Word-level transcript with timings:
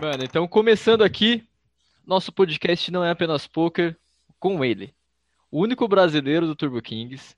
Mano, 0.00 0.24
então 0.24 0.46
começando 0.46 1.02
aqui, 1.02 1.42
nosso 2.06 2.32
podcast 2.32 2.90
não 2.90 3.04
é 3.04 3.10
apenas 3.10 3.46
poker 3.46 3.96
com 4.38 4.64
ele. 4.64 4.94
O 5.50 5.60
único 5.60 5.88
brasileiro 5.88 6.46
do 6.46 6.56
Turbo 6.56 6.80
Kings, 6.82 7.34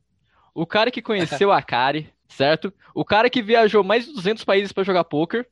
o 0.55 0.67
cara 0.67 0.91
que 0.91 1.03
conheceu 1.03 1.53
a 1.53 1.63
Kari, 1.63 2.13
certo? 2.29 2.73
O 2.95 3.05
cara 3.05 3.31
que 3.31 3.43
viajou 3.43 3.85
mais 3.85 4.07
de 4.07 4.13
200 4.13 4.45
países 4.45 4.73
para 4.73 4.85
jogar 4.85 5.05
poker, 5.05 5.47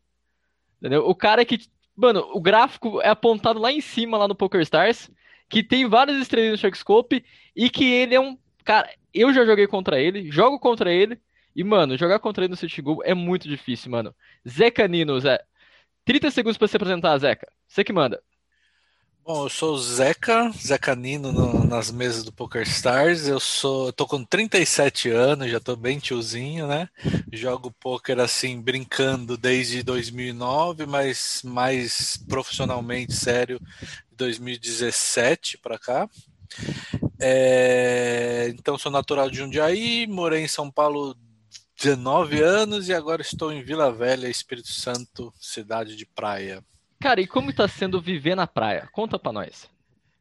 entendeu? 0.79 1.07
O 1.07 1.15
cara 1.15 1.45
que, 1.45 1.59
mano, 1.97 2.29
o 2.33 2.41
gráfico 2.41 3.01
é 3.01 3.09
apontado 3.09 3.59
lá 3.59 3.73
em 3.73 3.81
cima 3.81 4.19
lá 4.19 4.27
no 4.27 4.35
PokerStars, 4.35 5.11
que 5.49 5.63
tem 5.63 5.87
várias 5.87 6.17
estrelas 6.17 6.53
no 6.53 6.59
Sharkscope 6.59 7.25
e 7.55 7.71
que 7.71 7.85
ele 7.85 8.15
é 8.15 8.21
um 8.21 8.37
cara, 8.65 8.91
eu 9.13 9.33
já 9.33 9.45
joguei 9.45 9.67
contra 9.67 10.01
ele, 10.01 10.31
jogo 10.31 10.59
contra 10.59 10.93
ele 10.93 11.21
e, 11.55 11.63
mano, 11.63 11.97
jogar 11.97 12.19
contra 12.19 12.45
ele 12.45 12.53
no 12.53 12.57
City 12.57 12.81
Go 12.81 13.03
é 13.05 13.15
muito 13.15 13.49
difícil, 13.49 13.91
mano. 13.91 14.15
Zeca 14.49 14.89
Nino, 14.89 15.21
Zé. 15.21 15.43
30 16.05 16.31
segundos 16.31 16.59
para 16.59 16.69
se 16.69 16.77
apresentar, 16.77 17.17
Zeca. 17.19 17.47
Você 17.69 17.85
que 17.85 17.93
manda. 17.93 18.23
Bom, 19.25 19.45
eu 19.45 19.49
sou 19.49 19.75
o 19.75 19.79
Zeca, 19.79 20.51
Zeca 20.51 20.97
Nino 20.97 21.31
no, 21.31 21.65
nas 21.65 21.93
mesas 21.93 22.25
do 22.25 22.33
Poker 22.33 22.63
Stars. 22.63 23.29
Eu 23.29 23.39
sou, 23.39 23.87
eu 23.87 23.93
tô 23.93 24.05
com 24.05 24.25
37 24.25 25.11
anos, 25.11 25.49
já 25.49 25.61
tô 25.61 25.77
bem 25.77 26.01
tiozinho, 26.01 26.67
né? 26.67 26.89
Jogo 27.33 27.71
poker 27.71 28.19
assim 28.19 28.61
brincando 28.61 29.37
desde 29.37 29.85
2009, 29.85 30.87
mas 30.87 31.41
mais 31.45 32.17
profissionalmente 32.29 33.13
sério 33.13 33.61
de 34.11 34.17
2017 34.17 35.59
para 35.59 35.79
cá. 35.79 36.09
É, 37.23 38.49
então 38.49 38.77
sou 38.77 38.91
natural 38.91 39.31
de 39.31 39.39
Jundiaí, 39.39 40.07
morei 40.07 40.43
em 40.43 40.49
São 40.49 40.71
Paulo 40.71 41.17
19 41.77 42.41
anos 42.43 42.89
e 42.89 42.95
agora 42.95 43.23
estou 43.23 43.53
em 43.53 43.63
Vila 43.63 43.93
Velha, 43.93 44.29
Espírito 44.29 44.73
Santo, 44.73 45.33
cidade 45.39 45.97
de 45.97 46.05
praia. 46.05 46.65
Cara, 47.01 47.21
e 47.21 47.27
como 47.27 47.53
tá 47.53 47.67
sendo 47.67 48.01
viver 48.01 48.35
na 48.35 48.47
praia? 48.47 48.89
Conta 48.93 49.19
pra 49.19 49.33
nós. 49.33 49.69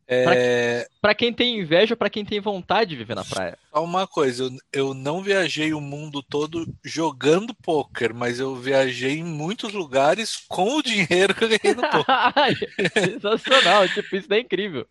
É... 0.08 0.86
Pra, 1.00 1.16
quem 1.16 1.32
tem 1.32 1.60
inveja, 1.60 1.96
pra 1.96 2.10
quem 2.10 2.26
tem 2.26 2.42
vontade 2.42 2.90
de 2.90 2.96
viver 2.98 3.16
na 3.16 3.24
praia. 3.24 3.58
Só 3.74 3.84
uma 3.84 4.06
coisa, 4.06 4.44
eu, 4.44 4.52
eu 4.74 4.94
não 4.94 5.22
viajei 5.22 5.74
o 5.74 5.80
mundo 5.80 6.22
todo 6.22 6.68
jogando 6.84 7.54
poker, 7.54 8.14
mas 8.14 8.40
eu 8.40 8.54
viajei 8.56 9.20
em 9.20 9.24
muitos 9.24 9.72
lugares 9.72 10.44
com 10.50 10.76
o 10.76 10.84
dinheiro 10.84 11.34
que 11.34 11.46
eu 11.46 11.50
ganhei 11.50 11.74
no 11.74 11.82
poker. 11.88 12.94
Sensacional, 12.94 13.88
tipo, 13.88 14.16
isso 14.16 14.34
é 14.34 14.40
incrível. 14.40 14.86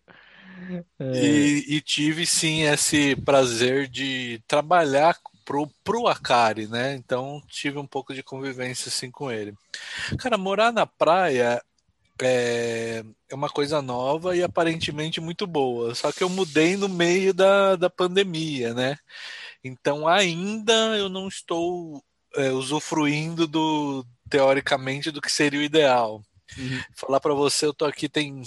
É... 0.99 1.23
E, 1.23 1.75
e, 1.75 1.81
tive 1.81 2.25
sim 2.25 2.63
esse 2.63 3.15
prazer 3.15 3.87
de 3.87 4.41
trabalhar 4.47 5.17
pro, 5.45 5.67
pro 5.83 6.07
Akari, 6.07 6.67
né? 6.67 6.93
Então 6.95 7.41
tive 7.47 7.77
um 7.77 7.87
pouco 7.87 8.13
de 8.13 8.23
convivência 8.23 8.89
assim 8.89 9.11
com 9.11 9.31
ele. 9.31 9.53
Cara, 10.17 10.37
morar 10.37 10.71
na 10.71 10.85
praia 10.85 11.61
é, 12.21 13.03
é 13.29 13.35
uma 13.35 13.49
coisa 13.49 13.81
nova 13.81 14.35
e 14.35 14.43
aparentemente 14.43 15.19
muito 15.19 15.47
boa. 15.47 15.93
Só 15.95 16.11
que 16.11 16.23
eu 16.23 16.29
mudei 16.29 16.77
no 16.77 16.87
meio 16.87 17.33
da, 17.33 17.75
da 17.75 17.89
pandemia, 17.89 18.73
né? 18.73 18.97
Então 19.63 20.07
ainda 20.07 20.73
eu 20.97 21.09
não 21.09 21.27
estou 21.27 22.03
é, 22.35 22.51
usufruindo 22.51 23.47
do 23.47 24.05
teoricamente 24.29 25.11
do 25.11 25.21
que 25.21 25.31
seria 25.31 25.59
o 25.59 25.63
ideal. 25.63 26.21
Uhum. 26.57 26.81
Falar 26.95 27.19
para 27.19 27.33
você, 27.33 27.65
eu 27.65 27.73
tô 27.73 27.85
aqui 27.85 28.09
tem 28.09 28.43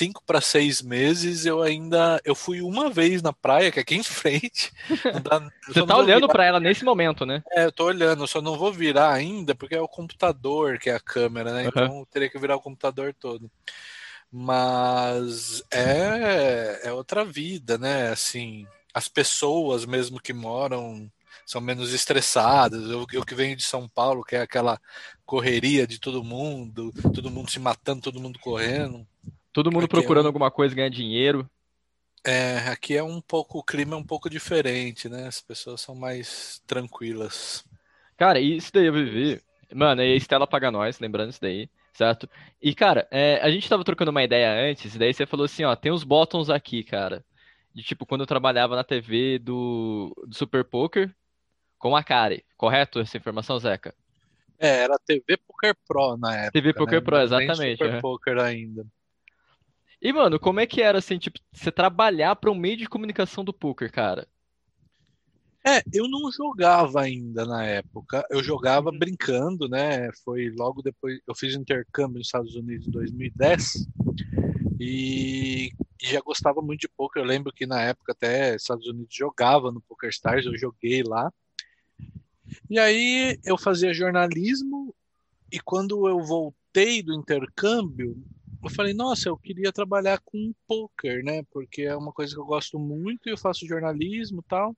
cinco 0.00 0.22
para 0.24 0.40
seis 0.40 0.80
meses, 0.80 1.44
eu 1.44 1.60
ainda. 1.60 2.18
Eu 2.24 2.34
fui 2.34 2.62
uma 2.62 2.88
vez 2.88 3.20
na 3.20 3.34
praia, 3.34 3.70
que 3.70 3.78
é 3.78 3.82
aqui 3.82 3.94
em 3.96 4.02
frente. 4.02 4.72
Dá, 5.22 5.46
Você 5.68 5.84
tá 5.84 5.96
olhando 5.96 6.26
para 6.26 6.44
ela 6.44 6.58
nesse 6.58 6.84
momento, 6.84 7.26
né? 7.26 7.42
É, 7.52 7.66
eu 7.66 7.72
tô 7.72 7.84
olhando, 7.84 8.26
só 8.26 8.40
não 8.40 8.56
vou 8.56 8.72
virar 8.72 9.12
ainda, 9.12 9.54
porque 9.54 9.74
é 9.74 9.80
o 9.80 9.88
computador 9.88 10.78
que 10.78 10.88
é 10.88 10.94
a 10.94 11.00
câmera, 11.00 11.52
né? 11.52 11.62
Uhum. 11.64 11.68
Então 11.68 11.98
eu 11.98 12.06
teria 12.10 12.30
que 12.30 12.38
virar 12.38 12.56
o 12.56 12.62
computador 12.62 13.14
todo. 13.14 13.50
Mas 14.32 15.62
é, 15.70 16.80
é 16.84 16.92
outra 16.92 17.22
vida, 17.22 17.76
né? 17.76 18.08
Assim, 18.08 18.66
as 18.94 19.06
pessoas 19.06 19.84
mesmo 19.84 20.18
que 20.18 20.32
moram 20.32 21.10
são 21.44 21.60
menos 21.60 21.92
estressadas. 21.92 22.88
Eu, 22.88 23.04
eu 23.12 23.24
que 23.24 23.34
venho 23.34 23.56
de 23.56 23.64
São 23.64 23.86
Paulo, 23.86 24.24
que 24.24 24.36
é 24.36 24.40
aquela 24.40 24.80
correria 25.26 25.86
de 25.86 25.98
todo 25.98 26.24
mundo, 26.24 26.90
todo 27.14 27.30
mundo 27.30 27.50
se 27.50 27.58
matando, 27.58 28.00
todo 28.00 28.20
mundo 28.20 28.38
correndo. 28.38 29.06
Todo 29.52 29.70
mundo 29.70 29.84
aqui 29.84 29.94
procurando 29.94 30.24
é 30.24 30.26
um... 30.26 30.28
alguma 30.28 30.50
coisa, 30.50 30.74
ganhar 30.74 30.88
dinheiro. 30.88 31.48
É, 32.24 32.58
aqui 32.68 32.96
é 32.96 33.02
um 33.02 33.20
pouco, 33.20 33.58
o 33.58 33.62
clima 33.62 33.94
é 33.94 33.98
um 33.98 34.04
pouco 34.04 34.28
diferente, 34.28 35.08
né? 35.08 35.26
As 35.26 35.40
pessoas 35.40 35.80
são 35.80 35.94
mais 35.94 36.62
tranquilas. 36.66 37.64
Cara, 38.16 38.38
isso 38.38 38.70
daí 38.72 38.86
eu 38.86 38.92
vivi. 38.92 39.40
Mano, 39.72 40.02
e 40.02 40.12
a 40.12 40.16
Estela 40.16 40.46
paga 40.46 40.70
nós, 40.70 40.98
lembrando 41.00 41.30
isso 41.30 41.40
daí, 41.40 41.70
certo? 41.92 42.28
E, 42.60 42.74
cara, 42.74 43.08
é, 43.10 43.40
a 43.40 43.50
gente 43.50 43.68
tava 43.68 43.84
trocando 43.84 44.10
uma 44.10 44.22
ideia 44.22 44.70
antes, 44.70 44.94
e 44.94 44.98
daí 44.98 45.14
você 45.14 45.24
falou 45.24 45.46
assim, 45.46 45.64
ó, 45.64 45.74
tem 45.74 45.92
os 45.92 46.04
bottoms 46.04 46.50
aqui, 46.50 46.82
cara. 46.84 47.24
De 47.72 47.82
tipo, 47.82 48.04
quando 48.04 48.22
eu 48.22 48.26
trabalhava 48.26 48.76
na 48.76 48.84
TV 48.84 49.38
do, 49.38 50.12
do 50.26 50.34
Super 50.34 50.64
Poker 50.64 51.14
com 51.78 51.96
a 51.96 52.02
Kari. 52.02 52.44
Correto 52.56 52.98
essa 52.98 53.16
informação, 53.16 53.58
Zeca? 53.58 53.94
É, 54.58 54.82
era 54.82 54.98
TV 54.98 55.38
Poker 55.38 55.74
Pro 55.88 56.16
na 56.18 56.36
época. 56.36 56.52
TV 56.52 56.74
Poker 56.74 57.00
né? 57.00 57.04
Pro, 57.04 57.20
exatamente. 57.20 57.78
Super 57.78 57.94
uhum. 57.94 58.00
Poker 58.00 58.38
ainda. 58.38 58.84
E, 60.02 60.12
mano, 60.12 60.40
como 60.40 60.60
é 60.60 60.66
que 60.66 60.80
era, 60.80 60.98
assim, 60.98 61.18
tipo, 61.18 61.38
você 61.52 61.70
trabalhar 61.70 62.34
para 62.36 62.50
um 62.50 62.54
meio 62.54 62.76
de 62.76 62.88
comunicação 62.88 63.44
do 63.44 63.52
poker, 63.52 63.92
cara? 63.92 64.26
É, 65.66 65.82
eu 65.92 66.08
não 66.08 66.32
jogava 66.32 67.02
ainda 67.02 67.44
na 67.44 67.64
época. 67.64 68.24
Eu 68.30 68.42
jogava 68.42 68.90
uhum. 68.90 68.98
brincando, 68.98 69.68
né? 69.68 70.10
Foi 70.24 70.50
logo 70.56 70.80
depois. 70.80 71.20
Eu 71.26 71.34
fiz 71.34 71.54
intercâmbio 71.54 72.18
nos 72.18 72.28
Estados 72.28 72.54
Unidos 72.54 72.88
em 72.88 72.90
2010 72.90 73.86
e, 74.80 75.70
e 76.02 76.06
já 76.06 76.20
gostava 76.22 76.62
muito 76.62 76.80
de 76.80 76.88
poker. 76.88 77.22
Eu 77.22 77.26
lembro 77.26 77.52
que 77.52 77.66
na 77.66 77.82
época 77.82 78.12
até 78.12 78.56
Estados 78.56 78.86
Unidos 78.86 79.14
jogava 79.14 79.70
no 79.70 79.82
Poker 79.82 80.08
Stars, 80.08 80.46
eu 80.46 80.56
joguei 80.56 81.02
lá. 81.02 81.30
E 82.70 82.78
aí 82.78 83.38
eu 83.44 83.58
fazia 83.58 83.92
jornalismo 83.92 84.94
e 85.52 85.60
quando 85.60 86.08
eu 86.08 86.22
voltei 86.24 87.02
do 87.02 87.12
intercâmbio, 87.12 88.16
eu 88.62 88.70
falei, 88.70 88.92
nossa, 88.92 89.28
eu 89.28 89.36
queria 89.36 89.72
trabalhar 89.72 90.20
com 90.24 90.52
poker, 90.66 91.24
né? 91.24 91.42
Porque 91.50 91.82
é 91.82 91.96
uma 91.96 92.12
coisa 92.12 92.34
que 92.34 92.40
eu 92.40 92.44
gosto 92.44 92.78
muito 92.78 93.28
e 93.28 93.32
eu 93.32 93.38
faço 93.38 93.66
jornalismo 93.66 94.40
e 94.40 94.48
tal. 94.48 94.76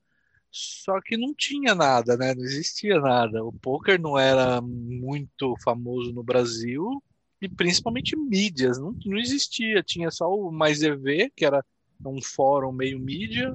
Só 0.50 1.00
que 1.00 1.16
não 1.16 1.34
tinha 1.34 1.74
nada, 1.74 2.16
né? 2.16 2.34
Não 2.34 2.44
existia 2.44 3.00
nada. 3.00 3.44
O 3.44 3.52
poker 3.52 4.00
não 4.00 4.18
era 4.18 4.60
muito 4.60 5.56
famoso 5.64 6.12
no 6.12 6.22
Brasil 6.22 7.02
e 7.40 7.48
principalmente 7.48 8.16
mídias, 8.16 8.78
não, 8.78 8.94
não 9.04 9.18
existia. 9.18 9.82
Tinha 9.82 10.10
só 10.10 10.32
o 10.32 10.52
Mais 10.52 10.82
EV, 10.82 11.32
que 11.34 11.44
era 11.44 11.64
um 12.04 12.20
fórum 12.22 12.70
meio 12.70 13.00
mídia, 13.00 13.54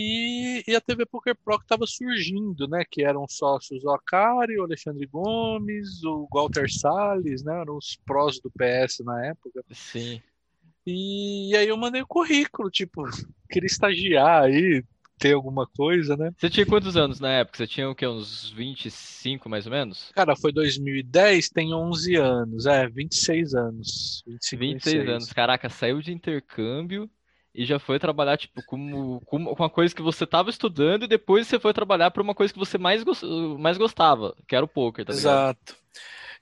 e, 0.00 0.64
e 0.66 0.74
a 0.74 0.80
TV 0.80 1.04
Poker 1.04 1.36
Pro 1.36 1.58
que 1.58 1.64
estava 1.64 1.86
surgindo, 1.86 2.66
né? 2.66 2.84
Que 2.88 3.04
eram 3.04 3.26
sócios 3.28 3.84
o 3.84 3.90
Akari, 3.90 4.58
o 4.58 4.64
Alexandre 4.64 5.06
Gomes, 5.06 6.02
o 6.04 6.26
Walter 6.32 6.70
Salles, 6.70 7.42
né? 7.42 7.60
Eram 7.60 7.76
os 7.76 7.98
prós 8.04 8.40
do 8.40 8.50
PS 8.50 9.00
na 9.04 9.26
época. 9.26 9.62
Sim. 9.70 10.22
E, 10.86 11.52
e 11.52 11.56
aí 11.56 11.68
eu 11.68 11.76
mandei 11.76 12.00
o 12.00 12.06
currículo, 12.06 12.70
tipo, 12.70 13.04
queria 13.50 13.66
estagiar 13.66 14.44
aí, 14.44 14.82
ter 15.18 15.34
alguma 15.34 15.66
coisa, 15.66 16.16
né? 16.16 16.32
Você 16.38 16.48
tinha 16.48 16.64
quantos 16.64 16.96
anos 16.96 17.20
na 17.20 17.30
época? 17.30 17.58
Você 17.58 17.66
tinha 17.66 17.88
o 17.88 17.94
quê? 17.94 18.06
Uns 18.06 18.50
25 18.50 19.50
mais 19.50 19.66
ou 19.66 19.72
menos? 19.72 20.10
Cara, 20.14 20.34
foi 20.34 20.50
2010, 20.50 21.50
tem 21.50 21.74
11 21.74 22.16
anos, 22.16 22.64
é, 22.64 22.88
26 22.88 23.54
anos. 23.54 24.24
25, 24.26 24.60
26, 24.60 24.94
26 24.94 25.08
anos. 25.08 25.32
Caraca, 25.32 25.68
saiu 25.68 26.00
de 26.00 26.12
intercâmbio 26.12 27.08
e 27.60 27.66
já 27.66 27.78
foi 27.78 27.98
trabalhar, 27.98 28.38
tipo, 28.38 28.64
com, 28.64 29.20
com 29.20 29.36
uma 29.36 29.68
coisa 29.68 29.94
que 29.94 30.00
você 30.00 30.24
estava 30.24 30.48
estudando 30.48 31.04
e 31.04 31.08
depois 31.08 31.46
você 31.46 31.60
foi 31.60 31.74
trabalhar 31.74 32.10
para 32.10 32.22
uma 32.22 32.34
coisa 32.34 32.50
que 32.50 32.58
você 32.58 32.78
mais, 32.78 33.04
mais 33.58 33.76
gostava, 33.76 34.34
que 34.48 34.56
era 34.56 34.64
o 34.64 34.68
poker, 34.68 35.04
tá? 35.04 35.12
Exato. 35.12 35.76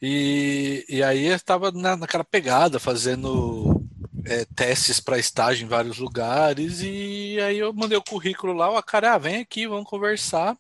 E, 0.00 0.86
e 0.88 1.02
aí 1.02 1.26
eu 1.26 1.34
estava 1.34 1.72
na, 1.72 1.96
naquela 1.96 2.22
pegada, 2.22 2.78
fazendo 2.78 3.82
é, 4.24 4.44
testes 4.44 5.00
para 5.00 5.18
estágio 5.18 5.64
em 5.64 5.68
vários 5.68 5.98
lugares, 5.98 6.82
e 6.82 7.36
aí 7.40 7.58
eu 7.58 7.72
mandei 7.72 7.98
o 7.98 8.04
currículo 8.04 8.52
lá, 8.52 8.70
o 8.70 8.80
cara, 8.80 9.14
ah, 9.14 9.18
vem 9.18 9.40
aqui, 9.40 9.66
vamos 9.66 9.90
conversar. 9.90 10.56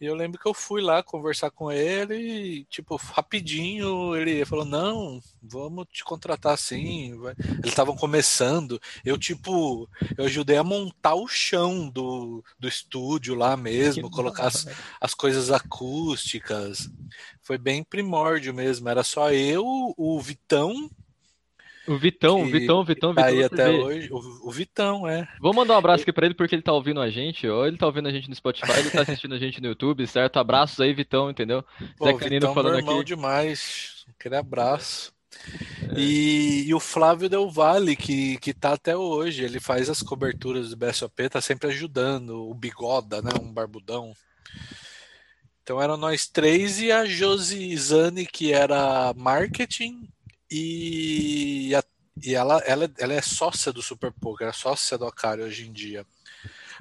E 0.00 0.06
eu 0.06 0.14
lembro 0.14 0.38
que 0.38 0.46
eu 0.46 0.54
fui 0.54 0.80
lá 0.80 1.02
conversar 1.02 1.50
com 1.50 1.72
ele 1.72 2.14
e, 2.14 2.64
tipo, 2.66 2.96
rapidinho 2.96 4.14
ele 4.14 4.44
falou: 4.44 4.64
Não, 4.64 5.20
vamos 5.42 5.86
te 5.92 6.04
contratar 6.04 6.56
sim. 6.56 7.12
Eles 7.58 7.66
estavam 7.66 7.96
começando. 7.96 8.80
Eu, 9.04 9.18
tipo, 9.18 9.88
eu 10.16 10.26
ajudei 10.26 10.56
a 10.56 10.62
montar 10.62 11.14
o 11.14 11.26
chão 11.26 11.88
do, 11.88 12.44
do 12.58 12.68
estúdio 12.68 13.34
lá 13.34 13.56
mesmo, 13.56 14.08
que 14.08 14.16
colocar 14.16 14.46
as, 14.46 14.66
as 15.00 15.14
coisas 15.14 15.50
acústicas. 15.50 16.88
Foi 17.42 17.58
bem 17.58 17.82
primórdio 17.82 18.54
mesmo. 18.54 18.88
Era 18.88 19.02
só 19.02 19.32
eu, 19.32 19.94
o 19.96 20.20
Vitão 20.20 20.88
O 21.88 21.96
Vitão, 21.96 22.42
o 22.42 22.44
Vitão, 22.44 22.80
o 22.80 22.84
Vitão, 22.84 23.10
Vitão. 23.10 23.14
Tá 23.14 23.24
aí 23.26 23.42
até 23.42 23.70
hoje. 23.70 24.08
O, 24.12 24.48
o, 24.48 24.50
Vitão, 24.50 25.08
é. 25.08 25.26
Vamos 25.40 25.56
mandar 25.56 25.74
um 25.74 25.78
abraço 25.78 26.02
aqui 26.02 26.12
pra 26.12 26.26
ele 26.26 26.34
porque 26.34 26.54
ele 26.54 26.62
tá 26.62 26.72
ouvindo 26.72 27.00
a 27.00 27.08
gente, 27.08 27.48
ou 27.48 27.66
ele 27.66 27.78
tá 27.78 27.86
ouvindo 27.86 28.08
a 28.08 28.12
gente 28.12 28.28
no 28.28 28.34
Spotify, 28.34 28.78
ele 28.78 28.90
tá 28.90 29.02
assistindo 29.02 29.34
a 29.34 29.38
gente 29.38 29.60
no 29.60 29.68
YouTube, 29.68 30.06
certo? 30.06 30.38
Abraços 30.38 30.78
aí, 30.80 30.92
Vitão, 30.92 31.30
entendeu? 31.30 31.64
Pô, 31.96 32.04
Zé 32.06 32.12
Canino 32.12 32.40
Vitão, 32.40 32.54
falando 32.54 32.72
meu 32.72 32.80
irmão 32.80 32.96
aqui. 32.96 33.06
demais. 33.06 34.04
Aquele 34.18 34.36
abraço. 34.36 35.12
É. 35.94 35.98
E, 35.98 36.64
e, 36.68 36.74
o 36.74 36.80
Flávio 36.80 37.28
Del 37.28 37.48
Valle, 37.48 37.96
que, 37.96 38.36
que 38.38 38.52
tá 38.52 38.72
até 38.72 38.96
hoje, 38.96 39.44
ele 39.44 39.60
faz 39.60 39.88
as 39.88 40.02
coberturas 40.02 40.70
do 40.70 40.76
BSOP, 40.76 41.28
tá 41.28 41.40
sempre 41.40 41.68
ajudando. 41.68 42.48
O 42.48 42.54
Bigoda, 42.54 43.22
né? 43.22 43.30
Um 43.40 43.52
barbudão. 43.52 44.12
Então 45.62 45.82
eram 45.82 45.96
nós 45.96 46.26
três 46.26 46.80
e 46.80 46.90
a 46.90 47.04
Josi 47.04 47.76
Zani, 47.76 48.26
que 48.26 48.52
era 48.52 49.12
marketing, 49.14 50.08
e, 50.50 51.74
a, 51.74 51.82
e 52.22 52.34
ela, 52.34 52.58
ela, 52.66 52.90
ela 52.98 53.12
é 53.12 53.22
sócia 53.22 53.72
do 53.72 53.82
Super 53.82 54.12
Poker, 54.12 54.48
é 54.48 54.52
sócia 54.52 54.96
do 54.96 55.06
Akari 55.06 55.42
hoje 55.42 55.68
em 55.68 55.72
dia. 55.72 56.06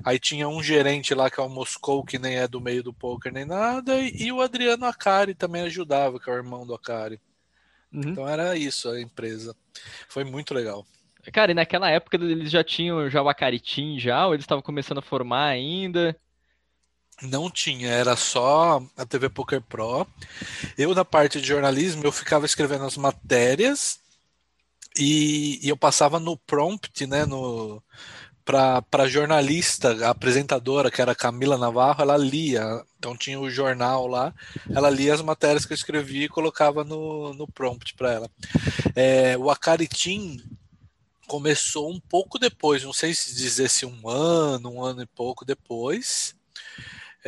Aí 0.03 0.19
tinha 0.19 0.47
um 0.47 0.61
gerente 0.61 1.13
lá 1.13 1.29
que 1.29 1.39
é 1.39 1.43
o 1.43 1.49
Moscou, 1.49 2.03
que 2.03 2.19
nem 2.19 2.37
é 2.37 2.47
do 2.47 2.61
meio 2.61 2.83
do 2.83 2.93
poker 2.93 3.31
nem 3.31 3.45
nada, 3.45 3.99
e, 3.99 4.25
e 4.25 4.31
o 4.31 4.41
Adriano 4.41 4.85
Akari 4.85 5.33
também 5.33 5.63
ajudava, 5.63 6.19
que 6.19 6.29
é 6.29 6.33
o 6.33 6.37
irmão 6.37 6.65
do 6.65 6.75
Akari. 6.75 7.19
Uhum. 7.91 8.01
Então 8.09 8.27
era 8.27 8.55
isso 8.55 8.89
a 8.89 9.01
empresa. 9.01 9.55
Foi 10.07 10.23
muito 10.23 10.53
legal. 10.53 10.85
Cara, 11.33 11.51
e 11.51 11.55
naquela 11.55 11.89
época 11.89 12.15
eles 12.15 12.51
já 12.51 12.63
tinham 12.63 13.09
já 13.09 13.21
o 13.21 13.29
Akari 13.29 13.59
Team 13.59 13.99
já, 13.99 14.27
ou 14.27 14.33
eles 14.33 14.43
estavam 14.43 14.61
começando 14.61 14.99
a 14.99 15.01
formar 15.01 15.47
ainda? 15.47 16.15
Não 17.21 17.49
tinha, 17.49 17.89
era 17.89 18.15
só 18.15 18.81
a 18.95 19.05
TV 19.05 19.29
Poker 19.29 19.61
Pro. 19.61 20.05
Eu, 20.77 20.93
na 20.93 21.03
parte 21.03 21.41
de 21.41 21.47
jornalismo, 21.47 22.03
eu 22.03 22.11
ficava 22.11 22.45
escrevendo 22.45 22.85
as 22.85 22.95
matérias 22.95 23.99
e, 24.97 25.59
e 25.65 25.69
eu 25.69 25.77
passava 25.77 26.19
no 26.19 26.37
prompt, 26.37 27.07
né, 27.07 27.25
no, 27.25 27.81
para 28.47 29.09
jornalista, 29.09 30.05
a 30.05 30.11
apresentadora, 30.11 30.89
que 30.89 31.01
era 31.01 31.13
Camila 31.13 31.57
Navarro, 31.57 32.01
ela 32.01 32.15
lia. 32.15 32.63
Então 32.97 33.15
tinha 33.15 33.39
o 33.39 33.49
jornal 33.49 34.07
lá, 34.07 34.33
ela 34.73 34.89
lia 34.89 35.13
as 35.13 35.21
matérias 35.21 35.65
que 35.65 35.73
eu 35.73 35.75
escrevia 35.75 36.25
e 36.25 36.29
colocava 36.29 36.83
no, 36.83 37.33
no 37.33 37.45
prompt 37.45 37.93
para 37.95 38.13
ela. 38.13 38.31
É, 38.95 39.37
o 39.37 39.49
Acaritim 39.49 40.41
começou 41.27 41.91
um 41.91 41.99
pouco 41.99 42.39
depois, 42.39 42.83
não 42.83 42.93
sei 42.93 43.13
se 43.13 43.35
dizer 43.35 43.69
se 43.69 43.85
um 43.85 44.07
ano, 44.07 44.71
um 44.71 44.83
ano 44.83 45.01
e 45.01 45.05
pouco 45.05 45.43
depois. 45.43 46.36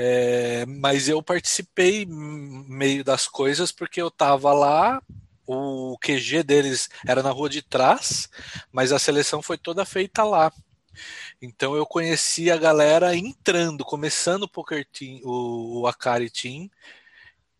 É, 0.02 0.66
mas 0.66 1.10
eu 1.10 1.22
participei 1.22 2.06
meio 2.08 3.04
das 3.04 3.28
coisas 3.28 3.70
porque 3.70 4.02
eu 4.02 4.08
estava 4.08 4.54
lá, 4.54 5.04
o 5.46 5.98
QG 5.98 6.42
deles 6.42 6.90
era 7.06 7.22
na 7.22 7.32
rua 7.32 7.50
de 7.50 7.62
trás, 7.62 8.30
mas 8.72 8.94
a 8.94 9.00
seleção 9.00 9.42
foi 9.42 9.58
toda 9.58 9.84
feita 9.84 10.24
lá. 10.24 10.54
Então 11.42 11.76
eu 11.76 11.86
conheci 11.86 12.50
a 12.50 12.56
galera 12.56 13.14
entrando, 13.14 13.84
começando 13.84 14.44
o 14.44 14.50
Poker 14.50 14.88
Team, 14.90 15.20
o, 15.22 15.82
o 15.82 15.88
Akari 15.88 16.30
Team, 16.30 16.70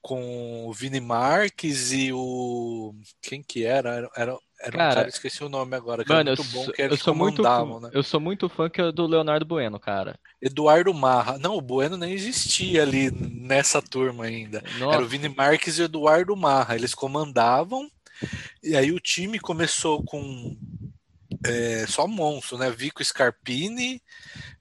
com 0.02 0.66
o 0.66 0.74
Vini 0.74 1.02
Marques 1.02 1.92
e 1.92 2.14
o. 2.14 2.96
Quem 3.22 3.44
que 3.44 3.66
era? 3.66 3.96
Era, 3.96 4.10
era, 4.16 4.38
era 4.62 4.72
cara, 4.78 4.92
um 4.92 4.96
cara, 4.96 5.10
esqueci 5.10 5.44
o 5.44 5.50
nome 5.50 5.76
agora, 5.76 6.04
que 6.04 6.12
mano, 6.12 6.30
muito 6.32 6.44
bom, 6.46 6.72
que 6.72 6.82
eu 6.82 6.98
sou 6.98 7.16
muito, 7.16 7.42
né? 7.42 7.90
Eu 7.94 8.04
sou 8.04 8.20
muito 8.20 8.50
fã 8.50 8.70
que 8.70 8.82
é 8.82 8.92
do 8.92 9.08
Leonardo 9.08 9.46
Bueno, 9.46 9.80
cara. 9.80 10.20
Eduardo 10.42 10.94
Marra. 10.94 11.38
Não, 11.38 11.56
o 11.56 11.62
Bueno 11.62 11.96
nem 11.96 12.14
existia 12.14 12.84
ali 12.84 13.10
nessa 13.10 13.82
turma 13.82 14.26
ainda. 14.26 14.62
Nossa. 14.78 14.96
Era 14.96 15.04
o 15.04 15.08
Vini 15.08 15.30
Marques 15.30 15.78
e 15.78 15.82
o 15.82 15.86
Eduardo 15.86 16.36
Marra. 16.36 16.76
Eles 16.76 16.94
comandavam, 16.94 17.90
e 18.62 18.76
aí 18.76 18.92
o 18.92 19.00
time 19.00 19.40
começou 19.40 20.04
com 20.04 20.58
é, 21.46 21.86
só 21.88 22.06
monstro, 22.06 22.58
né? 22.58 22.70
Vico 22.70 23.04
Scarpini, 23.04 24.02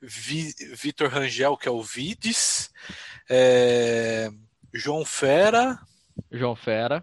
Vi, 0.01 0.55
Vitor 0.75 1.09
Rangel, 1.09 1.57
que 1.57 1.69
é 1.69 1.73
o 1.73 1.83
Vides, 1.83 2.71
é, 3.29 4.31
João 4.73 5.05
Fera. 5.05 5.79
João 6.31 6.55
Fera. 6.55 7.03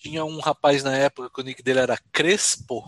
Tinha 0.00 0.24
um 0.24 0.40
rapaz 0.40 0.82
na 0.82 0.96
época 0.96 1.28
que 1.28 1.40
o 1.40 1.44
nick 1.44 1.62
dele 1.62 1.80
era 1.80 1.98
Crespo, 2.10 2.82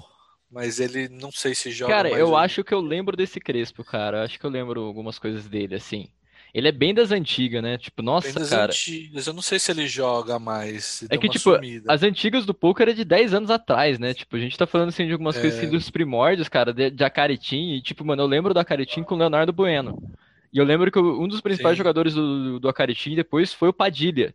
mas 0.51 0.81
ele 0.81 1.11
não 1.11 1.31
sei 1.31 1.55
se 1.55 1.71
joga. 1.71 1.93
Cara, 1.93 2.09
eu 2.09 2.35
acho 2.35 2.65
que 2.65 2.73
eu 2.73 2.81
lembro 2.81 3.15
desse 3.15 3.39
Crespo, 3.39 3.85
cara. 3.85 4.25
Acho 4.25 4.41
que 4.41 4.47
eu 4.47 4.51
lembro 4.51 4.81
algumas 4.81 5.19
coisas 5.19 5.47
dele, 5.47 5.75
assim. 5.75 6.09
Ele 6.55 6.69
é 6.69 6.73
bem 6.73 6.95
das 6.95 7.11
antigas, 7.11 7.63
né? 7.63 7.77
Tipo, 7.77 8.03
nossa, 8.03 8.29
bem 8.29 8.35
das 8.35 8.49
cara. 8.49 8.73
Antigas. 8.73 9.27
Eu 9.27 9.35
não 9.35 9.43
sei 9.43 9.59
se 9.59 9.71
ele 9.71 9.87
joga 9.87 10.39
mais. 10.39 11.03
É 11.11 11.19
que, 11.19 11.29
tipo, 11.29 11.55
sumida. 11.55 11.93
as 11.93 12.03
antigas 12.03 12.47
do 12.47 12.55
poker 12.55 12.89
é 12.89 12.93
de 12.93 13.05
10 13.05 13.35
anos 13.35 13.51
atrás, 13.51 13.99
né? 13.99 14.15
Tipo, 14.15 14.37
a 14.37 14.39
gente 14.39 14.57
tá 14.57 14.67
falando 14.67 14.89
assim 14.89 15.07
de 15.07 15.13
algumas 15.13 15.37
é... 15.37 15.41
coisas 15.41 15.59
assim, 15.59 15.71
dos 15.71 15.91
primórdios, 15.91 16.49
cara, 16.49 16.73
de, 16.73 16.91
de 16.91 17.05
Acaritim. 17.05 17.73
E, 17.73 17.83
tipo, 17.83 18.05
mano, 18.05 18.23
eu 18.23 18.27
lembro 18.27 18.55
do 18.55 18.61
Acaritim 18.61 19.03
com 19.03 19.15
o 19.15 19.19
Leonardo 19.19 19.53
Bueno. 19.53 20.03
E 20.51 20.57
eu 20.59 20.65
lembro 20.65 20.91
que 20.91 20.99
um 20.99 21.29
dos 21.29 21.43
principais 21.43 21.75
Sim. 21.75 21.79
jogadores 21.79 22.15
do, 22.15 22.59
do 22.59 22.69
Acaritim 22.69 23.15
depois 23.15 23.53
foi 23.55 23.71
o 23.71 23.73
Padilha. 23.73 24.35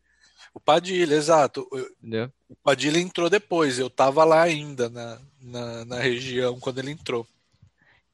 O 0.58 0.60
Padilha, 0.60 1.14
exato. 1.14 1.68
Entendeu? 2.00 2.32
O 2.50 2.56
Padilha 2.56 2.98
entrou 2.98 3.30
depois. 3.30 3.78
Eu 3.78 3.92
tava 3.92 4.24
lá 4.24 4.42
ainda 4.42 4.90
na, 4.90 5.22
na, 5.40 5.86
na 5.86 6.00
região 6.00 6.60
quando 6.60 6.80
ele 6.80 6.90
entrou. 6.90 7.28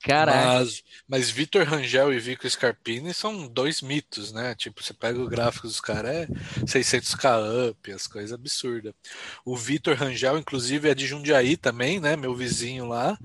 Caraca. 0.03 0.59
Mas, 0.59 0.83
mas 1.07 1.29
Vitor 1.29 1.63
Rangel 1.63 2.13
e 2.13 2.19
Vico 2.19 2.47
Scarpini 2.49 3.13
são 3.13 3.47
dois 3.47 3.81
mitos, 3.81 4.33
né? 4.33 4.53
Tipo, 4.53 4.83
você 4.83 4.93
pega 4.93 5.17
o 5.17 5.29
gráfico 5.29 5.65
dos 5.65 5.79
caras, 5.79 6.13
é 6.13 6.27
600k 6.65 7.69
up, 7.69 7.89
as 7.89 8.05
coisas 8.05 8.33
absurdas. 8.33 8.93
O 9.45 9.55
Vitor 9.55 9.95
Rangel, 9.95 10.37
inclusive, 10.37 10.89
é 10.89 10.93
de 10.93 11.07
Jundiaí 11.07 11.55
também, 11.55 12.01
né? 12.01 12.17
Meu 12.17 12.35
vizinho 12.35 12.85
lá. 12.85 13.17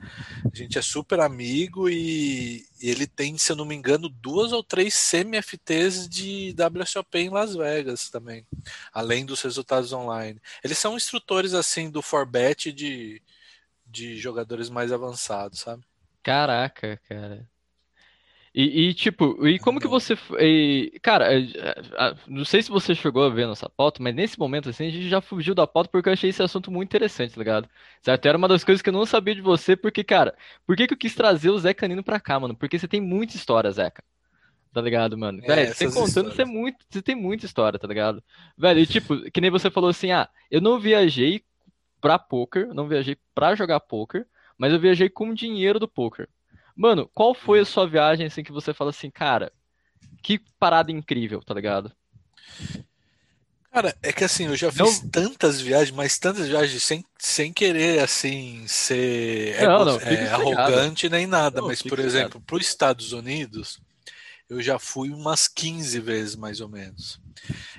A 0.53 0.57
gente 0.57 0.79
é 0.79 0.83
super 0.83 1.19
amigo 1.19 1.89
e, 1.89 2.65
e 2.81 2.89
ele 2.89 3.09
tem, 3.09 3.37
se 3.37 3.51
eu 3.51 3.57
não 3.57 3.65
me 3.65 3.75
engano, 3.75 4.09
duas 4.09 4.53
ou 4.53 4.63
três 4.63 4.95
semi-FTs 4.95 6.09
de 6.09 6.55
WSOP 6.57 7.19
em 7.19 7.29
Las 7.29 7.57
Vegas 7.57 8.09
também, 8.09 8.47
além 8.93 9.27
dos 9.27 9.43
resultados 9.43 9.93
online. 9.93 10.41
Eles 10.63 10.79
são 10.79 10.97
instrutores, 10.97 11.55
assim, 11.55 11.91
do 11.91 12.03
Forbet 12.03 12.73
de, 12.73 13.21
de 13.85 14.17
jogadores 14.17 14.71
mais 14.71 14.93
avançados, 14.93 15.59
sabe? 15.59 15.83
Caraca, 16.23 16.97
cara. 17.09 17.49
E, 18.55 18.89
e, 18.89 18.95
tipo, 18.95 19.47
e 19.47 19.59
como 19.59 19.79
que 19.79 19.87
você. 19.87 20.15
E, 20.41 20.99
cara, 21.03 21.29
não 22.27 22.45
sei 22.45 22.63
se 22.63 22.71
você 22.71 22.95
chegou 22.95 23.25
a 23.25 23.29
ver 23.29 23.47
nossa 23.47 23.69
pauta, 23.69 24.03
mas 24.03 24.15
nesse 24.15 24.39
momento 24.39 24.69
assim, 24.71 24.87
a 24.87 24.91
gente 24.91 25.09
já 25.09 25.21
fugiu 25.21 25.55
da 25.55 25.67
pauta 25.67 25.91
porque 25.91 26.09
eu 26.09 26.13
achei 26.13 26.31
esse 26.31 26.43
assunto 26.43 26.71
muito 26.71 26.89
interessante, 26.89 27.35
tá 27.35 27.39
ligado? 27.39 27.69
Certo? 28.03 28.27
Era 28.27 28.39
uma 28.39 28.49
das 28.49 28.65
coisas 28.65 28.83
que 28.83 28.89
eu 28.89 28.93
não 28.93 29.07
sabia 29.07 29.35
de 29.35 29.41
você, 29.41 29.77
porque, 29.77 30.03
cara, 30.03 30.35
por 30.67 30.77
que, 30.77 30.87
que 30.89 30.95
eu 30.95 30.99
quis 30.99 31.15
trazer 31.15 31.51
o 31.51 31.59
Zé 31.59 31.75
Canino 31.75 32.03
pra 32.03 32.19
cá, 32.19 32.41
mano? 32.41 32.57
Porque 32.57 32.79
você 32.79 32.89
tem 32.89 33.01
muita 33.01 33.37
história, 33.37 33.71
Zeca. 33.71 34.03
Tá 34.73 34.81
ligado, 34.81 35.17
mano? 35.17 35.41
É, 35.45 35.47
Velho, 35.47 35.75
você 35.75 35.91
contando, 35.91 36.33
você, 36.35 36.43
é 36.43 36.45
muito, 36.45 36.79
você 36.89 37.03
tem 37.03 37.15
muita 37.15 37.47
história, 37.47 37.79
tá 37.79 37.87
ligado? 37.87 38.23
Velho, 38.57 38.81
e 38.81 38.87
tipo, 38.87 39.31
que 39.31 39.41
nem 39.41 39.51
você 39.51 39.71
falou 39.71 39.91
assim, 39.91 40.11
ah, 40.11 40.29
eu 40.51 40.61
não 40.61 40.81
viajei 40.81 41.43
pra 42.01 42.19
poker, 42.19 42.75
não 42.75 42.89
viajei 42.89 43.17
pra 43.35 43.55
jogar 43.55 43.81
poker, 43.81 44.27
mas 44.59 44.73
eu 44.73 44.81
viajei 44.81 45.09
com 45.09 45.33
dinheiro 45.33 45.79
do 45.79 45.89
poker. 45.89 46.29
Mano, 46.77 47.09
qual 47.15 47.35
foi 47.35 47.61
a 47.61 47.65
sua 47.65 47.89
viagem 47.89 48.27
assim 48.27 48.43
que 48.43 48.53
você 48.53 48.75
fala 48.75 48.91
assim, 48.91 49.11
cara, 49.11 49.53
que 50.23 50.41
parada 50.59 50.93
incrível, 50.93 51.41
tá 51.41 51.55
ligado? 51.55 51.93
Cara, 53.71 53.97
é 54.03 54.13
que 54.13 54.25
assim, 54.25 54.47
eu 54.47 54.57
já 54.57 54.73
fiz 54.73 55.03
não... 55.03 55.11
tantas 55.11 55.61
viagens, 55.61 55.95
mas 55.95 56.19
tantas 56.19 56.49
viagens 56.49 56.83
sem, 56.83 57.05
sem 57.19 57.53
querer, 57.53 58.01
assim, 58.01 58.67
ser 58.67 59.61
não, 59.63 59.85
não, 59.85 60.01
é, 60.01 60.29
arrogante 60.29 61.09
nem 61.09 61.27
nada. 61.27 61.63
mas, 61.63 61.83
por 61.83 61.99
exemplo, 61.99 62.41
para 62.41 62.57
os 62.57 62.67
Estados 62.67 63.13
Unidos, 63.13 63.79
eu 64.49 64.61
já 64.63 64.79
fui 64.79 65.11
umas 65.11 65.47
15 65.47 66.01
vezes, 66.01 66.35
mais 66.35 66.61
ou 66.61 66.69
menos. 66.69 67.21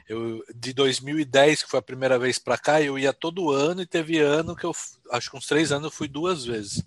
Eu, 0.07 0.43
de 0.55 0.73
2010, 0.73 1.63
que 1.63 1.69
foi 1.69 1.79
a 1.79 1.83
primeira 1.83 2.17
vez 2.17 2.39
para 2.39 2.57
cá, 2.57 2.81
eu 2.81 2.97
ia 2.97 3.13
todo 3.13 3.51
ano 3.51 3.81
e 3.81 3.85
teve 3.85 4.19
ano 4.19 4.55
que 4.55 4.65
eu, 4.65 4.75
acho 5.11 5.29
que 5.29 5.37
uns 5.37 5.45
três 5.45 5.71
anos, 5.71 5.85
eu 5.85 5.91
fui 5.91 6.07
duas 6.07 6.45
vezes. 6.45 6.83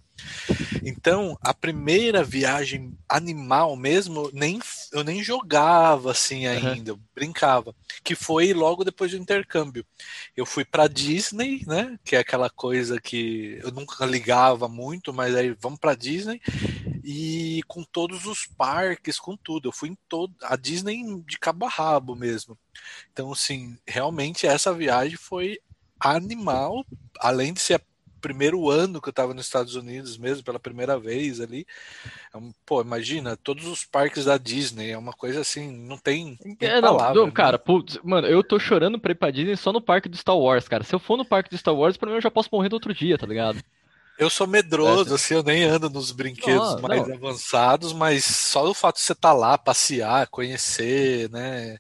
Então, 0.85 1.39
a 1.41 1.55
primeira 1.55 2.25
viagem 2.25 2.97
animal 3.09 3.77
mesmo, 3.77 4.31
nem, 4.33 4.59
eu 4.93 5.05
nem 5.05 5.23
jogava 5.23 6.11
assim 6.11 6.47
ainda, 6.47 6.93
uhum. 6.93 6.99
eu 6.99 7.01
brincava, 7.15 7.75
que 8.03 8.15
foi 8.15 8.53
logo 8.53 8.85
depois 8.85 9.13
do 9.13 9.17
intercâmbio. 9.17 9.87
Eu 10.37 10.45
fui 10.45 10.65
para 10.65 10.89
Disney, 10.89 11.63
né, 11.67 11.99
que 12.05 12.17
é 12.17 12.19
aquela 12.19 12.51
coisa 12.51 13.01
que 13.01 13.61
eu 13.63 13.71
nunca 13.71 14.05
ligava 14.05 14.69
muito, 14.69 15.13
mas 15.13 15.35
aí 15.35 15.57
vamos 15.61 15.79
para 15.79 15.95
Disney 15.95 16.41
e 17.05 17.63
com 17.67 17.83
todos 17.83 18.27
os 18.27 18.47
parques, 18.47 19.19
com 19.19 19.37
tudo. 19.37 19.69
Eu 19.69 19.73
fui 19.73 19.91
em 19.91 19.99
todo 20.09 20.35
a 20.43 20.57
Disney 20.57 21.03
de 21.27 21.39
cabo 21.39 21.67
a 21.67 21.69
rabo 21.69 22.15
mesmo. 22.15 22.59
Então, 23.13 23.33
assim, 23.33 23.77
realmente 23.87 24.47
essa 24.47 24.73
viagem 24.73 25.17
foi 25.17 25.59
animal, 25.99 26.85
além 27.21 27.53
de 27.53 27.61
ser 27.61 27.81
primeiro 28.23 28.71
ano 28.71 29.03
que 29.03 29.09
eu 29.09 29.11
estava 29.11 29.35
nos 29.35 29.45
Estados 29.45 29.75
Unidos 29.75 30.17
mesmo, 30.17 30.45
pela 30.45 30.59
primeira 30.59 30.99
vez 30.99 31.41
ali. 31.41 31.67
É 32.35 32.39
pô, 32.65 32.81
imagina, 32.81 33.37
todos 33.37 33.67
os 33.67 33.85
parques 33.85 34.25
da 34.25 34.39
Disney, 34.39 34.93
é 34.93 34.97
uma 34.97 35.13
coisa 35.13 35.41
assim, 35.41 35.71
não 35.71 35.99
tem. 35.99 36.39
É, 36.61 36.81
não, 36.81 36.97
palavra, 36.97 37.21
não, 37.21 37.27
né? 37.27 37.33
cara, 37.33 37.59
putz, 37.59 37.99
mano, 38.03 38.29
eu 38.29 38.43
tô 38.43 38.59
chorando 38.59 38.99
pra 38.99 39.13
ir 39.13 39.17
pra 39.17 39.31
Disney 39.31 39.57
só 39.57 39.73
no 39.73 39.81
parque 39.81 40.09
do 40.09 40.17
Star 40.17 40.39
Wars, 40.39 40.69
cara. 40.69 40.85
Se 40.85 40.95
eu 40.95 40.99
for 40.99 41.19
no 41.19 41.25
parque 41.25 41.51
do 41.51 41.59
Star 41.59 41.75
Wars, 41.75 41.97
pra 41.97 42.09
mim 42.09 42.15
eu 42.15 42.23
já 42.23 42.31
posso 42.31 42.49
morrer 42.53 42.69
no 42.69 42.77
outro 42.77 42.95
dia, 42.95 43.19
tá 43.19 43.27
ligado? 43.27 43.63
Eu 44.19 44.31
sou 44.31 44.47
medroso, 44.47 45.15
assim, 45.15 45.35
eu 45.35 45.43
nem 45.43 45.65
ando 45.65 45.91
nos 45.91 46.13
brinquedos 46.13 46.75
não, 46.75 46.83
mais 46.83 47.11
avançados, 47.11 47.93
mas 47.93 48.25
só 48.25 48.71
o 48.71 48.75
fato 48.75 48.97
de 48.97 49.03
você 49.03 49.13
estar 49.13 49.31
tá 49.31 49.35
lá, 49.35 49.59
passear, 49.59 50.29
conhecer, 50.29 51.29
né? 51.31 51.79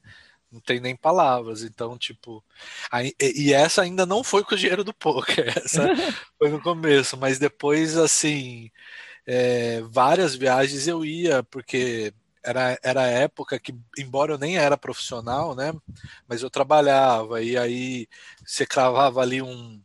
Não 0.52 0.60
tem 0.60 0.80
nem 0.80 0.94
palavras. 0.96 1.62
Então, 1.62 1.96
tipo. 1.98 2.44
Aí, 2.90 3.14
e 3.20 3.52
essa 3.52 3.82
ainda 3.82 4.04
não 4.06 4.22
foi 4.22 4.44
com 4.44 4.54
o 4.54 4.58
dinheiro 4.58 4.84
do 4.84 4.94
poker. 4.94 5.46
Essa 5.64 5.88
foi 6.38 6.50
no 6.50 6.60
começo. 6.60 7.16
Mas 7.16 7.38
depois, 7.38 7.96
assim. 7.96 8.70
É, 9.26 9.80
várias 9.82 10.34
viagens 10.34 10.88
eu 10.88 11.04
ia, 11.04 11.42
porque 11.44 12.12
era, 12.42 12.78
era 12.82 13.02
a 13.02 13.06
época 13.06 13.58
que, 13.58 13.74
embora 13.98 14.32
eu 14.34 14.38
nem 14.38 14.56
era 14.58 14.76
profissional, 14.76 15.54
né? 15.54 15.72
Mas 16.28 16.42
eu 16.42 16.50
trabalhava, 16.50 17.42
e 17.42 17.56
aí 17.56 18.08
você 18.44 18.66
cravava 18.66 19.20
ali 19.20 19.40
um 19.40 19.80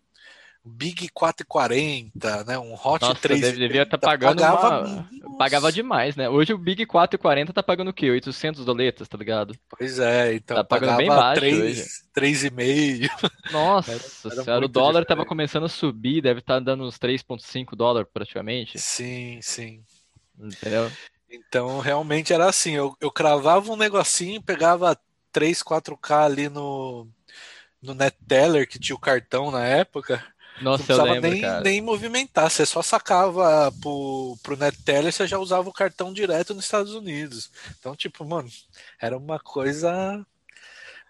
Big 0.67 1.09
440, 1.09 2.43
né? 2.43 2.59
Um 2.59 2.73
Hot 2.73 3.01
Nossa, 3.01 3.15
3. 3.15 3.57
devia 3.57 3.83
estar 3.83 3.97
tá 3.97 4.07
pagando 4.07 4.39
pagava, 4.39 4.87
uma... 4.87 5.37
pagava 5.37 5.71
demais, 5.71 6.15
né? 6.15 6.29
Hoje 6.29 6.53
o 6.53 6.57
Big 6.57 6.85
440 6.85 7.53
tá 7.53 7.63
pagando 7.63 7.89
o 7.89 7.93
quê? 7.93 8.11
800 8.11 8.65
doletas, 8.65 9.07
tá 9.07 9.17
ligado? 9.17 9.57
Pois 9.69 9.99
é, 9.99 10.35
então 10.35 10.57
tá 10.57 10.63
pagando 10.63 10.97
bem 10.97 11.07
baixo 11.07 11.41
3, 11.41 12.03
3,5. 12.15 13.09
Nossa, 13.51 13.91
era, 13.91 14.55
era 14.57 14.65
o 14.65 14.67
dólar 14.67 15.01
diferente. 15.01 15.07
tava 15.07 15.25
começando 15.25 15.65
a 15.65 15.69
subir, 15.69 16.21
deve 16.21 16.39
estar 16.39 16.55
tá 16.55 16.59
dando 16.59 16.83
uns 16.83 16.97
3.5 16.99 17.75
dólares 17.75 18.09
praticamente. 18.13 18.77
Sim, 18.77 19.39
sim. 19.41 19.83
Entendeu? 20.39 20.91
Então, 21.29 21.79
realmente 21.79 22.33
era 22.33 22.47
assim, 22.47 22.73
eu, 22.73 22.95
eu 23.01 23.11
cravava 23.11 23.71
um 23.71 23.75
negocinho, 23.75 24.41
pegava 24.41 24.97
3, 25.31 25.63
4K 25.63 26.25
ali 26.25 26.49
no 26.49 27.07
no 27.81 27.93
NetTeller, 27.93 28.67
que 28.67 28.79
tinha 28.79 28.95
o 28.95 28.99
cartão 28.99 29.51
na 29.51 29.63
época, 29.63 30.23
nossa, 30.61 30.79
não 30.79 30.85
precisava 30.85 31.11
lembro, 31.11 31.29
nem, 31.29 31.41
cara. 31.41 31.61
nem 31.61 31.81
movimentar, 31.81 32.49
você 32.49 32.65
só 32.65 32.81
sacava 32.81 33.71
pro, 33.81 34.37
pro 34.41 34.57
NetTeller 34.57 35.09
e 35.09 35.11
você 35.11 35.27
já 35.27 35.37
usava 35.37 35.69
o 35.69 35.73
cartão 35.73 36.13
direto 36.13 36.53
nos 36.53 36.65
Estados 36.65 36.93
Unidos. 36.93 37.51
Então, 37.79 37.95
tipo, 37.95 38.25
mano, 38.25 38.49
era 38.99 39.17
uma 39.17 39.39
coisa 39.39 40.25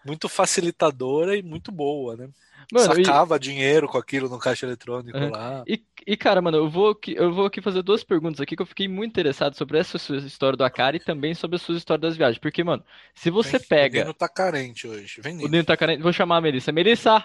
muito 0.04 0.28
facilitadora 0.28 1.36
e 1.36 1.42
muito 1.42 1.72
boa, 1.72 2.16
né? 2.16 2.28
Mano, 2.70 2.94
Sacava 2.94 3.36
e... 3.36 3.38
dinheiro 3.38 3.88
com 3.88 3.96
aquilo 3.96 4.28
no 4.28 4.38
caixa 4.38 4.66
eletrônico 4.66 5.16
é. 5.16 5.30
lá. 5.30 5.64
E, 5.66 5.82
e, 6.06 6.16
cara, 6.16 6.42
mano, 6.42 6.58
eu 6.58 6.68
vou, 6.68 6.90
aqui, 6.90 7.14
eu 7.16 7.32
vou 7.32 7.46
aqui 7.46 7.62
fazer 7.62 7.82
duas 7.82 8.04
perguntas 8.04 8.40
aqui 8.40 8.54
que 8.54 8.60
eu 8.60 8.66
fiquei 8.66 8.86
muito 8.86 9.10
interessado 9.10 9.56
sobre 9.56 9.78
essa 9.78 9.96
sua 9.96 10.18
história 10.18 10.56
do 10.56 10.64
Akari 10.64 10.98
e 10.98 11.04
também 11.04 11.34
sobre 11.34 11.56
a 11.56 11.58
sua 11.58 11.76
história 11.76 12.00
das 12.00 12.16
viagens. 12.16 12.38
Porque, 12.38 12.62
mano, 12.62 12.84
se 13.14 13.30
você 13.30 13.58
Vem, 13.58 13.68
pega. 13.68 13.98
O 14.00 14.02
Nino 14.02 14.14
tá 14.14 14.28
carente 14.28 14.86
hoje. 14.86 15.20
Vem, 15.22 15.34
Nino. 15.34 15.48
O 15.48 15.50
Nino 15.50 15.64
tá 15.64 15.76
carente. 15.76 16.02
Vou 16.02 16.12
chamar 16.12 16.36
a 16.36 16.40
Melissa. 16.42 16.70
Melissa! 16.70 17.24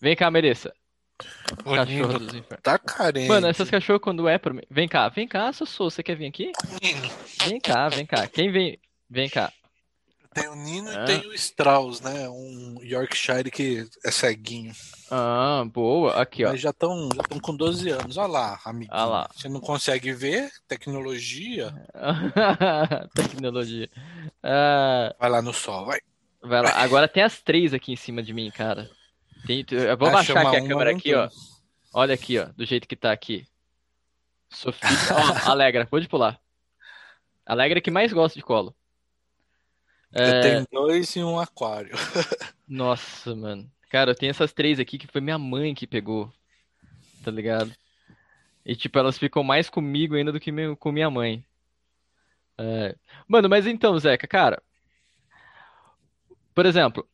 Vem 0.00 0.16
cá, 0.16 0.30
Melissa. 0.30 0.72
Cachorro 1.64 2.18
dos 2.18 2.34
infernos. 2.34 2.62
Tá 2.62 2.78
carente. 2.78 3.28
Mano, 3.28 3.46
essas 3.46 3.70
cachorros 3.70 4.02
quando 4.02 4.28
é 4.28 4.38
pra 4.38 4.52
mim. 4.52 4.62
Vem 4.70 4.88
cá, 4.88 5.08
vem 5.08 5.28
cá, 5.28 5.52
Sossô. 5.52 5.90
Você 5.90 6.02
quer 6.02 6.16
vir 6.16 6.26
aqui? 6.26 6.52
Vem 7.46 7.60
cá, 7.60 7.88
vem 7.88 8.04
cá. 8.04 8.26
Quem 8.26 8.50
vem? 8.50 8.78
Vem 9.08 9.28
cá. 9.28 9.52
Tem 10.34 10.48
o 10.48 10.56
Nino 10.56 10.90
ah. 10.90 10.94
e 10.94 11.04
tem 11.04 11.28
o 11.28 11.32
Strauss, 11.32 12.00
né? 12.00 12.28
Um 12.28 12.78
Yorkshire 12.82 13.52
que 13.52 13.86
é 14.04 14.10
ceguinho. 14.10 14.72
Ah, 15.08 15.64
boa. 15.64 16.20
Aqui, 16.20 16.44
ó. 16.44 16.50
Mas 16.50 16.60
já 16.60 16.70
estão 16.70 17.08
já 17.14 17.22
com 17.40 17.54
12 17.54 17.90
anos. 17.90 18.16
Olha 18.16 18.26
lá, 18.26 18.60
amiguinho. 18.64 18.90
Olha 18.92 19.04
lá. 19.04 19.30
Você 19.32 19.48
não 19.48 19.60
consegue 19.60 20.12
ver? 20.12 20.50
Tecnologia. 20.66 21.72
Tecnologia. 23.14 23.88
Ah... 24.42 25.14
Vai 25.20 25.30
lá 25.30 25.40
no 25.40 25.52
sol, 25.52 25.86
vai. 25.86 26.00
Vai 26.42 26.62
lá. 26.62 26.70
Agora 26.82 27.06
tem 27.06 27.22
as 27.22 27.40
três 27.40 27.72
aqui 27.72 27.92
em 27.92 27.96
cima 27.96 28.20
de 28.20 28.34
mim, 28.34 28.50
cara. 28.50 28.90
Tem, 29.46 29.64
eu 29.70 29.96
vou 29.96 30.10
baixar 30.10 30.46
aqui 30.46 30.56
a 30.56 30.68
câmera 30.68 30.90
aqui, 30.90 31.14
ó. 31.14 31.28
Olha 31.92 32.14
aqui, 32.14 32.38
ó, 32.38 32.46
do 32.46 32.64
jeito 32.64 32.88
que 32.88 32.96
tá 32.96 33.12
aqui. 33.12 33.46
Sofia, 34.48 34.88
ó, 35.46 35.50
Alegra, 35.50 35.86
pode 35.86 36.08
pular. 36.08 36.40
Alegra 37.44 37.80
que 37.80 37.90
mais 37.90 38.12
gosta 38.12 38.38
de 38.38 38.44
colo. 38.44 38.74
É... 40.12 40.28
Eu 40.28 40.40
tenho 40.40 40.66
dois 40.72 41.14
e 41.16 41.22
um 41.22 41.38
aquário. 41.38 41.94
Nossa, 42.66 43.34
mano. 43.34 43.70
Cara, 43.90 44.12
eu 44.12 44.14
tenho 44.14 44.30
essas 44.30 44.52
três 44.52 44.80
aqui 44.80 44.96
que 44.96 45.06
foi 45.06 45.20
minha 45.20 45.38
mãe 45.38 45.74
que 45.74 45.86
pegou. 45.86 46.32
Tá 47.22 47.30
ligado? 47.30 47.72
E, 48.64 48.74
tipo, 48.74 48.98
elas 48.98 49.18
ficam 49.18 49.42
mais 49.42 49.68
comigo 49.68 50.14
ainda 50.14 50.32
do 50.32 50.40
que 50.40 50.50
com 50.76 50.92
minha 50.92 51.10
mãe. 51.10 51.44
É... 52.56 52.96
Mano, 53.28 53.48
mas 53.48 53.66
então, 53.66 53.98
Zeca, 53.98 54.26
cara. 54.26 54.62
Por 56.54 56.64
exemplo, 56.64 57.06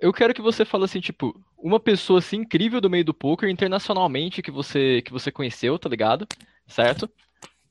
eu 0.00 0.12
quero 0.12 0.34
que 0.34 0.42
você 0.42 0.64
fale 0.64 0.84
assim, 0.84 1.00
tipo, 1.00 1.38
uma 1.58 1.78
pessoa 1.78 2.18
assim 2.20 2.38
incrível 2.38 2.80
do 2.80 2.90
meio 2.90 3.04
do 3.04 3.14
poker 3.14 3.48
internacionalmente 3.48 4.42
que 4.42 4.50
você 4.50 5.02
que 5.02 5.12
você 5.12 5.30
conheceu, 5.30 5.78
tá 5.78 5.88
ligado? 5.88 6.26
Certo? 6.66 7.08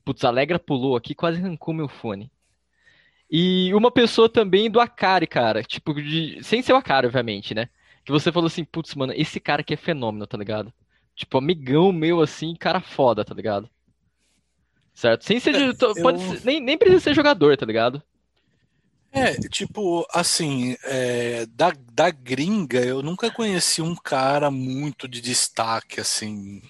Putz, 0.04 0.24
Alegra 0.24 0.58
pulou 0.58 0.96
aqui, 0.96 1.14
quase 1.14 1.38
arrancou 1.40 1.74
meu 1.74 1.88
fone. 1.88 2.30
E 3.30 3.72
uma 3.74 3.90
pessoa 3.90 4.28
também 4.28 4.70
do 4.70 4.80
Akari, 4.80 5.26
cara, 5.26 5.62
tipo, 5.62 5.94
de, 5.94 6.42
sem 6.42 6.62
ser 6.62 6.72
o 6.72 6.76
Akari, 6.76 7.06
obviamente, 7.06 7.54
né? 7.54 7.68
Que 8.04 8.10
você 8.10 8.32
falou 8.32 8.48
assim, 8.48 8.64
putz, 8.64 8.94
mano, 8.94 9.12
esse 9.14 9.38
cara 9.38 9.60
aqui 9.60 9.74
é 9.74 9.76
fenômeno, 9.76 10.26
tá 10.26 10.36
ligado? 10.36 10.72
Tipo, 11.14 11.38
amigão 11.38 11.92
meu 11.92 12.20
assim, 12.20 12.54
cara 12.56 12.80
foda, 12.80 13.24
tá 13.24 13.34
ligado? 13.34 13.68
Certo? 14.92 15.24
Sem 15.24 15.38
ser. 15.38 15.54
É, 15.54 16.02
pode 16.02 16.22
eu... 16.22 16.36
ser, 16.36 16.44
nem, 16.44 16.60
nem 16.60 16.78
precisa 16.78 17.00
ser 17.00 17.14
jogador, 17.14 17.56
tá 17.56 17.66
ligado? 17.66 18.02
É, 19.12 19.34
tipo, 19.48 20.06
assim, 20.12 20.76
é, 20.84 21.44
da, 21.46 21.72
da 21.92 22.10
gringa, 22.10 22.80
eu 22.80 23.02
nunca 23.02 23.30
conheci 23.30 23.82
um 23.82 23.96
cara 23.96 24.50
muito 24.50 25.08
de 25.08 25.20
destaque, 25.20 26.00
assim, 26.00 26.62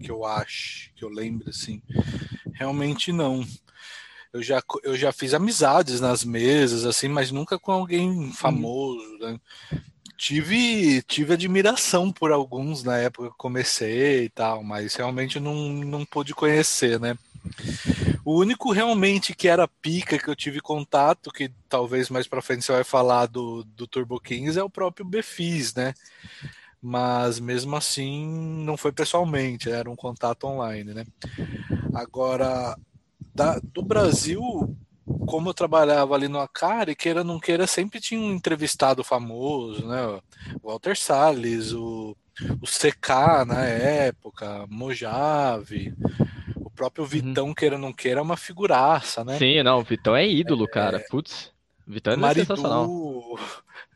que 0.00 0.10
eu 0.10 0.24
acho, 0.24 0.92
que 0.94 1.04
eu 1.04 1.08
lembro, 1.08 1.50
assim. 1.50 1.82
Realmente 2.54 3.10
não. 3.10 3.44
Eu 4.32 4.42
já, 4.42 4.62
eu 4.84 4.96
já 4.96 5.12
fiz 5.12 5.34
amizades 5.34 6.00
nas 6.00 6.24
mesas, 6.24 6.86
assim, 6.86 7.08
mas 7.08 7.30
nunca 7.32 7.58
com 7.58 7.72
alguém 7.72 8.08
uhum. 8.08 8.32
famoso, 8.32 9.18
né? 9.18 9.38
Tive, 10.16 11.02
tive 11.02 11.34
admiração 11.34 12.12
por 12.12 12.30
alguns 12.30 12.84
na 12.84 12.96
época 12.96 13.30
que 13.30 13.36
comecei 13.36 14.24
e 14.24 14.28
tal, 14.28 14.62
mas 14.62 14.94
realmente 14.94 15.40
não, 15.40 15.54
não 15.72 16.04
pude 16.04 16.32
conhecer, 16.32 17.00
né? 17.00 17.18
O 18.24 18.38
único 18.38 18.70
realmente 18.72 19.34
que 19.34 19.48
era 19.48 19.66
pica 19.66 20.18
que 20.18 20.28
eu 20.28 20.36
tive 20.36 20.60
contato, 20.60 21.32
que 21.32 21.50
talvez 21.68 22.08
mais 22.08 22.28
para 22.28 22.42
frente 22.42 22.64
você 22.64 22.72
vai 22.72 22.84
falar 22.84 23.26
do, 23.26 23.64
do 23.64 23.86
Turbo 23.86 24.20
Kings, 24.20 24.58
é 24.58 24.62
o 24.62 24.70
próprio 24.70 25.04
Befis, 25.04 25.74
né? 25.74 25.92
Mas 26.80 27.40
mesmo 27.40 27.74
assim 27.74 28.26
não 28.64 28.76
foi 28.76 28.92
pessoalmente, 28.92 29.70
era 29.70 29.90
um 29.90 29.96
contato 29.96 30.44
online, 30.44 30.94
né? 30.94 31.04
Agora, 31.92 32.76
da, 33.34 33.58
do 33.58 33.82
Brasil, 33.82 34.76
como 35.26 35.48
eu 35.48 35.54
trabalhava 35.54 36.14
ali 36.14 36.28
no 36.28 36.40
Acari, 36.40 36.94
queira 36.94 37.24
não 37.24 37.40
queira, 37.40 37.66
sempre 37.66 38.00
tinha 38.00 38.20
um 38.20 38.32
entrevistado 38.32 39.02
famoso, 39.02 39.86
né? 39.86 40.20
O 40.62 40.68
Walter 40.68 40.96
Salles, 40.96 41.72
o, 41.72 42.16
o 42.60 42.66
CK 42.66 43.44
na 43.46 43.64
época, 43.64 44.64
Mojave, 44.68 45.94
próprio 46.74 47.04
uhum. 47.04 47.10
Vitão, 47.10 47.46
uhum. 47.46 47.54
queira 47.54 47.76
ou 47.76 47.80
não 47.80 47.92
queira, 47.92 48.20
é 48.20 48.22
uma 48.22 48.36
figuraça, 48.36 49.24
né? 49.24 49.38
Sim, 49.38 49.62
não, 49.62 49.78
o 49.78 49.84
Vitão 49.84 50.16
é 50.16 50.26
ídolo, 50.26 50.64
é, 50.64 50.68
cara. 50.68 51.04
Putz, 51.10 51.52
Vitão 51.86 52.12
é 52.12 52.16
Maridu, 52.16 52.46
sensacional. 52.46 52.88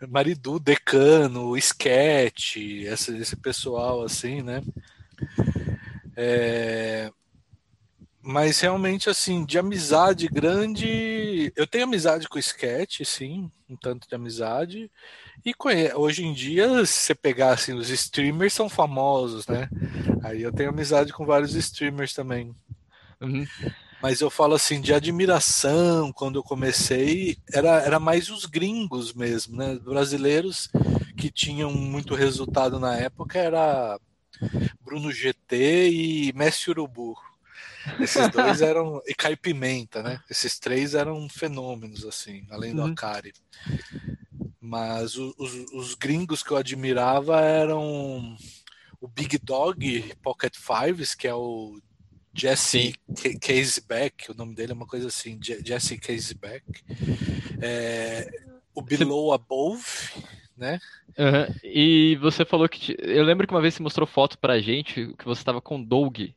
Maridu, 0.09 0.59
Decano, 0.59 1.57
Sketch, 1.57 2.57
esse, 2.57 3.17
esse 3.17 3.37
pessoal 3.37 4.03
assim, 4.03 4.43
né? 4.43 4.63
É... 6.17 7.11
Mas 8.23 8.59
realmente, 8.61 9.09
assim, 9.09 9.45
de 9.45 9.57
amizade 9.57 10.27
grande. 10.27 11.53
Eu 11.55 11.67
tenho 11.67 11.85
amizade 11.85 12.29
com 12.29 12.37
o 12.37 12.41
Sketch, 12.41 13.03
sim, 13.05 13.51
um 13.69 13.77
tanto 13.77 14.09
de 14.09 14.15
amizade. 14.15 14.91
E 15.45 15.55
hoje 15.95 16.25
em 16.25 16.33
dia, 16.33 16.85
se 16.85 16.93
você 16.93 17.15
pegar 17.15 17.51
assim, 17.51 17.73
os 17.73 17.89
streamers 17.91 18.53
são 18.53 18.69
famosos, 18.69 19.47
né? 19.47 19.69
Aí 20.23 20.43
eu 20.43 20.53
tenho 20.53 20.71
amizade 20.71 21.13
com 21.13 21.25
vários 21.25 21.55
streamers 21.55 22.13
também. 22.13 22.55
Uhum. 23.21 23.47
Mas 24.03 24.21
eu 24.21 24.29
falo 24.29 24.55
assim, 24.55 24.81
de 24.81 24.93
admiração, 24.93 26.13
quando 26.13 26.39
eu 26.39 26.43
comecei, 26.43 27.39
era, 27.53 27.81
era 27.81 27.99
mais 27.99 28.29
os 28.29 28.45
gringos 28.45 29.15
mesmo, 29.15 29.57
né? 29.57 29.79
Brasileiros 29.79 30.69
que 31.17 31.31
tinham 31.31 31.73
muito 31.73 32.15
resultado 32.15 32.79
na 32.79 32.95
época 32.97 33.39
era 33.39 33.99
Bruno 34.85 35.11
GT 35.11 35.91
e 35.91 36.33
Messi 36.35 36.71
Urubu. 36.71 37.17
Esses 38.01 38.29
dois 38.31 38.61
eram. 38.63 39.01
E 39.07 39.15
Caipimenta, 39.15 40.03
né? 40.03 40.21
Esses 40.31 40.59
três 40.59 40.95
eram 40.95 41.29
fenômenos, 41.29 42.05
assim, 42.05 42.47
além 42.51 42.75
do 42.75 42.83
uhum. 42.83 42.93
Akari. 42.93 43.33
Mas 44.67 45.17
os, 45.17 45.35
os, 45.73 45.95
gringos 45.95 46.43
que 46.43 46.51
eu 46.51 46.57
admirava 46.57 47.41
eram 47.41 48.37
o 49.01 49.07
Big 49.07 49.39
Dog 49.39 50.13
Pocket 50.21 50.55
Fives, 50.57 51.15
que 51.15 51.29
é 51.29 51.35
o 51.35 51.81
Jesse 52.35 52.95
Caseback, 53.41 54.33
o 54.33 54.35
nome 54.35 54.57
dele 54.57 54.73
é 54.73 54.75
uma 54.75 54.87
coisa 54.87 55.07
assim, 55.07 55.39
Jesse 55.41 55.97
Caseback. 55.99 56.65
É, 57.63 58.29
o 58.75 58.83
Below 58.83 59.33
Above, 59.33 59.85
né? 60.57 60.81
Uhum. 61.17 61.55
E 61.63 62.17
você 62.17 62.45
falou 62.45 62.69
que. 62.69 62.97
Eu 62.99 63.25
lembro 63.25 63.47
que 63.47 63.55
uma 63.55 63.63
vez 63.63 63.75
você 63.75 63.83
mostrou 63.83 64.07
foto 64.07 64.37
pra 64.37 64.59
gente 64.59 65.15
que 65.17 65.25
você 65.25 65.41
estava 65.41 65.61
com 65.61 65.81
Doug. 65.81 66.31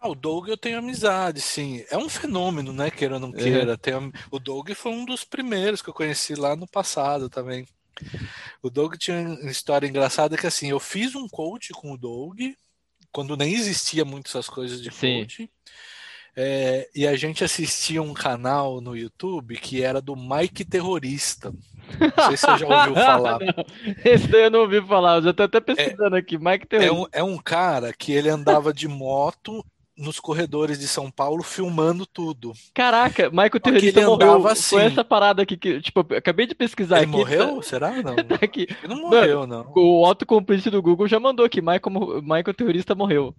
Ah, 0.00 0.08
o 0.08 0.14
Doug 0.14 0.48
eu 0.48 0.56
tenho 0.56 0.78
amizade, 0.78 1.42
sim. 1.42 1.84
É 1.90 1.98
um 1.98 2.08
fenômeno, 2.08 2.72
né? 2.72 2.90
Queira 2.90 3.14
ou 3.14 3.20
não 3.20 3.30
queira. 3.30 3.78
Uhum. 3.98 4.10
O 4.30 4.38
Doug 4.38 4.70
foi 4.70 4.92
um 4.92 5.04
dos 5.04 5.24
primeiros 5.24 5.82
que 5.82 5.90
eu 5.90 5.94
conheci 5.94 6.34
lá 6.34 6.56
no 6.56 6.66
passado 6.66 7.28
também. 7.28 7.66
O 8.62 8.70
Doug 8.70 8.94
tinha 8.94 9.18
uma 9.18 9.50
história 9.50 9.86
engraçada 9.86 10.38
que 10.38 10.46
assim, 10.46 10.70
eu 10.70 10.80
fiz 10.80 11.14
um 11.14 11.28
coach 11.28 11.70
com 11.74 11.92
o 11.92 11.98
Doug, 11.98 12.40
quando 13.12 13.36
nem 13.36 13.52
existia 13.52 14.02
muito 14.02 14.28
essas 14.28 14.48
coisas 14.48 14.80
de 14.80 14.90
Sim. 14.90 15.18
coach. 15.18 15.50
É, 16.34 16.88
e 16.94 17.06
a 17.06 17.14
gente 17.14 17.44
assistia 17.44 18.00
um 18.00 18.14
canal 18.14 18.80
no 18.80 18.96
YouTube 18.96 19.58
que 19.58 19.82
era 19.82 20.00
do 20.00 20.16
Mike 20.16 20.64
Terrorista. 20.64 21.52
Não 21.98 22.26
sei 22.26 22.36
se 22.38 22.46
você 22.46 22.58
já 22.58 22.66
ouviu 22.66 22.94
falar. 23.04 23.38
esse 24.02 24.28
daí 24.28 24.44
eu 24.44 24.50
não 24.50 24.60
ouvi 24.60 24.80
falar, 24.80 25.16
eu 25.16 25.24
já 25.24 25.32
tô 25.34 25.42
até 25.42 25.60
pesquisando 25.60 26.16
é, 26.16 26.20
aqui. 26.20 26.38
Mike 26.38 26.66
Terrorista. 26.66 26.96
É 27.12 27.22
um, 27.22 27.30
é 27.30 27.34
um 27.34 27.36
cara 27.36 27.92
que 27.92 28.12
ele 28.12 28.30
andava 28.30 28.72
de 28.72 28.88
moto 28.88 29.62
nos 30.00 30.18
corredores 30.18 30.78
de 30.78 30.88
São 30.88 31.10
Paulo 31.10 31.42
filmando 31.42 32.06
tudo. 32.06 32.52
Caraca, 32.74 33.30
Michael 33.30 33.60
Terrorista 33.60 34.06
morreu 34.06 34.48
assim. 34.48 34.76
com 34.76 34.80
essa 34.80 35.04
parada 35.04 35.42
aqui 35.42 35.56
que, 35.56 35.80
tipo, 35.80 36.00
acabei 36.14 36.46
de 36.46 36.54
pesquisar 36.54 36.96
ele 36.96 37.06
aqui. 37.06 37.16
morreu? 37.16 37.56
Tá... 37.56 37.62
Será? 37.62 37.90
Não. 38.02 38.16
tá 38.16 38.38
aqui. 38.42 38.66
Ele 38.82 38.94
não 38.94 39.02
morreu, 39.02 39.46
não. 39.46 39.64
não. 39.64 39.72
O 39.76 40.04
autocomplete 40.06 40.70
do 40.70 40.80
Google 40.80 41.06
já 41.06 41.20
mandou 41.20 41.48
que 41.48 41.60
Michael, 41.60 42.22
Michael 42.22 42.54
Terrorista 42.54 42.94
morreu. 42.94 43.34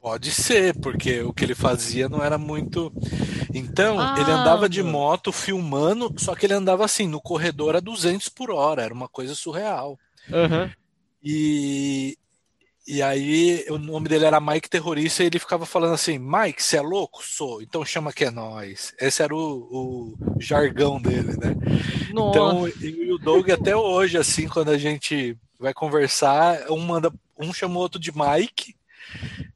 Pode 0.00 0.30
ser, 0.30 0.78
porque 0.80 1.20
o 1.20 1.32
que 1.32 1.44
ele 1.44 1.54
fazia 1.54 2.08
não 2.08 2.22
era 2.22 2.38
muito. 2.38 2.92
Então, 3.54 4.00
ah, 4.00 4.16
ele 4.18 4.30
andava 4.30 4.68
de 4.68 4.82
moto 4.82 5.30
filmando, 5.30 6.12
só 6.16 6.34
que 6.34 6.46
ele 6.46 6.54
andava 6.54 6.84
assim, 6.84 7.06
no 7.06 7.20
corredor 7.20 7.76
a 7.76 7.80
200 7.80 8.28
por 8.30 8.50
hora, 8.50 8.82
era 8.82 8.94
uma 8.94 9.08
coisa 9.08 9.34
surreal. 9.34 9.98
Uhum. 10.28 10.70
E, 11.22 12.16
e 12.86 13.02
aí 13.02 13.64
o 13.68 13.78
nome 13.78 14.08
dele 14.08 14.24
era 14.24 14.40
Mike 14.40 14.68
Terrorista 14.68 15.22
e 15.22 15.26
ele 15.26 15.38
ficava 15.38 15.66
falando 15.66 15.94
assim: 15.94 16.18
Mike, 16.18 16.62
você 16.62 16.78
é 16.78 16.80
louco? 16.80 17.22
Sou, 17.22 17.62
então 17.62 17.84
chama 17.84 18.12
que 18.12 18.24
é 18.24 18.30
nós. 18.30 18.94
Esse 19.00 19.22
era 19.22 19.34
o, 19.34 19.38
o 19.38 20.40
jargão 20.40 21.00
dele, 21.00 21.36
né? 21.36 21.54
Nossa. 22.12 22.30
Então, 22.30 22.68
e 22.80 23.12
o 23.12 23.18
Doug 23.18 23.48
até 23.50 23.76
hoje, 23.76 24.16
assim, 24.18 24.48
quando 24.48 24.70
a 24.70 24.78
gente 24.78 25.36
vai 25.58 25.74
conversar, 25.74 26.70
um 26.70 26.78
manda, 26.78 27.12
um 27.38 27.52
chama 27.52 27.76
o 27.76 27.78
outro 27.78 28.00
de 28.00 28.12
Mike. 28.12 28.74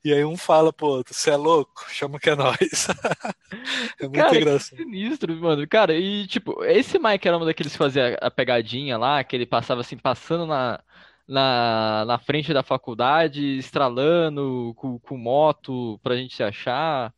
E 0.04 0.12
aí 0.12 0.24
um 0.24 0.36
fala 0.36 0.72
pro 0.72 0.86
outro, 0.86 1.14
você 1.14 1.30
é 1.30 1.36
louco? 1.36 1.86
Chama 1.88 2.18
que 2.18 2.28
é 2.28 2.36
nós. 2.36 2.58
é 3.98 4.02
muito 4.02 4.16
cara, 4.16 4.36
engraçado. 4.36 4.76
Sinistro, 4.76 5.34
mano. 5.36 5.66
Cara, 5.66 5.94
e 5.94 6.26
tipo, 6.26 6.62
esse 6.64 6.98
Mike 6.98 7.26
era 7.26 7.38
um 7.38 7.44
daqueles 7.44 7.72
que 7.72 7.78
fazia 7.78 8.18
a 8.20 8.30
pegadinha 8.30 8.98
lá, 8.98 9.24
que 9.24 9.34
ele 9.34 9.46
passava 9.46 9.80
assim, 9.80 9.96
passando 9.96 10.46
na, 10.46 10.80
na, 11.26 12.04
na 12.06 12.18
frente 12.18 12.52
da 12.52 12.62
faculdade, 12.62 13.58
estralando 13.58 14.72
com, 14.76 14.98
com 14.98 15.16
moto 15.16 15.98
pra 16.02 16.16
gente 16.16 16.34
se 16.34 16.42
achar? 16.42 17.12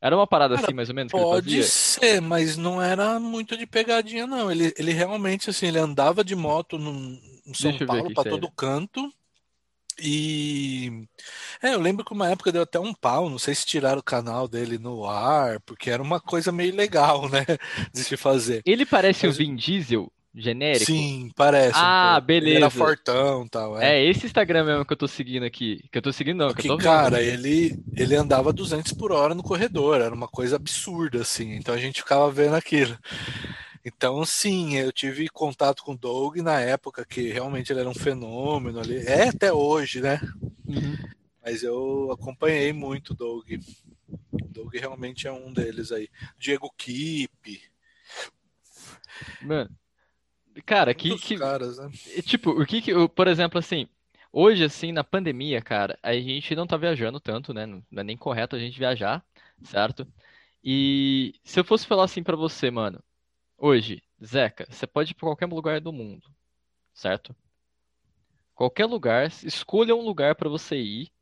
Era 0.00 0.16
uma 0.16 0.26
parada 0.26 0.54
Cara, 0.54 0.66
assim, 0.66 0.74
mais 0.74 0.88
ou 0.88 0.94
menos? 0.94 1.10
Pode 1.10 1.62
ser, 1.64 2.20
mas 2.20 2.56
não 2.56 2.80
era 2.80 3.18
muito 3.18 3.56
de 3.56 3.66
pegadinha, 3.66 4.26
não. 4.26 4.50
Ele, 4.50 4.72
ele 4.76 4.92
realmente, 4.92 5.50
assim, 5.50 5.66
ele 5.66 5.78
andava 5.78 6.22
de 6.22 6.36
moto 6.36 6.78
no, 6.78 6.92
no 6.92 7.54
São 7.54 7.76
Paulo 7.78 8.12
para 8.12 8.30
todo 8.30 8.50
canto. 8.50 9.10
E 9.98 11.08
é, 11.62 11.72
eu 11.72 11.80
lembro 11.80 12.04
que 12.04 12.12
uma 12.12 12.28
época 12.28 12.52
deu 12.52 12.62
até 12.62 12.78
um 12.78 12.92
pau, 12.92 13.30
não 13.30 13.38
sei 13.38 13.54
se 13.54 13.64
tiraram 13.64 13.98
o 13.98 14.04
canal 14.04 14.46
dele 14.46 14.76
no 14.76 15.06
ar, 15.06 15.58
porque 15.60 15.88
era 15.88 16.02
uma 16.02 16.20
coisa 16.20 16.52
meio 16.52 16.74
legal, 16.74 17.30
né, 17.30 17.46
de 17.94 18.04
se 18.04 18.14
fazer. 18.14 18.60
Ele 18.66 18.84
parece 18.84 19.26
Mas... 19.26 19.34
o 19.34 19.38
Vin 19.38 19.56
Diesel 19.56 20.12
genérico? 20.36 20.84
Sim, 20.84 21.30
parece. 21.34 21.72
Ah, 21.74 22.20
um 22.22 22.26
beleza. 22.26 22.50
Ele 22.50 22.56
era 22.58 22.70
fortão 22.70 23.44
e 23.44 23.48
tal. 23.48 23.80
É. 23.80 23.96
é. 23.96 24.04
esse 24.04 24.26
Instagram 24.26 24.64
mesmo 24.64 24.84
que 24.84 24.92
eu 24.92 24.96
tô 24.96 25.08
seguindo 25.08 25.44
aqui. 25.44 25.82
Que 25.90 25.98
eu 25.98 26.02
tô 26.02 26.12
seguindo, 26.12 26.38
não. 26.38 26.48
Porque, 26.48 26.76
cara, 26.76 27.22
ele, 27.22 27.82
ele 27.94 28.14
andava 28.14 28.52
200 28.52 28.92
por 28.92 29.10
hora 29.12 29.34
no 29.34 29.42
corredor. 29.42 30.00
Era 30.00 30.14
uma 30.14 30.28
coisa 30.28 30.56
absurda, 30.56 31.22
assim. 31.22 31.54
Então 31.54 31.74
a 31.74 31.78
gente 31.78 32.02
ficava 32.02 32.30
vendo 32.30 32.54
aquilo. 32.54 32.96
Então, 33.84 34.24
sim, 34.26 34.76
eu 34.76 34.92
tive 34.92 35.28
contato 35.28 35.82
com 35.82 35.92
o 35.92 35.98
Doug 35.98 36.36
na 36.38 36.60
época 36.60 37.04
que 37.04 37.30
realmente 37.30 37.72
ele 37.72 37.80
era 37.80 37.88
um 37.88 37.94
fenômeno 37.94 38.80
ali. 38.80 38.98
É 39.06 39.28
até 39.28 39.52
hoje, 39.52 40.00
né? 40.00 40.20
Uhum. 40.66 40.96
Mas 41.42 41.62
eu 41.62 42.10
acompanhei 42.10 42.72
muito 42.72 43.10
o 43.10 43.14
Doug. 43.14 43.48
O 44.32 44.48
Doug 44.48 44.74
realmente 44.74 45.28
é 45.28 45.32
um 45.32 45.52
deles 45.52 45.92
aí. 45.92 46.08
Diego 46.36 46.68
Kipe. 46.76 47.62
Mano, 49.40 49.70
Cara, 50.64 50.94
que, 50.94 51.16
que 51.18 51.36
caras, 51.36 51.78
né? 51.78 51.90
tipo, 52.22 52.50
o 52.50 52.66
que 52.66 52.80
que, 52.80 52.92
por 53.08 53.28
exemplo, 53.28 53.58
assim, 53.58 53.88
hoje 54.32 54.64
assim, 54.64 54.92
na 54.92 55.04
pandemia, 55.04 55.60
cara, 55.60 55.98
a 56.02 56.14
gente 56.14 56.54
não 56.54 56.66
tá 56.66 56.76
viajando 56.76 57.20
tanto, 57.20 57.52
né? 57.52 57.66
Não 57.66 57.82
é 57.96 58.02
nem 58.02 58.16
correto 58.16 58.56
a 58.56 58.58
gente 58.58 58.78
viajar, 58.78 59.24
certo? 59.62 60.06
E 60.64 61.34
se 61.44 61.60
eu 61.60 61.64
fosse 61.64 61.86
falar 61.86 62.04
assim 62.04 62.22
para 62.22 62.36
você, 62.36 62.70
mano, 62.70 63.02
hoje, 63.56 64.02
Zeca, 64.24 64.66
você 64.68 64.86
pode 64.86 65.12
ir 65.12 65.14
pra 65.14 65.28
qualquer 65.28 65.46
lugar 65.46 65.80
do 65.80 65.92
mundo, 65.92 66.28
certo? 66.94 67.34
Qualquer 68.54 68.86
lugar, 68.86 69.26
escolha 69.44 69.94
um 69.94 70.00
lugar 70.00 70.34
para 70.34 70.48
você 70.48 70.76
ir. 70.76 71.12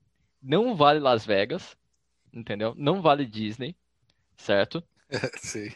Não 0.41 0.77
vale 0.77 1.01
Las 1.01 1.27
Vegas, 1.27 1.77
entendeu? 2.33 2.75
Não 2.77 3.03
vale 3.03 3.27
Disney, 3.27 3.75
certo? 4.37 4.83
Sim. 5.41 5.71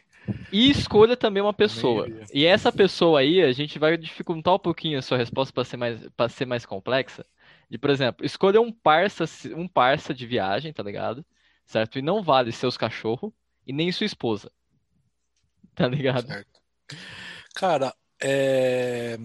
E 0.52 0.70
escolha 0.70 1.16
também 1.16 1.42
uma 1.42 1.52
pessoa. 1.52 2.08
E 2.32 2.44
essa 2.44 2.72
pessoa 2.72 3.20
aí, 3.20 3.42
a 3.42 3.52
gente 3.52 3.78
vai 3.78 3.96
dificultar 3.96 4.54
um 4.54 4.58
pouquinho 4.58 4.98
a 4.98 5.02
sua 5.02 5.18
resposta 5.18 5.52
para 5.52 5.64
ser 5.64 5.76
mais 5.76 6.08
para 6.16 6.28
ser 6.28 6.46
mais 6.46 6.64
complexa. 6.64 7.24
De, 7.70 7.78
por 7.78 7.90
exemplo, 7.90 8.24
escolha 8.24 8.60
um 8.60 8.72
parça, 8.72 9.24
um 9.54 9.68
parça 9.68 10.14
de 10.14 10.26
viagem, 10.26 10.72
tá 10.72 10.82
ligado? 10.82 11.24
Certo? 11.66 11.98
E 11.98 12.02
não 12.02 12.22
vale 12.22 12.50
seus 12.50 12.76
cachorros 12.76 13.32
e 13.66 13.72
nem 13.72 13.92
sua 13.92 14.06
esposa. 14.06 14.50
Tá 15.74 15.86
ligado? 15.86 16.26
Certo. 16.26 16.60
Cara, 17.54 17.94
é... 18.20 19.16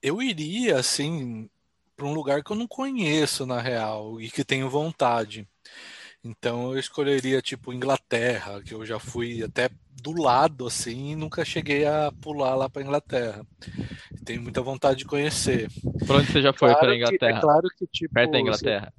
eu 0.00 0.22
iria 0.22 0.78
assim 0.78 1.50
para 1.96 2.06
um 2.06 2.14
lugar 2.14 2.44
que 2.44 2.52
eu 2.52 2.56
não 2.56 2.68
conheço 2.68 3.44
na 3.44 3.60
real 3.60 4.20
e 4.20 4.30
que 4.30 4.44
tenho 4.44 4.70
vontade. 4.70 5.48
Então 6.22 6.72
eu 6.72 6.78
escolheria 6.78 7.40
tipo 7.40 7.72
Inglaterra, 7.72 8.62
que 8.62 8.74
eu 8.74 8.84
já 8.84 8.98
fui 8.98 9.42
até 9.42 9.70
do 10.02 10.12
lado 10.12 10.66
assim 10.66 11.12
e 11.12 11.16
nunca 11.16 11.44
cheguei 11.44 11.86
a 11.86 12.12
pular 12.20 12.54
lá 12.54 12.68
para 12.68 12.82
Inglaterra. 12.82 13.46
Tenho 14.24 14.42
muita 14.42 14.60
vontade 14.60 14.98
de 14.98 15.04
conhecer. 15.06 15.70
Por 16.06 16.16
onde 16.16 16.30
você 16.30 16.42
já 16.42 16.52
foi 16.52 16.68
claro 16.70 16.86
para 16.86 16.96
Inglaterra? 16.96 17.38
é 17.38 17.40
claro 17.40 17.68
que 17.76 17.86
tipo 17.86 18.14
perto 18.14 18.32
da 18.32 18.40
Inglaterra. 18.40 18.92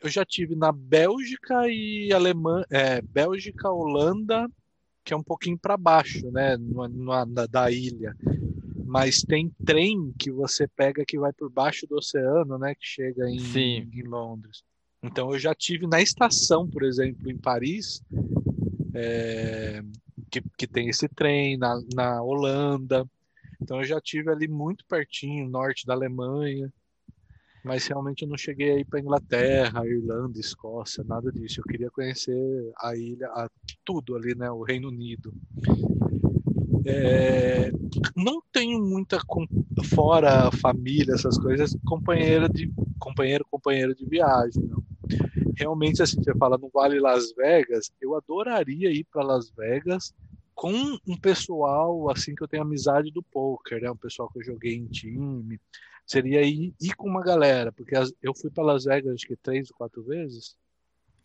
Eu 0.00 0.08
já 0.08 0.24
tive 0.24 0.54
na 0.54 0.72
Bélgica 0.72 1.68
e 1.68 2.12
Alemanha, 2.12 2.64
é, 2.70 3.02
Bélgica, 3.02 3.68
Holanda, 3.68 4.48
que 5.04 5.12
é 5.12 5.16
um 5.16 5.22
pouquinho 5.22 5.58
para 5.58 5.76
baixo, 5.76 6.30
né, 6.30 6.56
na, 6.56 7.26
na, 7.26 7.46
da 7.46 7.70
ilha. 7.70 8.16
Mas 8.86 9.22
tem 9.22 9.50
trem 9.64 10.12
que 10.18 10.30
você 10.30 10.66
pega 10.66 11.04
que 11.06 11.18
vai 11.18 11.32
por 11.32 11.50
baixo 11.50 11.86
do 11.86 11.96
oceano, 11.96 12.58
né, 12.58 12.74
que 12.74 12.86
chega 12.86 13.28
em, 13.28 13.38
em 13.92 14.02
Londres. 14.02 14.62
Então 15.02 15.32
eu 15.32 15.38
já 15.38 15.54
tive 15.54 15.86
na 15.86 16.00
estação, 16.00 16.68
por 16.68 16.82
exemplo, 16.82 17.30
em 17.30 17.36
Paris, 17.36 18.02
é, 18.94 19.82
que, 20.30 20.42
que 20.56 20.66
tem 20.66 20.88
esse 20.88 21.08
trem, 21.08 21.56
na, 21.56 21.80
na 21.94 22.22
Holanda. 22.22 23.08
Então 23.60 23.78
eu 23.78 23.84
já 23.84 24.00
tive 24.00 24.30
ali 24.30 24.46
muito 24.46 24.84
pertinho, 24.86 25.48
norte 25.48 25.86
da 25.86 25.94
Alemanha. 25.94 26.72
Mas 27.62 27.86
realmente 27.86 28.22
eu 28.22 28.28
não 28.28 28.38
cheguei 28.38 28.70
aí 28.70 28.84
para 28.84 29.00
Inglaterra, 29.00 29.86
Irlanda, 29.86 30.38
Escócia, 30.38 31.04
nada 31.04 31.30
disso. 31.30 31.60
Eu 31.60 31.64
queria 31.64 31.90
conhecer 31.90 32.72
a 32.78 32.96
ilha, 32.96 33.26
a, 33.28 33.50
tudo 33.84 34.16
ali, 34.16 34.34
né? 34.34 34.50
O 34.50 34.62
Reino 34.62 34.88
Unido. 34.88 35.32
É, 36.84 37.70
não 38.16 38.42
tenho 38.52 38.80
muita 38.80 39.18
fora 39.94 40.50
família, 40.52 41.14
essas 41.14 41.38
coisas, 41.38 41.76
companheira 41.84 42.48
de 42.48 42.70
companheiro, 42.98 43.44
companheiro 43.50 43.94
de 43.94 44.04
viagem, 44.06 44.62
não. 44.62 44.82
Realmente, 45.56 46.02
assim, 46.02 46.22
você 46.22 46.34
fala 46.36 46.56
no 46.56 46.70
Vale 46.72 47.00
Las 47.00 47.32
Vegas, 47.32 47.90
eu 48.00 48.16
adoraria 48.16 48.90
ir 48.90 49.04
para 49.04 49.22
Las 49.22 49.50
Vegas 49.50 50.14
com 50.54 50.72
um 51.06 51.16
pessoal 51.16 52.10
assim 52.10 52.34
que 52.34 52.42
eu 52.42 52.48
tenho 52.48 52.62
amizade 52.62 53.10
do 53.10 53.22
poker, 53.22 53.80
né? 53.80 53.90
Um 53.90 53.96
pessoal 53.96 54.30
que 54.30 54.38
eu 54.38 54.44
joguei 54.44 54.74
em 54.74 54.86
time. 54.86 55.60
Seria 56.06 56.42
ir, 56.42 56.74
ir 56.80 56.94
com 56.96 57.08
uma 57.08 57.22
galera, 57.22 57.72
porque 57.72 57.94
eu 58.22 58.34
fui 58.34 58.50
para 58.50 58.64
Las 58.64 58.84
Vegas 58.84 59.14
acho 59.14 59.26
que 59.26 59.36
três 59.36 59.70
ou 59.70 59.76
quatro 59.76 60.02
vezes, 60.02 60.56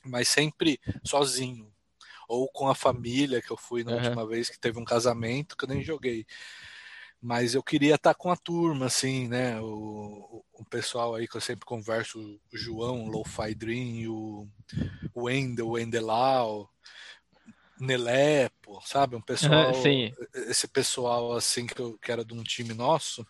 mas 0.06 0.28
sempre 0.28 0.80
sozinho 1.04 1.75
ou 2.28 2.48
com 2.50 2.68
a 2.68 2.76
família 2.76 3.42
que 3.42 3.52
eu 3.52 3.58
fui 3.58 3.84
na 3.84 3.92
uhum. 3.92 3.98
última 3.98 4.28
vez 4.28 4.50
que 4.50 4.60
teve 4.60 4.80
um 4.80 4.86
casamento 4.86 5.56
que 5.56 5.66
eu 5.66 5.70
nem 5.70 5.84
joguei. 5.84 6.26
Mas 7.22 7.56
eu 7.56 7.64
queria 7.64 7.96
estar 7.96 8.14
com 8.14 8.32
a 8.32 8.38
turma, 8.38 8.86
assim, 8.86 9.28
né? 9.28 9.60
O, 9.60 10.44
o 10.54 10.66
pessoal 10.66 11.16
aí 11.16 11.28
que 11.28 11.36
eu 11.36 11.42
sempre 11.42 11.66
converso, 11.66 12.20
o 12.20 12.58
João, 12.58 13.06
o 13.06 13.10
Lo-Fi 13.10 13.56
Dream, 13.56 14.12
o 14.12 14.48
Wendel, 15.16 15.68
o 15.68 15.72
Wendelau. 15.72 16.70
Nelepo, 17.80 18.80
sabe? 18.86 19.18
Um 19.18 19.22
pessoal, 19.22 19.74
uhum, 19.74 20.12
esse 20.48 20.66
pessoal 20.66 21.34
assim 21.34 21.66
que, 21.68 21.82
eu, 21.82 21.98
que 21.98 22.10
era 22.10 22.24
de 22.24 22.34
um 22.34 22.42
time 22.42 22.74
nosso, 22.74 23.28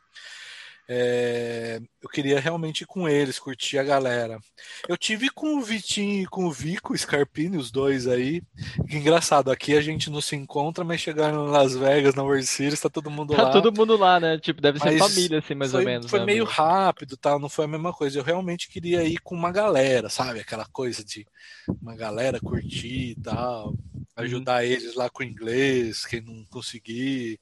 é, 0.88 1.82
eu 2.02 2.08
queria 2.08 2.40
realmente 2.40 2.82
ir 2.82 2.86
com 2.86 3.10
eles, 3.10 3.40
curtir 3.40 3.80
a 3.80 3.84
galera. 3.84 4.40
Eu 4.88 4.96
tive 4.96 5.30
com 5.32 5.58
o 5.58 5.62
Vitinho 5.62 6.22
e 6.22 6.26
com 6.28 6.46
o 6.46 6.52
Vico, 6.52 6.96
Scarpini, 6.96 7.58
os 7.58 7.72
dois 7.72 8.08
aí. 8.08 8.44
Que 8.88 8.98
engraçado, 8.98 9.50
aqui 9.50 9.76
a 9.76 9.82
gente 9.82 10.12
não 10.12 10.22
se 10.22 10.36
encontra, 10.36 10.84
mas 10.84 11.02
chegaram 11.02 11.48
em 11.48 11.52
Las 11.52 11.76
Vegas, 11.76 12.14
na 12.14 12.22
World 12.22 12.46
Series, 12.46 12.80
tá 12.80 12.90
todo 12.90 13.10
mundo 13.10 13.36
tá 13.36 13.44
lá. 13.44 13.50
Tá 13.50 13.62
todo 13.62 13.76
mundo 13.76 13.98
lá, 13.98 14.20
né? 14.20 14.38
Tipo, 14.38 14.62
deve 14.62 14.80
ser 14.80 14.92
mas 14.92 15.00
família, 15.00 15.40
assim, 15.40 15.56
mais 15.56 15.72
foi, 15.72 15.80
ou 15.80 15.86
menos. 15.86 16.10
Foi 16.10 16.20
né, 16.20 16.26
meio 16.26 16.44
amigo? 16.44 16.56
rápido, 16.56 17.18
tal, 17.18 17.40
não 17.40 17.50
foi 17.50 17.66
a 17.66 17.70
mesma 17.70 17.92
coisa. 17.92 18.20
Eu 18.20 18.24
realmente 18.24 18.70
queria 18.70 19.04
ir 19.04 19.18
com 19.20 19.34
uma 19.34 19.52
galera, 19.52 20.08
sabe? 20.08 20.40
Aquela 20.40 20.66
coisa 20.66 21.04
de 21.04 21.26
uma 21.82 21.96
galera 21.96 22.40
curtir 22.40 23.12
e 23.12 23.16
tal. 23.16 23.70
Uhum. 23.70 24.06
Ajudar 24.18 24.64
uhum. 24.64 24.70
eles 24.70 24.94
lá 24.94 25.10
com 25.10 25.24
o 25.24 25.26
inglês, 25.26 26.06
quem 26.06 26.22
não 26.22 26.46
conseguir 26.46 27.40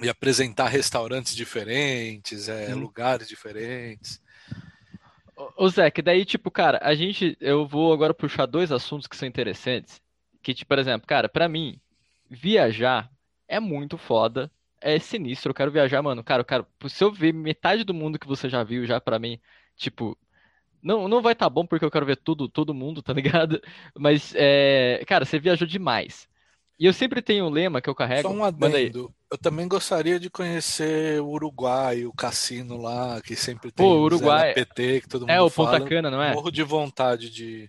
e 0.00 0.08
apresentar 0.08 0.68
restaurantes 0.68 1.34
diferentes, 1.34 2.48
é, 2.48 2.74
hum. 2.74 2.80
lugares 2.80 3.28
diferentes. 3.28 4.22
Ô 5.56 5.68
Zé, 5.68 5.90
que 5.90 6.02
daí, 6.02 6.24
tipo, 6.24 6.50
cara, 6.50 6.80
a 6.82 6.94
gente. 6.94 7.36
Eu 7.40 7.66
vou 7.66 7.92
agora 7.92 8.12
puxar 8.12 8.46
dois 8.46 8.72
assuntos 8.72 9.06
que 9.06 9.16
são 9.16 9.28
interessantes. 9.28 10.00
Que, 10.42 10.52
tipo, 10.52 10.68
por 10.68 10.78
exemplo, 10.78 11.06
cara, 11.06 11.28
para 11.28 11.48
mim, 11.48 11.80
viajar 12.28 13.10
é 13.46 13.60
muito 13.60 13.96
foda. 13.96 14.50
É 14.80 14.98
sinistro. 14.98 15.50
Eu 15.50 15.54
quero 15.54 15.70
viajar, 15.70 16.02
mano. 16.02 16.22
Cara, 16.24 16.44
cara, 16.44 16.66
se 16.88 17.02
eu 17.02 17.12
ver 17.12 17.32
metade 17.32 17.84
do 17.84 17.94
mundo 17.94 18.18
que 18.18 18.26
você 18.26 18.48
já 18.48 18.62
viu, 18.64 18.86
já 18.86 19.00
para 19.00 19.18
mim, 19.18 19.40
tipo. 19.76 20.16
Não, 20.82 21.08
não 21.08 21.20
vai 21.20 21.32
estar 21.32 21.46
tá 21.46 21.50
bom 21.50 21.66
porque 21.66 21.84
eu 21.84 21.90
quero 21.90 22.06
ver 22.06 22.16
tudo, 22.16 22.48
todo 22.48 22.74
mundo, 22.74 23.02
tá 23.02 23.12
ligado? 23.14 23.60
Mas, 23.96 24.32
é, 24.36 25.04
cara, 25.06 25.24
você 25.24 25.38
viajou 25.38 25.66
demais. 25.66 26.28
E 26.78 26.86
eu 26.86 26.92
sempre 26.92 27.20
tenho 27.20 27.46
um 27.46 27.50
lema 27.50 27.80
que 27.80 27.90
eu 27.90 27.94
carrego. 27.94 28.28
Só 28.28 28.34
um 28.34 28.44
adendo. 28.44 29.12
Eu 29.30 29.36
também 29.36 29.66
gostaria 29.66 30.18
de 30.18 30.30
conhecer 30.30 31.20
o 31.20 31.26
Uruguai, 31.28 32.06
o 32.06 32.12
cassino 32.12 32.80
lá, 32.80 33.20
que 33.20 33.34
sempre 33.36 33.70
tem 33.72 33.84
Pô, 33.84 33.96
Uruguai. 34.00 34.54
PT, 34.54 35.00
que 35.02 35.08
todo 35.08 35.22
mundo 35.22 35.30
É, 35.30 35.40
o 35.40 35.50
fala. 35.50 35.72
Ponta 35.72 35.88
Cana, 35.88 36.10
não 36.10 36.22
é? 36.22 36.32
Morro 36.32 36.50
de 36.50 36.62
vontade 36.62 37.28
de. 37.28 37.68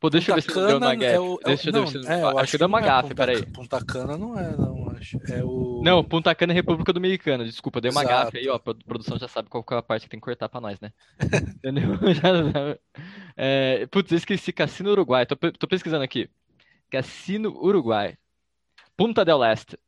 Pô, 0.00 0.10
deixa 0.10 0.34
Punta 0.34 0.50
eu 0.50 0.54
ver 0.54 0.60
se 0.60 0.66
deu 0.66 0.78
uma 0.78 0.94
gafe. 0.94 1.14
É 1.14 1.20
o, 1.20 1.38
deixa 1.42 1.70
não, 1.70 1.80
eu 1.80 1.86
ver 1.86 2.02
se... 2.02 2.08
é, 2.08 2.22
eu 2.22 2.28
acho, 2.28 2.38
acho 2.40 2.50
que 2.50 2.58
deu 2.58 2.66
uma 2.66 2.80
não 2.80 2.86
é 2.86 2.90
gafe, 2.90 3.08
Punta, 3.08 3.14
peraí. 3.14 3.46
Punta 3.46 3.84
Cana 3.84 4.18
não 4.18 4.38
é, 4.38 4.56
não, 4.56 4.90
acho. 4.90 5.18
É 5.32 5.42
o. 5.42 5.80
Não, 5.82 6.04
Punta 6.04 6.34
Cana 6.34 6.52
é 6.52 6.54
República 6.54 6.92
Dominicana, 6.92 7.44
desculpa, 7.44 7.80
dei 7.80 7.90
uma 7.90 8.02
Exato. 8.02 8.24
gafe 8.24 8.38
aí, 8.38 8.48
ó. 8.48 8.56
A 8.56 8.60
produção 8.60 9.18
já 9.18 9.28
sabe 9.28 9.48
qual 9.48 9.64
é 9.70 9.74
a 9.76 9.82
parte 9.82 10.02
que 10.02 10.10
tem 10.10 10.20
que 10.20 10.24
cortar 10.24 10.48
pra 10.48 10.60
nós, 10.60 10.78
né? 10.80 10.92
Entendeu? 11.56 11.96
Já, 12.12 12.76
é, 13.36 13.86
putz, 13.86 14.10
eu 14.12 14.18
esqueci 14.18 14.52
Cassino 14.52 14.90
Uruguai, 14.90 15.24
tô, 15.24 15.36
tô 15.36 15.66
pesquisando 15.66 16.04
aqui. 16.04 16.28
Cassino 16.96 17.50
Uruguai. 17.50 18.16
Punta 18.96 19.24
del 19.24 19.44
Este. 19.44 19.78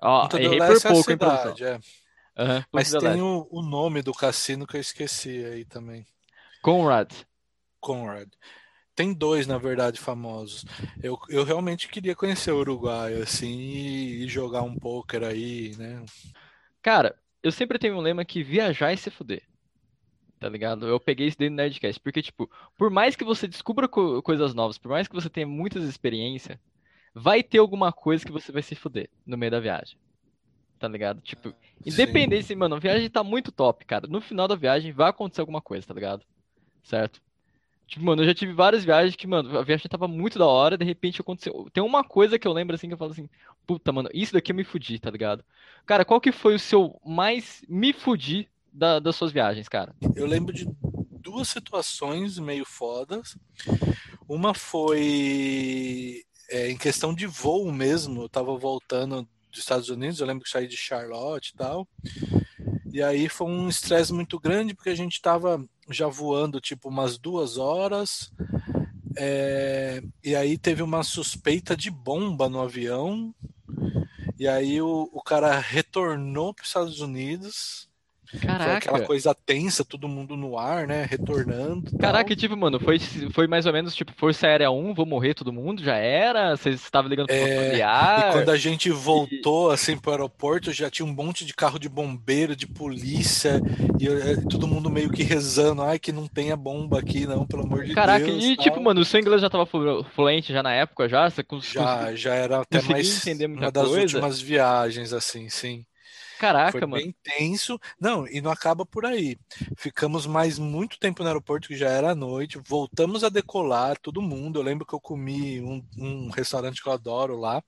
Ó, 0.00 0.22
Punta 0.22 0.40
errei 0.40 0.58
del 0.58 0.66
por 0.66 0.76
Este 0.76 0.86
é 0.86 0.90
a 0.90 0.92
pouco, 0.94 1.10
hein, 1.10 1.18
cidade, 1.18 1.64
é. 1.64 1.78
Punta 2.34 2.68
Mas 2.72 2.90
tem 2.90 3.20
o, 3.20 3.46
o 3.50 3.62
nome 3.62 4.00
do 4.00 4.14
cassino 4.14 4.66
que 4.66 4.76
eu 4.76 4.80
esqueci 4.80 5.44
aí 5.44 5.64
também. 5.64 6.06
Conrad. 6.62 7.12
Conrad. 7.78 8.28
Tem 8.94 9.12
dois, 9.12 9.46
na 9.46 9.58
verdade, 9.58 10.00
famosos. 10.00 10.64
Eu, 11.02 11.18
eu 11.28 11.44
realmente 11.44 11.88
queria 11.88 12.16
conhecer 12.16 12.50
o 12.50 12.58
Uruguai, 12.58 13.20
assim, 13.20 13.52
e, 13.52 14.24
e 14.24 14.28
jogar 14.28 14.62
um 14.62 14.74
poker 14.74 15.22
aí, 15.22 15.76
né? 15.76 16.02
Cara, 16.80 17.14
eu 17.42 17.52
sempre 17.52 17.78
tenho 17.78 17.96
um 17.96 18.00
lema 18.00 18.24
que 18.24 18.42
viajar 18.42 18.92
é 18.92 18.96
se 18.96 19.10
fuder. 19.10 19.42
Tá 20.46 20.50
ligado? 20.50 20.86
Eu 20.86 21.00
peguei 21.00 21.26
isso 21.26 21.38
dentro 21.38 21.54
do 21.54 21.56
Nerdcast. 21.58 22.00
Porque, 22.00 22.22
tipo, 22.22 22.48
por 22.76 22.90
mais 22.90 23.16
que 23.16 23.24
você 23.24 23.48
descubra 23.48 23.88
co- 23.88 24.22
coisas 24.22 24.54
novas, 24.54 24.78
por 24.78 24.90
mais 24.90 25.08
que 25.08 25.14
você 25.14 25.28
tenha 25.30 25.46
muitas 25.46 25.84
experiências, 25.84 26.58
vai 27.14 27.42
ter 27.42 27.58
alguma 27.58 27.92
coisa 27.92 28.24
que 28.24 28.32
você 28.32 28.52
vai 28.52 28.62
se 28.62 28.74
fuder 28.76 29.10
no 29.26 29.38
meio 29.38 29.52
da 29.52 29.60
viagem. 29.60 29.96
Tá 30.78 30.88
ligado? 30.88 31.20
Tipo, 31.22 31.54
independente, 31.84 32.54
mano, 32.56 32.76
a 32.76 32.80
viagem 32.80 33.10
tá 33.10 33.24
muito 33.24 33.52
top, 33.52 33.84
cara. 33.86 34.06
No 34.08 34.20
final 34.20 34.48
da 34.48 34.56
viagem 34.56 34.92
vai 34.92 35.10
acontecer 35.10 35.40
alguma 35.42 35.62
coisa, 35.62 35.86
tá 35.86 35.94
ligado? 35.94 36.24
Certo? 36.84 37.20
Tipo, 37.86 38.04
mano, 38.04 38.22
eu 38.22 38.26
já 38.26 38.34
tive 38.34 38.52
várias 38.52 38.84
viagens 38.84 39.14
que, 39.16 39.26
mano, 39.28 39.56
a 39.58 39.62
viagem 39.62 39.88
tava 39.88 40.08
muito 40.08 40.38
da 40.38 40.46
hora, 40.46 40.76
de 40.76 40.84
repente 40.84 41.20
aconteceu. 41.20 41.68
Tem 41.72 41.82
uma 41.82 42.02
coisa 42.04 42.38
que 42.38 42.46
eu 42.48 42.52
lembro 42.52 42.74
assim 42.74 42.88
que 42.88 42.94
eu 42.94 42.98
falo 42.98 43.12
assim, 43.12 43.28
puta, 43.66 43.92
mano, 43.92 44.08
isso 44.12 44.32
daqui 44.32 44.52
eu 44.52 44.56
me 44.56 44.64
fudi, 44.64 44.98
tá 44.98 45.10
ligado? 45.10 45.44
Cara, 45.86 46.04
qual 46.04 46.20
que 46.20 46.32
foi 46.32 46.54
o 46.56 46.58
seu 46.58 47.00
mais 47.04 47.62
me 47.68 47.92
fudi 47.92 48.50
da- 48.76 48.98
das 49.00 49.16
suas 49.16 49.32
viagens, 49.32 49.68
cara? 49.68 49.94
Eu 50.14 50.26
lembro 50.26 50.52
de 50.54 50.68
duas 51.20 51.48
situações 51.48 52.38
meio 52.38 52.64
fodas. 52.64 53.36
Uma 54.28 54.54
foi 54.54 56.22
é, 56.50 56.70
em 56.70 56.76
questão 56.76 57.14
de 57.14 57.26
voo 57.26 57.72
mesmo. 57.72 58.22
Eu 58.22 58.28
tava 58.28 58.56
voltando 58.56 59.26
dos 59.50 59.60
Estados 59.60 59.88
Unidos, 59.88 60.20
eu 60.20 60.26
lembro 60.26 60.44
que 60.44 60.50
saí 60.50 60.68
de 60.68 60.76
Charlotte 60.76 61.48
e 61.50 61.56
tal. 61.56 61.88
E 62.92 63.02
aí 63.02 63.28
foi 63.28 63.46
um 63.48 63.68
estresse 63.68 64.12
muito 64.12 64.38
grande, 64.38 64.74
porque 64.74 64.90
a 64.90 64.94
gente 64.94 65.20
tava 65.20 65.64
já 65.90 66.06
voando 66.06 66.60
tipo 66.60 66.88
umas 66.88 67.18
duas 67.18 67.56
horas. 67.58 68.30
é, 69.18 70.02
e 70.22 70.34
aí 70.36 70.58
teve 70.58 70.82
uma 70.82 71.02
suspeita 71.02 71.76
de 71.76 71.90
bomba 71.90 72.48
no 72.48 72.60
avião. 72.60 73.34
E 74.38 74.46
aí 74.46 74.80
o, 74.82 75.08
o 75.12 75.22
cara 75.22 75.58
retornou 75.58 76.52
para 76.52 76.62
os 76.62 76.68
Estados 76.68 77.00
Unidos. 77.00 77.88
Foi 78.58 78.72
aquela 78.72 78.98
Caraca. 78.98 79.00
coisa 79.00 79.34
tensa, 79.34 79.84
todo 79.84 80.08
mundo 80.08 80.36
no 80.36 80.58
ar, 80.58 80.86
né? 80.86 81.04
Retornando. 81.04 81.90
e. 81.98 81.98
Caraca, 81.98 82.32
e 82.32 82.36
tipo, 82.36 82.56
mano, 82.56 82.78
foi, 82.78 82.98
foi 83.32 83.46
mais 83.46 83.64
ou 83.66 83.72
menos 83.72 83.94
tipo 83.94 84.12
Força 84.12 84.46
Aérea 84.46 84.70
1, 84.70 84.92
vou 84.94 85.06
morrer 85.06 85.34
todo 85.34 85.52
mundo, 85.52 85.82
já 85.82 85.96
era? 85.96 86.56
Vocês 86.56 86.82
estavam 86.82 87.08
ligando 87.08 87.28
pro 87.28 87.38
É, 87.38 87.82
E 88.18 88.22
familiar? 88.22 88.24
quando 88.24 88.50
a 88.50 88.56
gente 88.56 88.90
voltou 88.90 89.70
assim 89.70 89.98
pro 89.98 90.12
aeroporto, 90.12 90.72
já 90.72 90.88
tinha 90.90 91.04
um 91.06 91.12
monte 91.12 91.44
de 91.44 91.54
carro 91.54 91.78
de 91.78 91.88
bombeiro, 91.88 92.54
de 92.54 92.66
polícia, 92.66 93.60
e 93.98 94.06
eh, 94.08 94.36
todo 94.48 94.66
mundo 94.68 94.88
meio 94.90 95.10
que 95.10 95.22
rezando, 95.22 95.82
ai 95.82 95.98
que 95.98 96.12
não 96.12 96.28
tenha 96.28 96.56
bomba 96.56 96.98
aqui, 97.00 97.26
não, 97.26 97.46
pelo 97.46 97.62
amor 97.64 97.84
de 97.84 97.94
Caraca, 97.94 98.30
Deus. 98.30 98.44
e 98.44 98.54
tal. 98.54 98.64
tipo, 98.64 98.80
mano, 98.80 99.00
o 99.00 99.04
seu 99.04 99.20
inglês 99.20 99.40
já 99.40 99.50
tava 99.50 99.66
flu- 99.66 100.04
fluente 100.14 100.52
já 100.52 100.62
na 100.62 100.72
época 100.72 101.08
já? 101.08 101.28
Você 101.30 101.42
já, 101.60 102.14
já 102.14 102.34
era 102.34 102.60
até 102.60 102.80
mais 102.82 103.08
entender 103.10 103.46
muita 103.48 103.66
uma 103.66 103.72
das 103.72 103.88
coisa? 103.88 104.18
últimas 104.18 104.40
viagens, 104.40 105.12
assim, 105.12 105.48
sim. 105.48 105.86
Caraca, 106.38 106.72
Foi 106.72 106.80
mano. 106.86 107.02
bem 107.02 107.14
tenso. 107.22 107.78
Não, 108.00 108.26
e 108.26 108.40
não 108.40 108.50
acaba 108.50 108.84
por 108.84 109.06
aí. 109.06 109.38
Ficamos 109.76 110.26
mais 110.26 110.58
muito 110.58 110.98
tempo 110.98 111.22
no 111.22 111.28
aeroporto, 111.28 111.68
que 111.68 111.76
já 111.76 111.88
era 111.88 112.14
noite. 112.14 112.58
Voltamos 112.66 113.24
a 113.24 113.28
decolar, 113.28 113.98
todo 113.98 114.20
mundo. 114.22 114.58
Eu 114.58 114.62
lembro 114.62 114.84
que 114.86 114.94
eu 114.94 115.00
comi 115.00 115.60
um, 115.60 115.82
um 115.96 116.30
restaurante 116.30 116.82
que 116.82 116.88
eu 116.88 116.92
adoro 116.92 117.36
lá. 117.36 117.62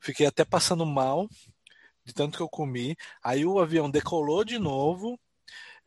Fiquei 0.00 0.26
até 0.26 0.44
passando 0.44 0.86
mal 0.86 1.28
de 2.04 2.12
tanto 2.14 2.36
que 2.36 2.42
eu 2.42 2.48
comi. 2.48 2.96
Aí 3.22 3.44
o 3.44 3.58
avião 3.58 3.90
decolou 3.90 4.44
de 4.44 4.58
novo. 4.58 5.18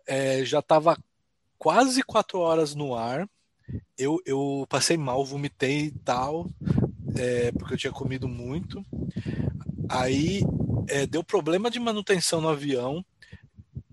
é, 0.07 0.43
já 0.45 0.59
estava 0.59 0.97
quase 1.57 2.03
quatro 2.03 2.39
horas 2.39 2.75
no 2.75 2.95
ar. 2.95 3.27
Eu, 3.97 4.19
eu 4.25 4.65
passei 4.69 4.97
mal, 4.97 5.23
vomitei 5.25 5.85
e 5.87 5.91
tal, 5.91 6.49
é, 7.17 7.51
porque 7.53 7.75
eu 7.75 7.77
tinha 7.77 7.93
comido 7.93 8.27
muito. 8.27 8.83
Aí 9.89 10.43
é, 10.87 11.05
deu 11.05 11.23
problema 11.23 11.69
de 11.69 11.79
manutenção 11.79 12.39
no 12.41 12.49
avião, 12.49 13.03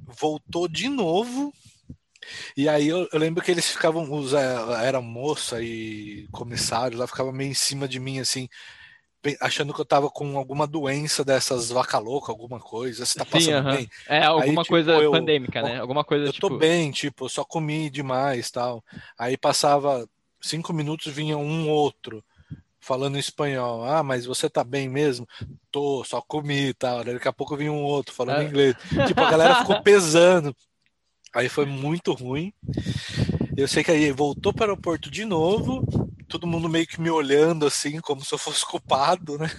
voltou 0.06 0.68
de 0.68 0.88
novo. 0.88 1.52
E 2.56 2.68
aí 2.68 2.88
eu, 2.88 3.08
eu 3.12 3.18
lembro 3.18 3.42
que 3.42 3.50
eles 3.50 3.68
ficavam, 3.68 4.10
os 4.12 4.34
a- 4.34 4.78
aeromoça 4.80 5.62
e 5.62 6.26
comissários 6.32 6.98
lá 6.98 7.06
ficavam 7.06 7.32
meio 7.32 7.50
em 7.50 7.54
cima 7.54 7.86
de 7.86 8.00
mim, 8.00 8.18
assim, 8.18 8.48
achando 9.40 9.74
que 9.74 9.80
eu 9.80 9.84
tava 9.84 10.08
com 10.10 10.36
alguma 10.38 10.66
doença 10.66 11.24
dessas 11.24 11.70
vaca 11.70 11.98
louca, 11.98 12.30
alguma 12.30 12.60
coisa. 12.60 13.04
Você 13.04 13.18
tá 13.18 13.24
Sim, 13.24 13.32
passando 13.52 13.56
aham. 13.58 13.76
bem? 13.76 13.88
É 14.08 14.24
alguma 14.24 14.62
tipo, 14.62 14.74
coisa 14.74 14.92
eu- 14.92 15.10
pandêmica, 15.10 15.62
né? 15.62 15.78
Alguma 15.80 16.04
coisa 16.04 16.26
Eu 16.26 16.32
tô 16.32 16.46
tipo. 16.48 16.58
bem, 16.58 16.90
tipo, 16.90 17.24
eu 17.24 17.28
só 17.28 17.44
comi 17.44 17.90
demais, 17.90 18.50
tal. 18.50 18.84
Aí 19.18 19.36
passava 19.36 20.08
cinco 20.40 20.72
minutos, 20.72 21.12
vinha 21.12 21.36
um 21.36 21.68
outro 21.68 22.24
falando 22.86 23.18
espanhol. 23.18 23.84
Ah, 23.84 24.02
mas 24.02 24.24
você 24.24 24.48
tá 24.48 24.62
bem 24.62 24.88
mesmo? 24.88 25.26
Tô, 25.72 26.04
só 26.04 26.22
comi 26.22 26.68
e 26.68 26.74
tal. 26.74 27.02
Daqui 27.02 27.26
a 27.26 27.32
pouco 27.32 27.56
vinha 27.56 27.72
um 27.72 27.82
outro 27.82 28.14
falando 28.14 28.38
Ah. 28.38 28.44
inglês. 28.44 28.76
Tipo, 29.08 29.20
a 29.22 29.30
galera 29.30 29.56
ficou 29.56 29.82
pesando. 29.82 30.54
Aí 31.34 31.48
foi 31.48 31.66
muito 31.66 32.12
ruim. 32.12 32.52
Eu 33.56 33.66
sei 33.66 33.82
que 33.82 33.90
aí 33.90 34.12
voltou 34.12 34.52
para 34.52 34.66
o 34.66 34.70
aeroporto 34.70 35.10
de 35.10 35.24
novo, 35.24 35.84
todo 36.28 36.46
mundo 36.46 36.68
meio 36.68 36.86
que 36.86 37.00
me 37.00 37.10
olhando 37.10 37.66
assim, 37.66 38.00
como 38.00 38.24
se 38.24 38.32
eu 38.34 38.38
fosse 38.38 38.64
culpado, 38.64 39.38
né? 39.38 39.50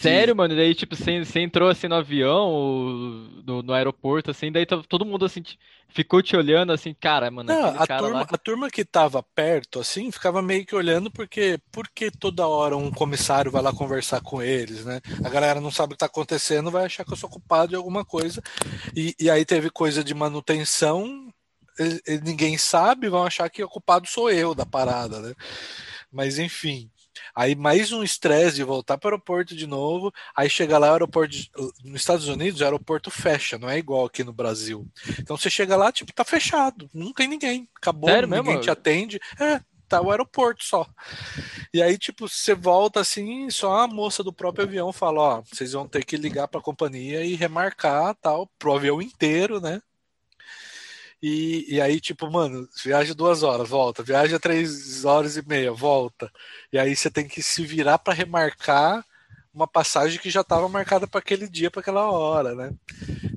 Sério, 0.00 0.34
mano? 0.34 0.54
E 0.54 0.56
daí, 0.56 0.74
tipo, 0.74 0.96
você, 0.96 1.24
você 1.24 1.40
entrou 1.40 1.68
assim 1.68 1.88
no 1.88 1.94
avião, 1.96 2.50
no, 3.44 3.62
no 3.62 3.72
aeroporto, 3.72 4.30
assim, 4.30 4.50
daí 4.50 4.66
todo 4.66 5.04
mundo 5.04 5.24
assim 5.24 5.42
ficou 5.92 6.22
te 6.22 6.36
olhando 6.36 6.72
assim, 6.72 6.94
cara, 6.94 7.30
mano, 7.30 7.52
Não, 7.52 7.68
a 7.80 7.86
cara 7.86 8.02
turma, 8.02 8.18
lá. 8.20 8.26
a 8.30 8.38
turma 8.38 8.70
que 8.70 8.84
tava 8.84 9.22
perto, 9.22 9.80
assim, 9.80 10.10
ficava 10.10 10.40
meio 10.40 10.64
que 10.64 10.74
olhando 10.74 11.10
porque, 11.10 11.58
porque 11.70 12.10
toda 12.10 12.46
hora 12.46 12.76
um 12.76 12.90
comissário 12.90 13.50
vai 13.50 13.62
lá 13.62 13.72
conversar 13.72 14.20
com 14.20 14.40
eles, 14.40 14.84
né? 14.84 15.00
A 15.24 15.28
galera 15.28 15.60
não 15.60 15.70
sabe 15.70 15.92
o 15.92 15.96
que 15.96 16.00
tá 16.00 16.06
acontecendo, 16.06 16.70
vai 16.70 16.84
achar 16.84 17.04
que 17.04 17.12
eu 17.12 17.16
sou 17.16 17.28
culpado 17.28 17.70
de 17.70 17.76
alguma 17.76 18.04
coisa. 18.04 18.42
E, 18.94 19.14
e 19.18 19.28
aí 19.28 19.44
teve 19.44 19.70
coisa 19.70 20.02
de 20.02 20.14
manutenção, 20.14 21.29
ninguém 22.22 22.58
sabe, 22.58 23.08
vão 23.08 23.24
achar 23.24 23.48
que 23.48 23.62
o 23.62 23.68
culpado 23.68 24.06
sou 24.06 24.30
eu 24.30 24.54
da 24.54 24.66
parada, 24.66 25.20
né? 25.20 25.34
Mas 26.10 26.38
enfim. 26.38 26.90
Aí 27.34 27.54
mais 27.54 27.92
um 27.92 28.02
estresse 28.02 28.56
de 28.56 28.64
voltar 28.64 28.98
para 28.98 29.08
o 29.08 29.10
aeroporto 29.12 29.54
de 29.54 29.66
novo. 29.66 30.12
Aí 30.36 30.48
chega 30.48 30.78
lá, 30.78 30.90
o 30.90 30.92
aeroporto 30.92 31.36
nos 31.84 32.00
Estados 32.00 32.28
Unidos, 32.28 32.60
o 32.60 32.64
aeroporto 32.64 33.10
fecha, 33.10 33.58
não 33.58 33.68
é 33.68 33.78
igual 33.78 34.04
aqui 34.04 34.24
no 34.24 34.32
Brasil. 34.32 34.86
Então 35.18 35.36
você 35.36 35.50
chega 35.50 35.76
lá, 35.76 35.92
tipo, 35.92 36.12
tá 36.12 36.24
fechado, 36.24 36.88
não 36.92 37.12
tem 37.12 37.28
ninguém, 37.28 37.68
acabou, 37.76 38.10
Sério 38.10 38.28
ninguém 38.28 38.44
mesmo? 38.44 38.60
te 38.62 38.70
atende. 38.70 39.20
É, 39.38 39.60
tá 39.90 40.00
o 40.00 40.10
aeroporto 40.10 40.64
só. 40.64 40.86
E 41.74 41.82
aí, 41.82 41.98
tipo, 41.98 42.28
você 42.28 42.54
volta 42.54 43.00
assim, 43.00 43.50
só 43.50 43.80
a 43.80 43.88
moça 43.88 44.22
do 44.22 44.32
próprio 44.32 44.64
avião 44.64 44.92
fala, 44.92 45.20
ó, 45.20 45.42
vocês 45.42 45.72
vão 45.72 45.88
ter 45.88 46.04
que 46.04 46.16
ligar 46.16 46.46
para 46.46 46.60
a 46.60 46.62
companhia 46.62 47.24
e 47.24 47.34
remarcar 47.34 48.14
tal, 48.22 48.48
pro 48.58 48.74
avião 48.74 49.02
inteiro, 49.02 49.60
né? 49.60 49.80
E, 51.22 51.74
e 51.74 51.80
aí, 51.80 52.00
tipo, 52.00 52.30
mano, 52.30 52.66
viaja 52.82 53.14
duas 53.14 53.42
horas, 53.42 53.68
volta, 53.68 54.02
viaja 54.02 54.40
três 54.40 55.04
horas 55.04 55.36
e 55.36 55.46
meia, 55.46 55.70
volta. 55.72 56.30
E 56.72 56.78
aí 56.78 56.96
você 56.96 57.10
tem 57.10 57.28
que 57.28 57.42
se 57.42 57.62
virar 57.62 57.98
para 57.98 58.14
remarcar 58.14 59.04
uma 59.52 59.66
passagem 59.66 60.18
que 60.18 60.30
já 60.30 60.40
estava 60.40 60.68
marcada 60.68 61.06
para 61.06 61.20
aquele 61.20 61.48
dia, 61.48 61.70
para 61.70 61.80
aquela 61.80 62.10
hora, 62.10 62.54
né? 62.54 62.72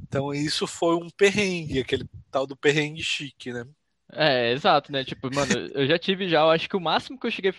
Então 0.02 0.34
isso 0.34 0.66
foi 0.66 0.96
um 0.96 1.10
perrengue, 1.10 1.80
aquele 1.80 2.08
tal 2.32 2.48
do 2.48 2.56
perrengue 2.56 3.04
chique, 3.04 3.52
né? 3.52 3.66
É, 4.12 4.52
exato, 4.52 4.92
né? 4.92 5.04
Tipo, 5.04 5.34
mano, 5.34 5.52
eu 5.74 5.88
já 5.88 5.98
tive 5.98 6.30
já, 6.30 6.42
eu 6.42 6.52
acho 6.52 6.70
que 6.70 6.78
o 6.78 6.82
máximo 6.82 7.20
que 7.20 7.28
eu 7.28 7.32
cheguei 7.32 7.54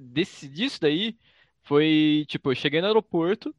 desse, 0.00 0.48
disso 0.48 0.80
daí 0.80 1.16
foi, 1.62 2.24
tipo, 2.28 2.50
eu 2.50 2.54
cheguei 2.54 2.80
no 2.80 2.86
aeroporto 2.88 3.54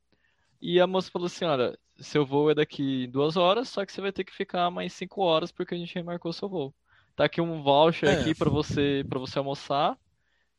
e 0.62 0.80
a 0.80 0.88
moça 0.88 1.10
falou 1.12 1.28
assim, 1.28 1.46
olha, 1.46 1.78
seu 2.02 2.26
voo 2.26 2.50
é 2.50 2.56
daqui 2.56 3.08
duas 3.08 3.38
horas, 3.38 3.70
só 3.70 3.86
que 3.86 3.92
você 3.92 4.02
vai 4.02 4.12
ter 4.12 4.24
que 4.24 4.34
ficar 4.34 4.70
mais 4.72 4.94
cinco 4.94 5.22
horas 5.22 5.52
porque 5.52 5.76
a 5.76 5.78
gente 5.78 5.96
remarcou 5.96 6.34
seu 6.34 6.50
voo. 6.50 6.74
Tá 7.16 7.26
aqui 7.26 7.42
um 7.42 7.62
voucher 7.62 8.10
é. 8.10 8.22
aqui 8.22 8.34
para 8.34 8.50
você 8.50 9.06
para 9.10 9.20
você 9.20 9.38
almoçar 9.38 9.98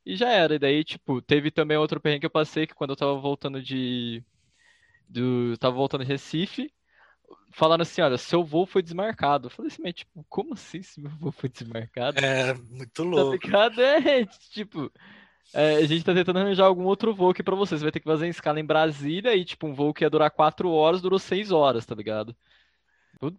e 0.05 0.17
já 0.17 0.29
era. 0.31 0.55
E 0.55 0.59
daí, 0.59 0.85
tipo, 0.85 1.23
teve 1.23 1.51
também 1.51 1.77
outro 1.77 2.01
perrengue 2.01 2.21
que 2.21 2.27
eu 2.27 2.31
passei 2.31 2.67
que 2.67 2.75
quando 2.75 2.91
eu 2.91 2.97
tava 2.97 3.15
voltando 3.15 3.63
de 3.63 4.23
do 5.09 5.57
tava 5.59 5.75
voltando 5.75 6.05
de 6.05 6.11
Recife, 6.11 6.73
falaram 7.51 7.83
assim, 7.83 8.01
olha, 8.01 8.19
seu 8.19 8.45
voo 8.45 8.67
foi 8.67 8.83
desmarcado. 8.83 9.47
Eu 9.47 9.51
falei 9.51 9.71
assim, 9.71 9.83
mas 9.83 9.95
tipo, 9.95 10.25
como 10.29 10.55
assim 10.55 10.83
se 10.83 11.01
meu 11.01 11.11
voo 11.13 11.33
foi 11.33 11.49
desmarcado? 11.49 12.19
É, 12.19 12.55
muito 12.55 12.93
tá 12.93 13.03
louco. 13.03 13.39
Tá 13.39 13.47
ligado? 13.47 13.81
É, 14.11 14.25
tipo, 14.51 14.91
é, 15.53 15.77
a 15.77 15.87
gente 15.87 16.05
tá 16.05 16.15
tentando 16.15 16.39
arranjar 16.39 16.67
algum 16.67 16.85
outro 16.85 17.15
voo 17.15 17.31
aqui 17.31 17.43
pra 17.43 17.57
você. 17.57 17.77
Você 17.77 17.83
vai 17.85 17.93
ter 17.93 18.01
que 18.01 18.07
fazer 18.07 18.27
em 18.27 18.31
escala 18.31 18.61
em 18.61 18.65
Brasília 18.65 19.35
e, 19.35 19.45
tipo, 19.45 19.67
um 19.67 19.75
voo 19.75 19.93
que 19.95 20.05
ia 20.05 20.11
durar 20.11 20.31
4 20.31 20.71
horas, 20.71 21.03
durou 21.03 21.19
6 21.19 21.51
horas, 21.51 21.85
tá 21.87 21.95
ligado? 21.95 22.37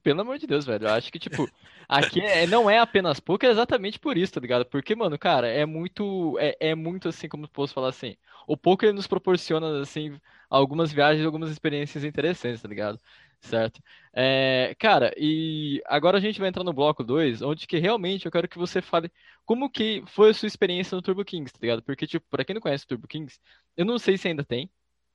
Pelo 0.04 0.22
amor 0.22 0.38
de 0.38 0.46
Deus, 0.46 0.66
velho. 0.66 0.86
Eu 0.88 0.92
acho 0.92 1.12
que, 1.12 1.18
tipo, 1.18 1.50
aqui 1.90 2.22
é, 2.22 2.46
não 2.46 2.70
é 2.70 2.78
apenas 2.78 3.20
pouco, 3.20 3.46
é 3.46 3.50
exatamente 3.50 4.00
por 4.00 4.16
isso, 4.18 4.34
tá 4.34 4.40
ligado? 4.40 4.66
Porque, 4.66 4.96
mano, 4.96 5.18
cara, 5.18 5.48
é 5.48 5.66
muito. 5.66 6.38
É, 6.40 6.56
é 6.60 6.76
muito 6.76 7.10
assim, 7.10 7.28
como 7.28 7.48
posso 7.50 7.74
falar 7.74 7.90
assim. 7.90 8.16
O 8.48 8.56
poker 8.56 8.94
nos 8.94 9.08
proporciona, 9.08 9.82
assim, 9.82 10.20
algumas 10.50 10.92
viagens, 10.92 11.26
algumas 11.26 11.50
experiências 11.50 12.04
interessantes, 12.04 12.62
tá 12.62 12.68
ligado? 12.68 13.00
Certo? 13.42 13.82
É, 14.14 14.76
cara, 14.80 15.14
e 15.18 15.82
agora 15.88 16.18
a 16.18 16.22
gente 16.22 16.40
vai 16.40 16.48
entrar 16.50 16.64
no 16.64 16.74
bloco 16.74 17.04
2, 17.04 17.42
onde 17.42 17.66
que 17.66 17.80
realmente 17.80 18.26
eu 18.26 18.32
quero 18.32 18.48
que 18.48 18.58
você 18.58 18.82
fale 18.82 19.12
como 19.46 19.70
que 19.70 20.04
foi 20.08 20.30
a 20.30 20.34
sua 20.34 20.48
experiência 20.48 20.96
no 20.96 21.02
Turbo 21.02 21.26
Kings, 21.26 21.52
tá 21.52 21.60
ligado? 21.62 21.82
Porque, 21.82 22.06
tipo, 22.06 22.26
pra 22.30 22.46
quem 22.46 22.54
não 22.54 22.62
conhece 22.62 22.86
o 22.86 22.88
Turbo 22.88 23.08
Kings, 23.08 23.40
eu 23.76 23.84
não 23.84 23.98
sei 23.98 24.18
se 24.18 24.28
ainda 24.28 24.44
tem, 24.46 24.70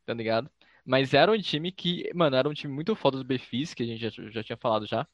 tá 0.04 0.12
ligado? 0.12 0.50
Mas 0.84 1.14
era 1.14 1.30
um 1.32 1.40
time 1.40 1.70
que, 1.72 2.10
mano, 2.14 2.36
era 2.36 2.48
um 2.48 2.54
time 2.54 2.72
muito 2.72 2.94
foda 2.96 3.18
do 3.18 3.24
Befis, 3.24 3.74
que 3.74 3.82
a 3.82 3.86
gente 3.86 4.00
já, 4.00 4.10
já 4.30 4.42
tinha 4.42 4.56
falado 4.56 4.86
já. 4.86 5.06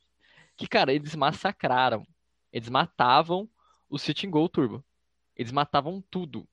Que, 0.56 0.66
cara, 0.66 0.92
eles 0.92 1.14
massacraram. 1.14 2.06
Eles 2.52 2.68
matavam 2.68 3.48
o 3.88 3.98
Sitting 3.98 4.30
Goal 4.30 4.48
Turbo. 4.48 4.84
Eles 5.36 5.52
matavam 5.52 6.02
tudo. 6.10 6.48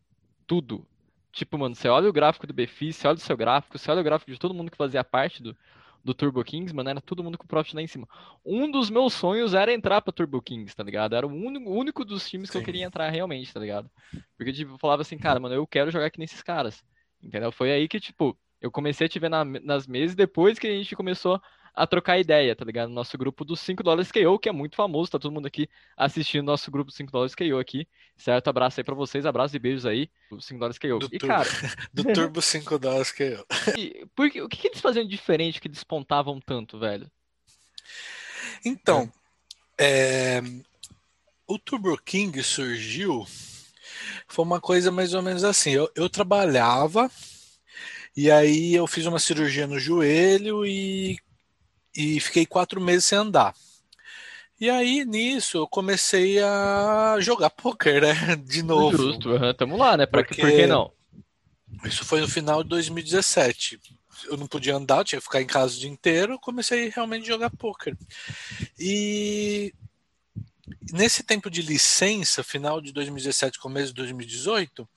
Tudo. 0.47 0.87
Tipo, 1.31 1.57
mano, 1.57 1.75
você 1.75 1.87
olha 1.89 2.09
o 2.09 2.13
gráfico 2.13 2.47
do 2.47 2.53
Befis, 2.53 2.95
você 2.95 3.07
olha 3.07 3.17
o 3.17 3.19
seu 3.19 3.37
gráfico, 3.37 3.77
você 3.77 3.91
olha 3.91 4.01
o 4.01 4.03
gráfico 4.03 4.31
de 4.31 4.39
todo 4.39 4.53
mundo 4.53 4.71
que 4.71 4.77
fazia 4.77 5.03
parte 5.03 5.43
do, 5.43 5.55
do 6.03 6.13
Turbo 6.13 6.43
Kings, 6.43 6.73
mano, 6.73 6.89
era 6.89 7.01
todo 7.01 7.23
mundo 7.23 7.37
com 7.37 7.45
profit 7.45 7.75
lá 7.75 7.81
em 7.81 7.87
cima. 7.87 8.07
Um 8.45 8.69
dos 8.69 8.89
meus 8.89 9.13
sonhos 9.13 9.53
era 9.53 9.73
entrar 9.73 10.01
pra 10.01 10.13
Turbo 10.13 10.41
Kings, 10.41 10.75
tá 10.75 10.83
ligado? 10.83 11.15
Era 11.15 11.27
o 11.27 11.31
único, 11.31 11.69
único 11.69 12.05
dos 12.05 12.27
times 12.29 12.49
que 12.49 12.53
Sim. 12.53 12.59
eu 12.59 12.65
queria 12.65 12.85
entrar 12.85 13.09
realmente, 13.09 13.53
tá 13.53 13.59
ligado? 13.59 13.89
Porque, 14.37 14.53
tipo, 14.53 14.73
eu 14.73 14.77
falava 14.77 15.01
assim, 15.01 15.17
cara, 15.17 15.39
mano, 15.39 15.55
eu 15.55 15.67
quero 15.67 15.91
jogar 15.91 16.05
aqui 16.05 16.19
nesses 16.19 16.41
caras. 16.41 16.83
Entendeu? 17.21 17.51
Foi 17.51 17.71
aí 17.71 17.87
que, 17.87 17.99
tipo, 17.99 18.37
eu 18.61 18.71
comecei 18.71 19.05
a 19.05 19.09
te 19.09 19.19
ver 19.19 19.29
na, 19.29 19.43
nas 19.43 19.85
mesas 19.85 20.15
depois 20.15 20.57
que 20.57 20.67
a 20.67 20.71
gente 20.71 20.95
começou 20.95 21.41
a 21.73 21.87
trocar 21.87 22.19
ideia, 22.19 22.55
tá 22.55 22.65
ligado? 22.65 22.89
Nosso 22.89 23.17
grupo 23.17 23.45
dos 23.45 23.59
5 23.59 23.83
dólares 23.83 24.11
KO, 24.11 24.39
que 24.39 24.49
é 24.49 24.51
muito 24.51 24.75
famoso, 24.75 25.11
tá 25.11 25.19
todo 25.19 25.31
mundo 25.31 25.45
aqui 25.45 25.69
assistindo 25.95 26.45
nosso 26.45 26.69
grupo 26.71 26.87
dos 26.87 26.95
5 26.95 27.11
dólares 27.11 27.35
KO 27.35 27.57
aqui, 27.57 27.87
certo? 28.17 28.47
Abraço 28.47 28.79
aí 28.79 28.83
pra 28.83 28.95
vocês, 28.95 29.25
abraço 29.25 29.55
e 29.55 29.59
beijos 29.59 29.85
aí, 29.85 30.09
dos 30.29 30.45
5 30.45 30.59
dólares 30.59 30.77
KO. 30.77 30.99
Do 30.99 31.09
e, 31.11 31.17
turbo, 31.17 31.27
cara... 31.27 31.49
do 31.93 32.03
Turbo 32.13 32.41
5 32.41 32.79
dólares 32.79 33.11
KO. 33.11 33.45
E, 33.77 34.05
porque, 34.15 34.41
o 34.41 34.49
que, 34.49 34.57
que 34.57 34.67
eles 34.67 34.81
faziam 34.81 35.03
de 35.03 35.09
diferente 35.09 35.61
que 35.61 35.69
despontavam 35.69 36.39
tanto, 36.39 36.79
velho? 36.79 37.09
Então, 38.65 39.11
é. 39.77 40.37
É... 40.37 40.43
o 41.47 41.57
Turbo 41.57 41.97
King 41.97 42.41
surgiu, 42.43 43.25
foi 44.27 44.43
uma 44.43 44.59
coisa 44.59 44.91
mais 44.91 45.13
ou 45.13 45.21
menos 45.21 45.43
assim, 45.43 45.71
eu, 45.71 45.89
eu 45.95 46.09
trabalhava... 46.09 47.09
E 48.17 48.29
aí 48.29 48.73
eu 48.73 48.85
fiz 48.87 49.05
uma 49.05 49.19
cirurgia 49.19 49.65
no 49.65 49.79
joelho 49.79 50.65
e 50.65 51.17
e 51.99 52.17
fiquei 52.21 52.45
quatro 52.45 52.79
meses 52.79 53.03
sem 53.03 53.17
andar. 53.17 53.53
E 54.57 54.69
aí, 54.69 55.03
nisso, 55.03 55.57
eu 55.57 55.67
comecei 55.67 56.41
a 56.41 57.17
jogar 57.19 57.49
poker, 57.49 58.01
né? 58.01 58.13
De 58.47 58.63
novo. 58.63 58.95
Justo, 58.95 59.31
uhum, 59.31 59.53
tamo 59.53 59.75
lá, 59.75 59.97
né? 59.97 60.05
Pra, 60.05 60.23
Porque 60.23 60.39
por 60.41 60.49
que 60.49 60.65
não? 60.65 60.93
Isso 61.83 62.05
foi 62.05 62.21
no 62.21 62.27
final 62.27 62.63
de 62.63 62.69
2017. 62.69 63.79
Eu 64.27 64.37
não 64.37 64.47
podia 64.47 64.77
andar, 64.77 65.03
tinha 65.03 65.19
que 65.19 65.25
ficar 65.25 65.41
em 65.41 65.45
casa 65.45 65.75
o 65.75 65.79
dia 65.79 65.89
inteiro. 65.89 66.39
Comecei 66.39 66.87
realmente 66.87 67.23
a 67.23 67.33
jogar 67.33 67.49
poker. 67.49 67.97
E 68.79 69.73
nesse 70.93 71.21
tempo 71.21 71.49
de 71.49 71.61
licença, 71.61 72.43
final 72.43 72.79
de 72.79 72.93
2017, 72.93 73.59
começo 73.59 73.87
de 73.87 73.95
2018, 73.95 74.87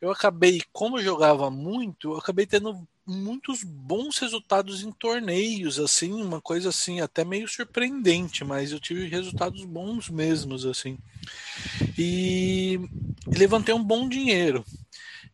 eu 0.00 0.10
acabei, 0.10 0.62
como 0.72 0.98
eu 0.98 1.04
jogava 1.04 1.50
muito, 1.50 2.12
eu 2.12 2.18
acabei 2.18 2.46
tendo 2.46 2.86
muitos 3.06 3.62
bons 3.64 4.18
resultados 4.18 4.82
em 4.82 4.92
torneios, 4.92 5.78
assim, 5.78 6.12
uma 6.22 6.40
coisa 6.40 6.68
assim, 6.68 7.00
até 7.00 7.24
meio 7.24 7.48
surpreendente, 7.48 8.44
mas 8.44 8.72
eu 8.72 8.80
tive 8.80 9.08
resultados 9.08 9.64
bons 9.64 10.08
mesmos, 10.08 10.64
assim. 10.64 10.96
E, 11.98 12.80
levantei 13.26 13.74
um 13.74 13.82
bom 13.82 14.08
dinheiro. 14.08 14.64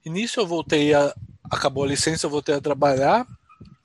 E 0.05 0.11
nisso 0.11 0.41
eu 0.41 0.47
voltei 0.47 0.95
a. 0.95 1.15
Acabou 1.49 1.85
a 1.85 1.89
licença, 1.89 2.27
eu 2.27 2.31
voltei 2.31 2.57
a 2.57 2.61
trabalhar 2.61 3.25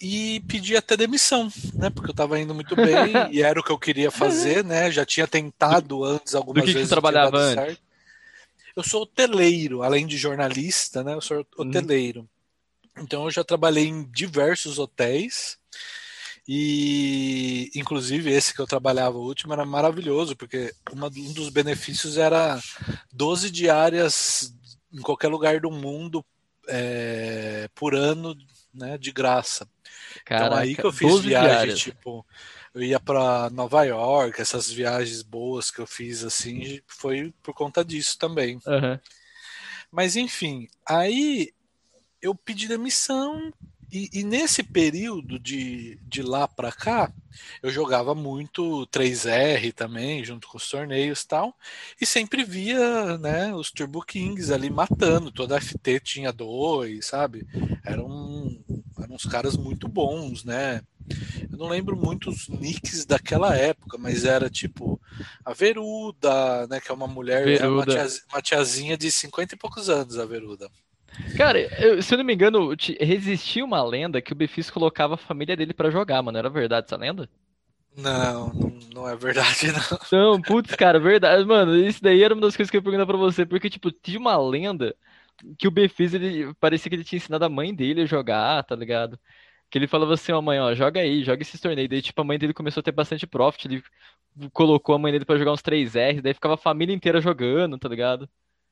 e 0.01 0.39
pedi 0.47 0.75
até 0.75 0.97
demissão, 0.97 1.47
né? 1.75 1.91
Porque 1.91 2.09
eu 2.09 2.13
estava 2.13 2.39
indo 2.39 2.55
muito 2.55 2.75
bem 2.75 3.13
e 3.31 3.43
era 3.43 3.59
o 3.59 3.63
que 3.63 3.71
eu 3.71 3.77
queria 3.77 4.09
fazer, 4.09 4.63
né? 4.63 4.89
Já 4.89 5.05
tinha 5.05 5.27
tentado 5.27 6.03
antes 6.03 6.33
algumas 6.33 6.63
Do 6.63 6.65
que 6.65 6.73
vezes. 6.73 6.89
Que 6.89 6.95
trabalhava 6.95 7.37
antes? 7.37 7.65
Certo. 7.65 7.90
Eu 8.75 8.83
sou 8.83 9.03
hoteleiro, 9.03 9.83
além 9.83 10.07
de 10.07 10.17
jornalista, 10.17 11.03
né? 11.03 11.13
Eu 11.13 11.21
sou 11.21 11.39
hum. 11.39 11.45
hoteleiro. 11.57 12.21
Hum. 12.21 13.03
Então 13.03 13.25
eu 13.25 13.31
já 13.31 13.43
trabalhei 13.43 13.87
em 13.87 14.03
diversos 14.03 14.77
hotéis 14.77 15.57
e 16.47 17.71
inclusive 17.75 18.31
esse 18.31 18.53
que 18.53 18.59
eu 18.59 18.67
trabalhava 18.67 19.17
o 19.17 19.25
último 19.25 19.53
era 19.53 19.65
maravilhoso, 19.65 20.35
porque 20.35 20.73
uma, 20.91 21.07
um 21.07 21.33
dos 21.33 21.49
benefícios 21.49 22.17
era 22.17 22.59
12 23.13 23.49
diárias 23.49 24.53
em 24.91 25.01
qualquer 25.01 25.29
lugar 25.29 25.59
do 25.61 25.71
mundo 25.71 26.25
é, 26.67 27.69
por 27.73 27.95
ano, 27.95 28.35
né, 28.73 28.97
de 28.97 29.11
graça. 29.11 29.67
Caraca, 30.25 30.45
então 30.47 30.57
aí 30.57 30.75
que 30.75 30.83
eu 30.83 30.91
fiz 30.91 31.19
viagem, 31.19 31.75
tipo, 31.75 32.25
eu 32.73 32.83
ia 32.83 32.99
para 32.99 33.49
Nova 33.49 33.83
York, 33.83 34.41
essas 34.41 34.69
viagens 34.69 35.21
boas 35.21 35.69
que 35.69 35.79
eu 35.79 35.87
fiz 35.87 36.23
assim, 36.23 36.81
foi 36.87 37.33
por 37.43 37.53
conta 37.53 37.83
disso 37.83 38.17
também. 38.17 38.55
Uhum. 38.65 38.99
Mas 39.91 40.15
enfim, 40.15 40.69
aí 40.85 41.53
eu 42.21 42.33
pedi 42.33 42.67
demissão 42.67 43.51
e, 43.91 44.09
e, 44.13 44.23
nesse 44.23 44.63
período 44.63 45.37
de, 45.37 45.99
de 46.03 46.21
lá 46.21 46.47
para 46.47 46.71
cá, 46.71 47.11
eu 47.61 47.69
jogava 47.69 48.15
muito 48.15 48.87
3R 48.87 49.73
também, 49.73 50.23
junto 50.23 50.47
com 50.47 50.57
os 50.57 50.69
torneios 50.69 51.21
e 51.21 51.27
tal, 51.27 51.53
e 51.99 52.05
sempre 52.05 52.45
via 52.45 53.17
né, 53.17 53.53
os 53.53 53.69
Turbo 53.69 54.01
Kings 54.01 54.53
ali 54.53 54.69
matando, 54.69 55.29
toda 55.29 55.57
a 55.57 55.61
FT 55.61 55.99
tinha 55.99 56.31
dois, 56.31 57.07
sabe? 57.07 57.45
Eram, 57.83 58.63
eram 59.03 59.15
uns 59.15 59.25
caras 59.25 59.57
muito 59.57 59.87
bons, 59.87 60.43
né? 60.43 60.81
Eu 61.51 61.57
não 61.57 61.67
lembro 61.67 61.95
muitos 61.95 62.47
nicks 62.47 63.05
daquela 63.05 63.55
época, 63.55 63.97
mas 63.97 64.25
era 64.25 64.49
tipo 64.49 64.99
a 65.43 65.53
Veruda, 65.53 66.67
né? 66.67 66.79
Que 66.79 66.91
é 66.91 66.93
uma 66.93 67.07
mulher, 67.07 67.43
Veruda. 67.43 67.67
uma, 67.73 67.85
tiazinha, 67.85 68.23
uma 68.31 68.41
tiazinha 68.41 68.97
de 68.97 69.11
50 69.11 69.55
e 69.55 69.57
poucos 69.57 69.89
anos, 69.89 70.17
a 70.17 70.25
Veruda. 70.25 70.69
Cara, 71.35 71.59
eu, 71.83 72.01
se 72.01 72.13
eu 72.13 72.17
não 72.17 72.25
me 72.25 72.33
engano, 72.33 72.73
existia 72.99 73.65
uma 73.65 73.83
lenda 73.83 74.21
que 74.21 74.31
o 74.31 74.35
Befis 74.35 74.69
colocava 74.69 75.15
a 75.15 75.17
família 75.17 75.57
dele 75.57 75.73
para 75.73 75.91
jogar, 75.91 76.21
mano. 76.21 76.37
Era 76.37 76.49
verdade 76.49 76.85
essa 76.85 76.95
lenda? 76.95 77.29
Não, 77.97 78.53
não 78.93 79.09
é 79.09 79.15
verdade, 79.15 79.67
não. 80.11 80.31
Não, 80.33 80.41
putz, 80.41 80.73
cara, 80.75 80.99
verdade. 80.99 81.43
Mano, 81.43 81.75
isso 81.75 82.01
daí 82.01 82.23
era 82.23 82.33
uma 82.33 82.41
das 82.41 82.55
coisas 82.55 82.71
que 82.71 82.77
eu 82.77 82.79
ia 82.79 82.83
perguntar 82.83 83.05
pra 83.05 83.17
você. 83.17 83.45
Porque, 83.45 83.69
tipo, 83.69 83.91
tinha 83.91 84.17
uma 84.17 84.37
lenda 84.37 84.95
que 85.57 85.67
o 85.67 85.71
Befis, 85.71 86.13
ele 86.13 86.53
parecia 86.55 86.89
que 86.89 86.95
ele 86.95 87.03
tinha 87.03 87.17
ensinado 87.17 87.45
a 87.45 87.49
mãe 87.49 87.73
dele 87.73 88.01
a 88.01 88.05
jogar, 88.05 88.63
tá 88.63 88.75
ligado? 88.75 89.19
Que 89.69 89.77
ele 89.77 89.87
falava 89.87 90.13
assim, 90.13 90.31
ó, 90.31 90.41
mãe, 90.41 90.59
ó, 90.59 90.73
joga 90.75 90.99
aí, 91.01 91.23
joga 91.23 91.41
esses 91.41 91.59
torneios. 91.61 91.89
Daí, 91.89 92.01
tipo, 92.01 92.21
a 92.21 92.25
mãe 92.25 92.37
dele 92.39 92.53
começou 92.53 92.81
a 92.81 92.83
ter 92.83 92.91
bastante 92.91 93.27
profit, 93.27 93.67
ele 93.67 93.83
colocou 94.53 94.95
a 94.95 94.99
mãe 94.99 95.11
dele 95.11 95.25
pra 95.25 95.37
jogar 95.37 95.53
uns 95.53 95.61
3R, 95.61 96.21
daí 96.21 96.33
ficava 96.33 96.55
a 96.55 96.57
família 96.57 96.93
inteira 96.93 97.21
jogando, 97.21 97.77
tá 97.77 97.89
ligado? 97.89 98.29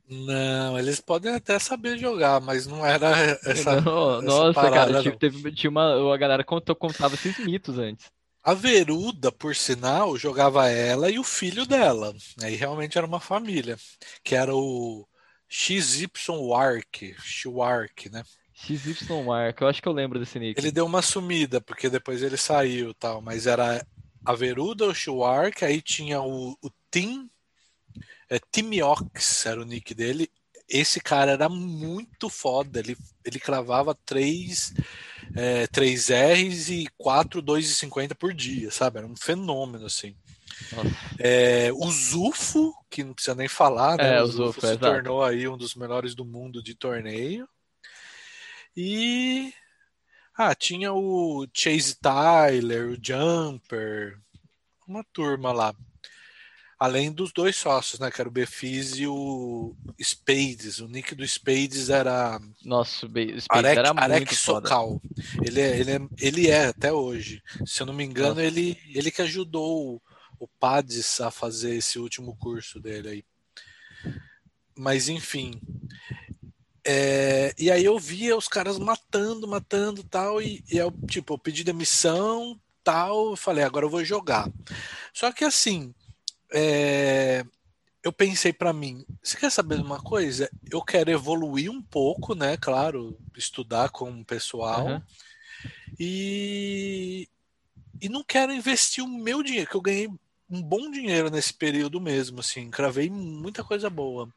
Não, 0.10 0.78
eles 0.80 1.00
podem 1.00 1.36
até 1.36 1.60
saber 1.60 1.98
jogar, 1.98 2.42
mas 2.42 2.66
não 2.66 2.86
era 2.86 3.10
essa, 3.46 3.80
Não, 3.82 4.20
essa 4.20 4.22
nossa, 4.22 4.54
parada, 4.54 4.92
cara, 4.92 5.04
tipo, 5.04 5.18
teve, 5.18 5.52
tinha 5.54 5.70
uma, 5.70 6.14
a 6.14 6.18
galera 6.18 6.44
contou, 6.44 6.76
contava 6.76 7.16
esses 7.16 7.38
mitos 7.38 7.78
antes. 7.78 8.12
A 8.44 8.54
Veruda, 8.54 9.32
por 9.32 9.56
sinal, 9.56 10.18
jogava 10.18 10.70
ela 10.70 11.10
e 11.12 11.20
o 11.20 11.24
filho 11.24 11.66
dela. 11.66 12.16
Aí 12.42 12.56
realmente 12.56 12.98
era 12.98 13.06
uma 13.06 13.20
família, 13.20 13.78
que 14.24 14.36
era 14.36 14.56
o 14.56 15.08
XY 15.50 16.08
Wark, 16.30 17.16
Schwark, 17.20 18.10
né? 18.10 18.24
XY 18.54 19.24
Mark, 19.26 19.60
eu 19.62 19.68
acho 19.68 19.82
que 19.82 19.88
eu 19.88 19.94
lembro 19.94 20.20
desse 20.20 20.38
nick. 20.38 20.60
Ele 20.60 20.72
deu 20.72 20.86
uma 20.86 21.02
sumida, 21.02 21.60
porque 21.60 21.90
depois 21.90 22.22
ele 22.22 22.38
saiu 22.38 22.92
e 22.92 22.94
tal, 22.94 23.22
mas 23.22 23.48
era 23.48 23.86
a 24.24 24.36
Veruda, 24.36 24.86
o 24.86 24.94
Schwark, 24.94 25.66
aí 25.66 25.82
tinha 25.82 26.22
o, 26.22 26.58
o 26.62 26.70
Tim, 26.92 27.30
é, 28.30 28.40
Timiox 28.52 29.46
era 29.46 29.62
o 29.62 29.66
nick 29.66 29.94
dele. 29.94 30.30
Esse 30.68 31.00
cara 31.00 31.32
era 31.32 31.50
muito 31.50 32.30
foda, 32.30 32.80
ele, 32.80 32.96
ele 33.26 33.40
cravava 33.40 33.98
3, 34.06 34.74
é, 35.36 35.66
3 35.68 36.10
R's 36.10 36.70
e 36.70 36.88
4 36.96 37.42
2,50 37.42 38.14
por 38.14 38.34
dia, 38.34 38.70
sabe? 38.70 39.00
Era 39.00 39.08
um 39.08 39.16
fenômeno, 39.16 39.88
assim. 39.88 40.16
É, 41.18 41.72
o 41.74 41.92
Zufo, 41.92 42.74
que 42.90 43.04
não 43.04 43.14
precisa 43.14 43.36
nem 43.36 43.48
falar, 43.48 43.98
né? 43.98 44.18
É, 44.18 44.22
o 44.22 44.28
Zufo 44.28 44.62
se 44.62 44.78
tornou 44.78 45.24
aí 45.24 45.48
um 45.48 45.58
dos 45.58 45.76
melhores 45.76 46.16
do 46.16 46.26
mundo 46.26 46.64
de 46.64 46.76
torneio. 46.76 47.48
E 48.76 49.54
ah, 50.38 50.56
tinha 50.56 50.94
o 50.94 51.46
Chase 51.54 51.96
Tyler, 51.96 52.92
o 52.92 52.98
Jumper, 53.02 54.18
uma 54.88 55.04
turma 55.12 55.52
lá. 55.52 55.76
Além 56.80 57.12
dos 57.12 57.34
dois 57.34 57.58
sócios, 57.58 58.00
né? 58.00 58.10
Que 58.10 58.22
era 58.22 58.30
o 58.30 58.32
Befis 58.32 58.98
e 58.98 59.06
o 59.06 59.76
Spades. 60.02 60.80
O 60.80 60.88
nick 60.88 61.14
do 61.14 61.28
Spades 61.28 61.90
era 61.90 62.40
Nossa, 62.64 63.06
o 63.06 63.10
Spades 63.10 63.48
Arek, 63.50 63.80
era 63.80 63.90
Arek 63.90 64.28
muito 64.28 64.38
foda. 64.40 64.70
Sokal. 64.70 65.02
Ele 65.46 65.60
é, 65.60 65.78
ele, 65.78 65.92
é, 65.92 66.00
ele 66.22 66.48
é 66.48 66.68
até 66.68 66.94
hoje. 66.94 67.44
Se 67.66 67.82
eu 67.82 67.86
não 67.86 67.94
me 67.94 68.06
engano, 68.06 68.36
Nossa. 68.36 68.44
ele, 68.44 68.80
ele 68.96 69.12
que 69.12 69.22
ajudou 69.22 70.02
o, 70.40 70.48
Pades 70.48 71.20
a 71.22 71.30
fazer 71.30 71.76
esse 71.76 72.00
último 72.00 72.36
curso 72.36 72.80
dele 72.80 73.10
aí. 73.10 73.26
Mas 74.78 75.10
enfim. 75.10 75.62
É, 76.86 77.54
e 77.58 77.70
aí 77.70 77.84
eu 77.84 78.00
via 78.00 78.36
os 78.36 78.48
caras 78.48 78.80
matando, 78.80 79.48
matando 79.48 80.04
tal, 80.04 80.42
e, 80.42 80.64
e 80.72 80.78
eu, 80.78 80.92
tipo, 81.08 81.34
eu 81.34 81.38
pedi 81.38 81.64
demissão, 81.64 82.60
tal, 82.84 83.32
eu 83.32 83.36
falei, 83.36 83.64
agora 83.64 83.86
eu 83.86 83.90
vou 83.90 84.04
jogar. 84.04 84.50
Só 85.14 85.32
que 85.32 85.44
assim, 85.44 85.94
é, 86.52 87.46
eu 88.04 88.14
pensei 88.14 88.54
pra 88.54 88.74
mim, 88.74 89.06
você 89.22 89.38
quer 89.38 89.52
saber 89.52 89.76
de 89.76 89.84
uma 89.84 90.00
coisa? 90.00 90.50
Eu 90.72 90.82
quero 90.82 91.12
evoluir 91.12 91.70
um 91.70 91.82
pouco, 91.82 92.34
né? 92.34 92.56
Claro, 92.58 93.20
estudar 93.36 93.90
com 93.90 94.10
o 94.10 94.26
pessoal 94.26 94.88
Aham. 94.88 95.04
e, 96.00 97.28
e 98.02 98.10
não 98.10 98.24
quero 98.24 98.54
investir 98.54 99.04
o 99.04 99.08
meu 99.08 99.44
dinheiro, 99.44 99.70
que 99.70 99.76
eu 99.76 99.82
ganhei 99.82 100.10
um 100.50 100.62
bom 100.62 100.90
dinheiro 100.92 101.30
nesse 101.30 101.54
período 101.54 102.02
mesmo, 102.02 102.40
assim, 102.40 102.70
cravei 102.70 103.10
muita 103.10 103.64
coisa 103.64 103.90
boa. 103.90 104.30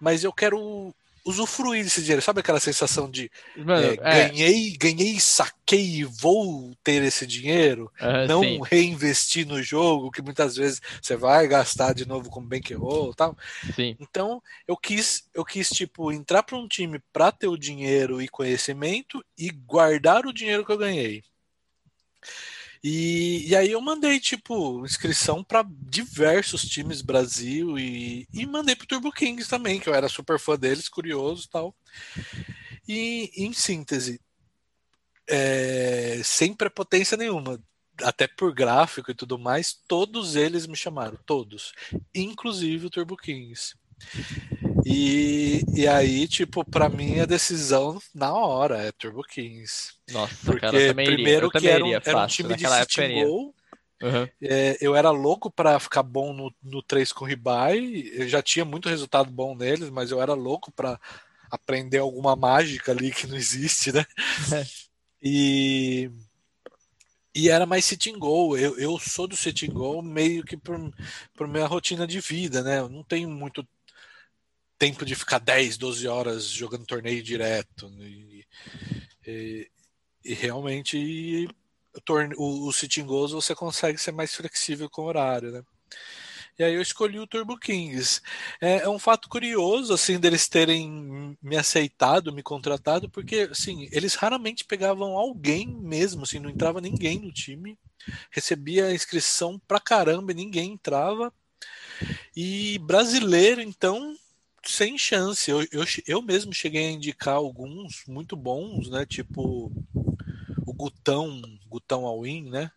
Mas 0.00 0.24
eu 0.24 0.32
quero 0.32 0.94
usufruir 1.24 1.82
desse 1.84 2.00
dinheiro, 2.02 2.22
sabe 2.22 2.40
aquela 2.40 2.60
sensação 2.60 3.10
de 3.10 3.30
Mano, 3.56 3.96
é, 4.02 4.26
é, 4.28 4.30
ganhei, 4.30 4.76
ganhei, 4.76 5.18
saquei 5.20 5.98
e 6.00 6.04
vou 6.04 6.72
ter 6.84 7.02
esse 7.02 7.26
dinheiro? 7.26 7.90
aham, 8.00 8.28
não 8.28 8.40
sim, 8.40 8.60
reinvestir 8.60 9.46
no 9.46 9.62
jogo, 9.62 10.10
que 10.10 10.22
muitas 10.22 10.56
vezes 10.56 10.80
você 11.02 11.16
vai 11.16 11.48
gastar 11.48 11.94
de 11.94 12.06
novo 12.06 12.30
com 12.30 12.46
bankroll 12.46 13.10
e 13.12 13.14
tal. 13.16 13.36
sim. 13.74 13.98
Então, 13.98 14.42
eu 14.68 14.76
quis, 14.76 15.28
eu 15.34 15.44
quis 15.44 15.68
tipo 15.68 16.12
entrar 16.12 16.42
para 16.42 16.56
um 16.58 16.68
time 16.68 17.00
para 17.12 17.32
ter 17.32 17.48
o 17.48 17.56
dinheiro 17.56 18.20
e 18.22 18.28
conhecimento 18.28 19.24
e 19.38 19.50
guardar 19.50 20.26
o 20.26 20.32
dinheiro 20.32 20.64
que 20.64 20.72
eu 20.72 20.78
ganhei. 20.78 21.22
E, 22.88 23.48
e 23.48 23.56
aí 23.56 23.72
eu 23.72 23.80
mandei 23.80 24.20
tipo 24.20 24.84
inscrição 24.84 25.42
para 25.42 25.66
diversos 25.68 26.62
times 26.62 27.02
Brasil 27.02 27.76
e, 27.76 28.28
e 28.32 28.46
mandei 28.46 28.76
pro 28.76 28.86
Turbo 28.86 29.10
Kings 29.10 29.50
também, 29.50 29.80
que 29.80 29.88
eu 29.88 29.94
era 29.94 30.08
super 30.08 30.38
fã 30.38 30.56
deles, 30.56 30.88
curioso, 30.88 31.46
e 31.46 31.50
tal. 31.50 31.74
E 32.86 33.32
em 33.34 33.52
síntese, 33.52 34.20
é, 35.28 36.20
sem 36.22 36.54
prepotência 36.54 37.16
nenhuma, 37.16 37.60
até 38.02 38.28
por 38.28 38.54
gráfico 38.54 39.10
e 39.10 39.16
tudo 39.16 39.36
mais, 39.36 39.76
todos 39.88 40.36
eles 40.36 40.68
me 40.68 40.76
chamaram, 40.76 41.18
todos, 41.26 41.72
inclusive 42.14 42.86
o 42.86 42.90
Turbo 42.90 43.16
Kings. 43.16 43.74
E, 44.84 45.66
e 45.74 45.88
aí, 45.88 46.28
tipo, 46.28 46.64
pra 46.64 46.88
mim 46.88 47.18
a 47.18 47.26
decisão 47.26 47.98
na 48.14 48.32
hora 48.34 48.78
é 48.82 48.92
Turbo 48.92 49.22
Kings. 49.24 49.94
Nossa, 50.08 50.54
Porque 50.54 50.56
cara, 50.56 50.76
eu 50.78 50.82
também 50.82 51.10
iria. 51.12 51.34
primeiro 51.34 51.50
Eu 51.52 51.52
que 51.52 51.66
era 51.68 51.84
um, 51.84 51.98
iria, 51.98 52.02
era 52.04 52.18
um 52.18 52.26
time 52.26 52.54
de 52.54 52.66
Naquela 52.66 52.86
iria. 52.98 53.00
goal, 53.00 53.54
Aham. 54.02 54.30
é, 54.42 54.76
eu 54.80 54.94
era 54.96 55.10
louco 55.10 55.50
pra 55.50 55.80
ficar 55.80 56.02
bom 56.02 56.32
no, 56.32 56.54
no 56.62 56.82
3 56.82 57.12
com 57.12 57.24
Ribai, 57.24 57.78
eu 58.14 58.28
já 58.28 58.42
tinha 58.42 58.64
muito 58.64 58.88
resultado 58.88 59.30
bom 59.30 59.54
neles, 59.56 59.90
mas 59.90 60.10
eu 60.10 60.20
era 60.22 60.34
louco 60.34 60.72
pra 60.72 61.00
aprender 61.50 61.98
alguma 61.98 62.36
mágica 62.36 62.92
ali 62.92 63.12
que 63.12 63.26
não 63.26 63.36
existe, 63.36 63.92
né? 63.92 64.04
E, 65.20 66.10
e 67.34 67.48
era 67.50 67.66
mais 67.66 67.84
sitting 67.84 68.18
goal. 68.18 68.56
Eu, 68.56 68.78
eu 68.78 68.98
sou 68.98 69.26
do 69.28 69.36
sitting 69.36 69.72
goal 69.72 70.02
meio 70.02 70.42
que 70.44 70.56
por, 70.56 70.78
por 71.34 71.46
minha 71.48 71.66
rotina 71.66 72.06
de 72.06 72.20
vida, 72.20 72.62
né? 72.62 72.78
Eu 72.80 72.88
não 72.88 73.04
tenho 73.04 73.28
muito 73.30 73.66
tempo 74.78 75.04
de 75.04 75.14
ficar 75.14 75.38
10, 75.38 75.76
12 75.78 76.06
horas 76.08 76.44
jogando 76.46 76.86
torneio 76.86 77.22
direto. 77.22 77.88
E, 78.00 78.46
e, 79.26 79.70
e 80.24 80.34
realmente 80.34 81.48
o, 81.94 82.00
torne, 82.00 82.34
o, 82.36 82.68
o 82.68 83.04
goals 83.04 83.32
você 83.32 83.54
consegue 83.54 83.98
ser 83.98 84.12
mais 84.12 84.34
flexível 84.34 84.88
com 84.90 85.02
o 85.02 85.06
horário, 85.06 85.50
né? 85.50 85.62
E 86.58 86.64
aí 86.64 86.74
eu 86.74 86.80
escolhi 86.80 87.18
o 87.18 87.26
Turbo 87.26 87.58
Kings. 87.58 88.22
É, 88.60 88.78
é, 88.78 88.88
um 88.88 88.98
fato 88.98 89.28
curioso, 89.28 89.92
assim, 89.92 90.18
deles 90.18 90.48
terem 90.48 91.36
me 91.42 91.56
aceitado, 91.56 92.32
me 92.32 92.42
contratado, 92.42 93.10
porque, 93.10 93.48
assim, 93.50 93.86
eles 93.92 94.14
raramente 94.14 94.64
pegavam 94.64 95.18
alguém 95.18 95.68
mesmo, 95.68 96.22
assim, 96.22 96.38
não 96.38 96.48
entrava 96.48 96.80
ninguém 96.80 97.18
no 97.20 97.30
time. 97.30 97.78
Recebia 98.30 98.94
inscrição 98.94 99.60
pra 99.68 99.78
caramba 99.78 100.32
e 100.32 100.34
ninguém 100.34 100.72
entrava. 100.72 101.30
E 102.34 102.78
brasileiro, 102.78 103.60
então, 103.60 104.16
sem 104.68 104.98
chance. 104.98 105.50
Eu, 105.50 105.60
eu, 105.72 105.84
eu 106.06 106.22
mesmo 106.22 106.52
cheguei 106.52 106.86
a 106.86 106.90
indicar 106.90 107.34
alguns 107.34 108.04
muito 108.06 108.36
bons, 108.36 108.88
né? 108.90 109.06
Tipo 109.06 109.72
o 110.66 110.72
Gutão, 110.72 111.40
Gutão 111.68 112.04
All-In, 112.04 112.50
né? 112.50 112.70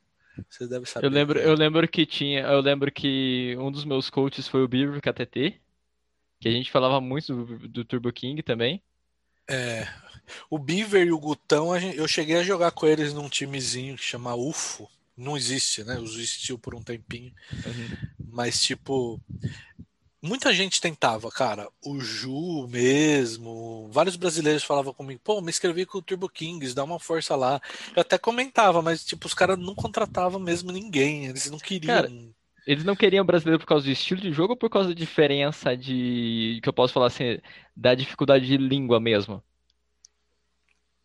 Você 0.50 0.68
deve 0.68 0.86
saber. 0.86 1.08
Eu 1.08 1.12
lembro, 1.12 1.40
eu 1.40 1.54
lembro 1.54 1.88
que 1.88 2.06
tinha, 2.06 2.42
eu 2.42 2.62
lembro 2.62 2.92
que 2.92 3.56
um 3.60 3.72
dos 3.72 3.84
meus 3.84 4.10
coaches 4.10 4.48
foi 4.48 4.64
o 4.64 4.68
Beaver 4.68 5.02
KTT, 5.02 5.60
que 6.40 6.48
a 6.48 6.52
gente 6.52 6.72
falava 6.72 7.02
muito 7.02 7.46
do, 7.46 7.68
do 7.68 7.86
Turbo 7.86 8.12
King 8.14 8.42
também. 8.42 8.82
É, 9.50 9.88
o 10.50 10.58
Beaver 10.58 11.08
e 11.08 11.12
o 11.12 11.20
Gutão, 11.20 11.76
eu 11.76 12.08
cheguei 12.08 12.38
a 12.38 12.44
jogar 12.44 12.72
com 12.72 12.86
eles 12.86 13.14
num 13.14 13.28
timezinho 13.28 13.96
que 13.96 14.04
chama 14.04 14.36
UFO. 14.36 14.90
Não 15.18 15.36
existe, 15.36 15.84
né? 15.84 16.00
Existiu 16.02 16.58
por 16.58 16.74
um 16.74 16.82
tempinho. 16.82 17.34
Uhum. 17.52 17.98
Mas, 18.32 18.62
tipo, 18.62 19.20
muita 20.22 20.54
gente 20.54 20.82
tentava, 20.82 21.30
cara. 21.32 21.68
O 21.84 22.00
Ju 22.00 22.68
mesmo, 22.68 23.90
vários 23.92 24.16
brasileiros 24.16 24.64
falavam 24.64 24.94
comigo, 24.94 25.22
pô, 25.24 25.42
me 25.42 25.50
inscrevi 25.50 25.86
com 25.86 25.98
o 25.98 26.02
Turbo 26.02 26.30
Kings, 26.30 26.76
dá 26.76 26.84
uma 26.84 27.00
força 27.00 27.36
lá. 27.36 27.62
Eu 27.96 28.02
até 28.02 28.18
comentava, 28.18 28.82
mas 28.82 29.04
tipo, 29.04 29.28
os 29.28 29.34
caras 29.34 29.58
não 29.58 29.76
contratavam 29.76 30.40
mesmo 30.40 30.72
ninguém, 30.72 31.28
eles 31.28 31.50
não 31.50 31.58
queriam. 31.58 31.96
Cara, 31.96 32.12
eles 32.68 32.84
não 32.84 32.96
queriam 32.96 33.26
brasileiro 33.26 33.60
por 33.60 33.66
causa 33.66 33.86
do 33.86 33.92
estilo 33.92 34.22
de 34.22 34.32
jogo 34.32 34.54
ou 34.54 34.58
por 34.58 34.70
causa 34.70 34.90
da 34.90 34.96
diferença 34.96 35.76
de, 35.76 36.60
que 36.62 36.70
eu 36.70 36.74
posso 36.74 36.94
falar 36.94 37.08
assim, 37.08 37.40
da 37.76 37.96
dificuldade 37.96 38.46
de 38.46 38.58
língua 38.58 39.00
mesmo? 39.00 39.44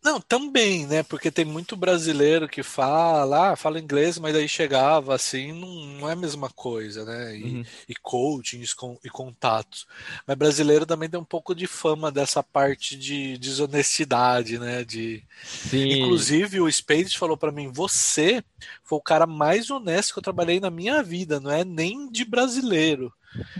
Não, 0.05 0.21
também, 0.21 0.85
né? 0.85 1.01
Porque 1.01 1.31
tem 1.31 1.43
muito 1.43 1.75
brasileiro 1.75 2.47
que 2.47 2.61
fala, 2.61 3.53
ah, 3.53 3.55
fala 3.55 3.79
inglês, 3.79 4.19
mas 4.19 4.35
aí 4.35 4.47
chegava 4.47 5.15
assim, 5.15 5.51
não, 5.51 5.67
não 5.99 6.07
é 6.09 6.13
a 6.13 6.15
mesma 6.15 6.47
coisa, 6.47 7.03
né? 7.03 7.35
E, 7.35 7.43
Uhum. 7.43 7.65
e 7.89 7.95
coachings 7.95 8.71
com, 8.75 8.99
e 9.03 9.09
contatos. 9.09 9.87
Mas 10.27 10.37
brasileiro 10.37 10.85
também 10.85 11.09
tem 11.09 11.19
um 11.19 11.25
pouco 11.25 11.55
de 11.55 11.65
fama 11.65 12.11
dessa 12.11 12.43
parte 12.43 12.95
de 12.95 13.35
desonestidade, 13.39 14.59
né? 14.59 14.83
De... 14.83 15.23
Sim. 15.43 15.93
Inclusive, 15.93 16.61
o 16.61 16.71
Spades 16.71 17.15
falou 17.15 17.35
pra 17.35 17.51
mim: 17.51 17.71
você 17.71 18.43
foi 18.83 18.99
o 18.99 19.01
cara 19.01 19.25
mais 19.25 19.71
honesto 19.71 20.13
que 20.13 20.19
eu 20.19 20.23
trabalhei 20.23 20.59
na 20.59 20.69
minha 20.69 21.01
vida, 21.01 21.39
não 21.39 21.49
é 21.49 21.63
nem 21.65 22.11
de 22.11 22.23
brasileiro. 22.23 23.11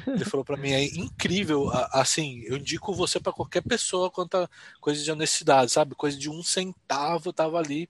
Ele 0.07 0.25
falou 0.25 0.45
para 0.45 0.57
mim, 0.57 0.71
é 0.71 0.83
incrível, 0.83 1.69
assim, 1.91 2.41
eu 2.45 2.57
indico 2.57 2.93
você 2.93 3.19
para 3.19 3.33
qualquer 3.33 3.61
pessoa 3.61 4.11
quanto 4.11 4.37
a 4.37 4.49
coisa 4.79 5.03
de 5.03 5.11
honestidade, 5.11 5.71
sabe? 5.71 5.95
Coisa 5.95 6.17
de 6.17 6.29
um 6.29 6.43
centavo 6.43 7.33
tava 7.33 7.57
ali. 7.57 7.89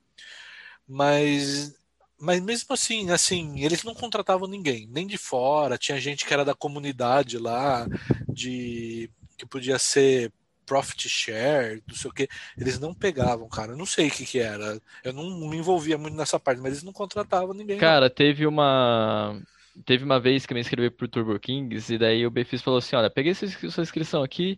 Mas 0.88 1.76
mas 2.18 2.42
mesmo 2.42 2.74
assim, 2.74 3.12
assim, 3.12 3.64
eles 3.64 3.84
não 3.84 3.94
contratavam 3.94 4.48
ninguém, 4.48 4.88
nem 4.88 5.06
de 5.06 5.18
fora, 5.18 5.78
tinha 5.78 6.00
gente 6.00 6.26
que 6.26 6.34
era 6.34 6.46
da 6.46 6.56
comunidade 6.56 7.38
lá, 7.38 7.86
de 8.30 9.10
que 9.38 9.46
podia 9.46 9.78
ser 9.78 10.32
profit 10.66 11.08
share, 11.08 11.84
não 11.88 11.96
sei 11.96 12.10
o 12.10 12.14
que, 12.14 12.28
eles 12.58 12.80
não 12.80 12.94
pegavam, 12.94 13.48
cara. 13.48 13.74
Eu 13.74 13.78
não 13.78 13.86
sei 13.86 14.08
o 14.08 14.12
que 14.12 14.26
que 14.26 14.40
era. 14.40 14.82
Eu 15.04 15.14
não 15.14 15.48
me 15.48 15.58
envolvia 15.58 15.98
muito 15.98 16.18
nessa 16.18 16.40
parte, 16.40 16.60
mas 16.60 16.72
eles 16.72 16.84
não 16.84 16.92
contratavam 16.94 17.54
ninguém. 17.54 17.78
Cara, 17.78 18.08
não. 18.08 18.16
teve 18.16 18.48
uma 18.48 19.40
teve 19.84 20.04
uma 20.04 20.20
vez 20.20 20.46
que 20.46 20.54
eu 20.54 20.56
me 20.56 20.62
inscrevi 20.62 20.90
pro 20.90 21.08
Turbo 21.08 21.40
Kings 21.40 21.94
e 21.94 21.98
daí 21.98 22.26
o 22.26 22.32
Befis 22.32 22.62
falou 22.62 22.78
assim, 22.78 22.96
olha, 22.96 23.10
peguei 23.10 23.34
sua, 23.34 23.84
inscrição 23.84 24.24
aqui 24.24 24.58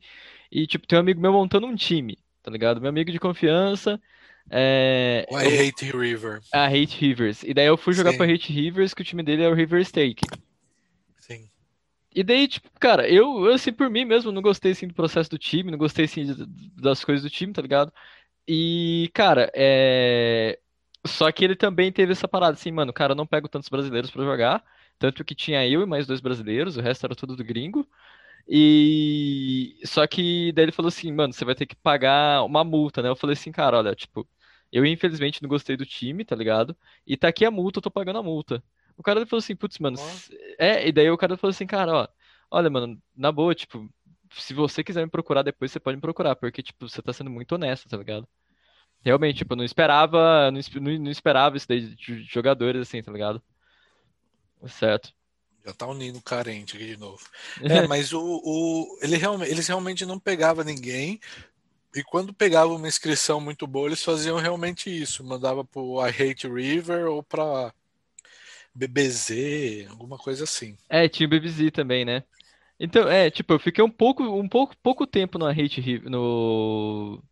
e 0.52 0.68
tipo, 0.68 0.86
tem 0.86 0.98
um 0.98 1.02
amigo 1.02 1.22
meu 1.22 1.34
montando 1.34 1.68
um 1.68 1.76
time, 1.76 2.18
tá 2.44 2.52
ligado? 2.52 2.80
Meu 2.80 2.90
amigo 2.90 3.12
de 3.12 3.20
confiança. 3.20 4.00
É, 4.50 5.28
I 5.30 5.34
eu, 5.34 5.68
Hate 5.68 5.92
River. 5.92 6.42
A 6.54 6.66
Hate 6.68 6.98
Rivers. 7.00 7.44
E 7.44 7.54
daí 7.54 7.66
eu 7.66 7.78
fui 7.78 7.94
jogar 7.94 8.12
Sim. 8.12 8.18
pra 8.18 8.32
Hate 8.32 8.54
Rivers, 8.54 8.94
que 8.94 9.02
o 9.02 9.06
time 9.06 9.24
dele 9.24 9.44
é 9.44 9.50
o 9.50 9.54
River 9.54 9.84
Stake. 9.84 10.26
Sim. 11.18 11.50
E 12.16 12.24
daí, 12.24 12.48
tipo, 12.48 12.70
cara, 12.80 13.08
eu, 13.10 13.46
eu, 13.46 13.54
assim, 13.54 13.74
por 13.74 13.90
mim 13.90 14.06
mesmo, 14.06 14.32
não 14.32 14.42
gostei, 14.42 14.72
assim, 14.72 14.88
do 14.88 14.94
processo 14.94 15.30
do 15.30 15.38
time, 15.38 15.72
não 15.72 15.78
gostei, 15.78 16.06
assim, 16.06 16.26
das 16.76 17.04
coisas 17.04 17.24
do 17.24 17.30
time, 17.30 17.52
tá 17.52 17.62
ligado? 17.62 17.92
E, 18.48 19.10
cara, 19.14 19.52
é... 19.54 20.58
Só 21.08 21.32
que 21.32 21.44
ele 21.46 21.56
também 21.56 21.92
teve 21.92 22.12
essa 22.14 22.28
parada, 22.28 22.54
assim, 22.54 22.72
mano, 22.72 22.94
cara, 22.94 23.14
eu 23.14 23.16
não 23.16 23.28
pego 23.28 23.48
tantos 23.48 23.70
brasileiros 23.70 24.12
para 24.12 24.24
jogar, 24.24 24.64
tanto 25.00 25.24
que 25.24 25.36
tinha 25.36 25.68
eu 25.68 25.82
e 25.82 25.86
mais 25.86 26.08
dois 26.08 26.20
brasileiros, 26.22 26.78
o 26.78 26.82
resto 26.82 27.06
era 27.06 27.16
tudo 27.16 27.36
do 27.36 27.44
gringo. 27.44 27.88
E 28.48 29.80
só 29.86 30.08
que 30.08 30.52
daí 30.54 30.66
ele 30.66 30.72
falou 30.72 30.90
assim, 30.90 31.12
mano, 31.12 31.34
você 31.34 31.46
vai 31.46 31.56
ter 31.56 31.66
que 31.66 31.76
pagar 31.76 32.44
uma 32.46 32.64
multa, 32.64 33.02
né? 33.02 33.10
Eu 33.10 33.16
falei 33.16 33.34
assim, 33.36 33.52
cara, 33.52 33.78
olha, 33.78 33.96
tipo, 33.96 34.28
eu 34.72 34.86
infelizmente 34.86 35.42
não 35.42 35.50
gostei 35.50 35.78
do 35.78 35.86
time, 35.86 36.26
tá 36.26 36.36
ligado? 36.36 36.78
E 37.06 37.18
tá 37.18 37.28
aqui 37.30 37.46
a 37.46 37.52
multa, 37.52 37.80
eu 37.80 37.84
tô 37.84 37.92
pagando 37.92 38.20
a 38.20 38.24
multa. 38.24 38.64
O 38.98 39.04
cara 39.04 39.26
falou 39.26 39.40
assim, 39.40 39.56
putz, 39.56 39.80
mano, 39.80 39.98
é, 40.60 40.88
e 40.88 40.92
daí 40.92 41.10
o 41.10 41.18
cara 41.18 41.38
falou 41.38 41.52
assim, 41.52 41.68
cara, 41.68 41.94
ó, 41.94 42.08
olha, 42.52 42.70
mano, 42.70 43.02
na 43.16 43.32
boa, 43.32 43.54
tipo, 43.56 43.90
se 44.32 44.54
você 44.54 44.84
quiser 44.84 45.04
me 45.06 45.12
procurar 45.12 45.44
depois, 45.44 45.72
você 45.72 45.80
pode 45.80 45.98
me 45.98 46.02
procurar, 46.02 46.36
porque, 46.36 46.64
tipo, 46.64 46.88
você 46.88 47.02
tá 47.02 47.14
sendo 47.14 47.30
muito 47.30 47.54
honesto, 47.54 47.90
tá 47.90 47.98
ligado? 47.98 48.28
Realmente, 49.08 49.38
tipo, 49.38 49.54
eu 49.54 49.58
não 49.58 49.64
esperava, 49.64 50.52
não, 50.52 50.60
não 51.00 51.10
esperava 51.10 51.56
isso 51.56 51.66
daí 51.66 51.96
de 51.96 52.24
jogadores, 52.24 52.82
assim, 52.82 53.02
tá 53.02 53.10
ligado? 53.10 53.42
Certo. 54.68 55.14
Já 55.66 55.72
tá 55.72 55.88
unindo 55.88 56.22
carente 56.22 56.76
aqui 56.76 56.88
de 56.88 56.98
novo. 56.98 57.26
É, 57.64 57.88
mas 57.88 58.12
o, 58.12 58.22
o 58.22 59.00
ele 59.02 59.16
realmente, 59.16 59.50
eles 59.50 59.66
realmente 59.66 60.06
não 60.06 60.20
pegavam 60.20 60.66
ninguém. 60.66 61.22
E 61.96 62.04
quando 62.04 62.34
pegava 62.34 62.74
uma 62.74 62.88
inscrição 62.88 63.40
muito 63.40 63.66
boa, 63.66 63.88
eles 63.88 64.04
faziam 64.04 64.38
realmente 64.40 64.90
isso. 64.90 65.24
Mandava 65.24 65.64
pro 65.64 66.06
I 66.06 66.10
Hate 66.10 66.46
River 66.46 67.08
ou 67.08 67.24
pra 67.24 67.74
BBZ, 68.76 69.88
alguma 69.90 70.18
coisa 70.18 70.44
assim. 70.44 70.76
É, 70.90 71.08
tinha 71.08 71.28
o 71.28 71.30
BBZ 71.30 71.72
também, 71.72 72.04
né? 72.04 72.26
Então, 72.78 73.08
é, 73.08 73.32
tipo, 73.32 73.54
eu 73.54 73.60
fiquei 73.60 73.82
um 73.82 73.90
pouco, 73.90 74.24
um 74.24 74.50
pouco, 74.50 74.76
pouco 74.84 75.08
tempo 75.08 75.40
no 75.40 75.48
Hate 75.48 76.02
no 76.10 77.24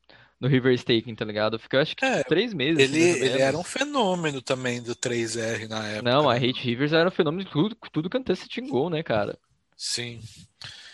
no 0.46 0.50
River 0.50 0.74
Staking, 0.76 1.16
tá 1.16 1.26
ligado? 1.26 1.58
Fiquei 1.58 1.80
acho 1.80 1.96
que 1.96 2.06
é, 2.06 2.24
três 2.24 2.54
meses. 2.54 2.80
Ele, 2.80 3.02
ele 3.02 3.42
era 3.42 3.58
um 3.58 3.64
fenômeno 3.64 4.42
também 4.42 4.82
do 4.82 4.96
3R 4.96 5.68
na 5.68 5.88
época. 5.88 6.10
Não, 6.10 6.30
a 6.30 6.40
né? 6.40 6.48
Hate 6.48 6.62
Rivers 6.62 6.94
era 6.94 7.10
um 7.10 7.12
fenômeno 7.12 7.44
de 7.44 7.52
tudo, 7.52 7.76
tudo 7.92 8.10
que 8.10 8.18
antecedeu 8.18 8.68
gol, 8.68 8.90
né, 8.90 9.02
cara? 9.02 9.38
Sim. 9.76 10.22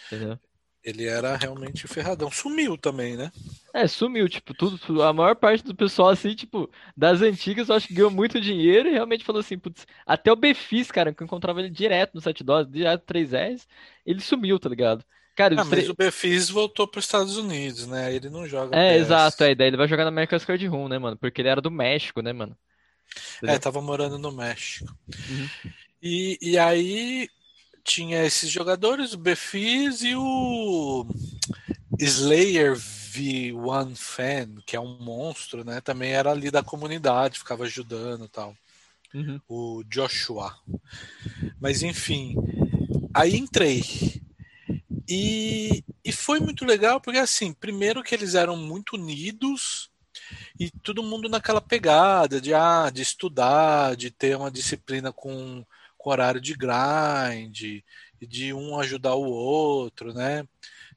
Entendeu? 0.07 0.39
Ele 0.83 1.05
era 1.05 1.35
realmente 1.35 1.87
ferradão. 1.87 2.31
Sumiu 2.31 2.75
também, 2.77 3.15
né? 3.15 3.31
É, 3.73 3.87
sumiu, 3.87 4.27
tipo, 4.27 4.53
tudo, 4.53 5.03
a 5.03 5.13
maior 5.13 5.35
parte 5.35 5.63
do 5.63 5.75
pessoal, 5.75 6.09
assim, 6.09 6.33
tipo, 6.33 6.69
das 6.97 7.21
antigas, 7.21 7.69
eu 7.69 7.75
acho 7.75 7.87
que 7.87 7.93
ganhou 7.93 8.09
muito 8.09 8.41
dinheiro 8.41 8.89
e 8.89 8.93
realmente 8.93 9.23
falou 9.23 9.41
assim, 9.41 9.59
putz, 9.59 9.85
até 10.05 10.31
o 10.31 10.35
Befis, 10.35 10.89
cara, 10.89 11.13
que 11.13 11.21
eu 11.21 11.25
encontrava 11.25 11.59
ele 11.59 11.69
direto 11.69 12.15
no 12.15 12.21
7 12.21 12.43
dólares, 12.43 12.71
direto 12.71 13.05
3Rs, 13.05 13.67
ele 14.05 14.21
sumiu, 14.21 14.57
tá 14.57 14.69
ligado? 14.69 15.05
Cara, 15.35 15.61
ah, 15.61 15.65
mas 15.65 15.89
o 15.89 15.95
Befis 15.95 16.49
voltou 16.49 16.87
para 16.87 16.99
os 16.99 17.05
Estados 17.05 17.37
Unidos, 17.37 17.87
né? 17.87 18.13
Ele 18.13 18.29
não 18.29 18.47
joga. 18.47 18.75
É, 18.75 18.95
PS. 18.95 19.01
exato, 19.01 19.43
é, 19.43 19.55
daí 19.55 19.67
ele 19.67 19.77
vai 19.77 19.87
jogar 19.87 20.03
na 20.03 20.09
America's 20.09 20.43
Card 20.43 20.65
Room, 20.67 20.87
né, 20.89 20.99
mano? 20.99 21.17
Porque 21.17 21.41
ele 21.41 21.49
era 21.49 21.61
do 21.61 21.71
México, 21.71 22.21
né, 22.21 22.33
mano? 22.33 22.55
Entendeu? 23.37 23.55
É, 23.55 23.59
tava 23.59 23.81
morando 23.81 24.17
no 24.17 24.31
México. 24.31 24.93
Uhum. 25.29 25.49
E, 26.01 26.37
e 26.41 26.57
aí 26.57 27.29
tinha 27.83 28.23
esses 28.23 28.49
jogadores, 28.49 29.13
o 29.13 29.17
Befis 29.17 30.01
e 30.01 30.15
o 30.15 31.05
Slayer 31.99 32.75
V1 32.75 33.95
Fan, 33.95 34.55
que 34.65 34.75
é 34.75 34.79
um 34.79 34.97
monstro, 34.99 35.63
né? 35.63 35.81
Também 35.81 36.11
era 36.11 36.31
ali 36.31 36.49
da 36.49 36.63
comunidade, 36.63 37.39
ficava 37.39 37.63
ajudando 37.65 38.25
e 38.25 38.29
tal. 38.29 38.55
Uhum. 39.13 39.41
O 39.47 39.83
Joshua. 39.89 40.55
Mas 41.59 41.83
enfim, 41.83 42.35
aí 43.13 43.35
entrei. 43.35 43.83
E, 45.07 45.83
e 46.03 46.11
foi 46.11 46.39
muito 46.39 46.65
legal 46.65 46.99
porque 47.01 47.19
assim, 47.19 47.53
primeiro 47.53 48.03
que 48.03 48.13
eles 48.13 48.35
eram 48.35 48.55
muito 48.55 48.95
unidos 48.95 49.89
e 50.59 50.69
todo 50.69 51.03
mundo 51.03 51.29
naquela 51.29 51.61
pegada 51.61 52.39
de 52.39 52.53
ah, 52.53 52.89
de 52.93 53.01
estudar, 53.01 53.95
de 53.95 54.11
ter 54.11 54.35
uma 54.37 54.51
disciplina 54.51 55.11
com 55.11 55.65
com 55.97 56.09
horário 56.09 56.41
de 56.41 56.55
grind, 56.55 57.83
de 58.19 58.53
um 58.53 58.79
ajudar 58.79 59.13
o 59.15 59.23
outro, 59.23 60.13
né? 60.13 60.47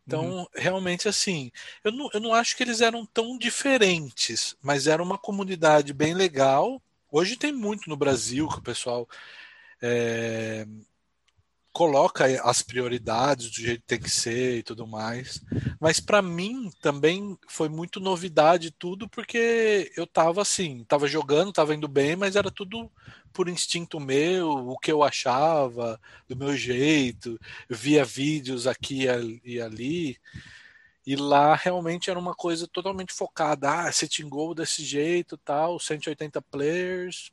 Então, 0.06 0.38
uhum. 0.38 0.46
realmente, 0.54 1.08
assim, 1.08 1.50
eu 1.82 1.92
não, 1.92 2.08
eu 2.12 2.20
não 2.20 2.34
acho 2.34 2.56
que 2.56 2.62
eles 2.62 2.80
eram 2.80 3.06
tão 3.06 3.38
diferentes, 3.38 4.56
mas 4.62 4.86
era 4.86 5.02
uma 5.02 5.18
comunidade 5.18 5.92
bem 5.92 6.14
legal. 6.14 6.82
Hoje 7.10 7.36
tem 7.36 7.52
muito 7.52 7.88
no 7.88 7.96
Brasil 7.96 8.48
que 8.48 8.58
o 8.58 8.62
pessoal 8.62 9.08
é, 9.82 10.66
coloca 11.74 12.24
as 12.48 12.62
prioridades 12.62 13.50
do 13.50 13.60
jeito 13.60 13.80
que 13.80 13.86
tem 13.88 13.98
que 13.98 14.08
ser 14.08 14.58
e 14.58 14.62
tudo 14.62 14.86
mais. 14.86 15.42
Mas 15.80 15.98
para 15.98 16.22
mim 16.22 16.70
também 16.80 17.36
foi 17.48 17.68
muito 17.68 17.98
novidade 17.98 18.70
tudo, 18.70 19.08
porque 19.08 19.90
eu 19.96 20.06
tava 20.06 20.40
assim, 20.40 20.84
tava 20.84 21.08
jogando, 21.08 21.52
tava 21.52 21.74
indo 21.74 21.88
bem, 21.88 22.14
mas 22.14 22.36
era 22.36 22.48
tudo 22.48 22.88
por 23.32 23.48
instinto 23.48 23.98
meu, 23.98 24.50
o 24.50 24.78
que 24.78 24.92
eu 24.92 25.02
achava, 25.02 26.00
do 26.28 26.36
meu 26.36 26.56
jeito, 26.56 27.40
via 27.68 28.04
vídeos 28.04 28.68
aqui 28.68 29.06
e 29.44 29.60
ali. 29.60 30.16
E 31.04 31.16
lá 31.16 31.56
realmente 31.56 32.08
era 32.08 32.18
uma 32.18 32.34
coisa 32.34 32.68
totalmente 32.68 33.12
focada. 33.12 33.68
Ah, 33.80 33.92
setting 33.92 34.28
goal 34.28 34.54
desse 34.54 34.84
jeito, 34.84 35.36
tal, 35.36 35.80
180 35.80 36.40
players, 36.40 37.32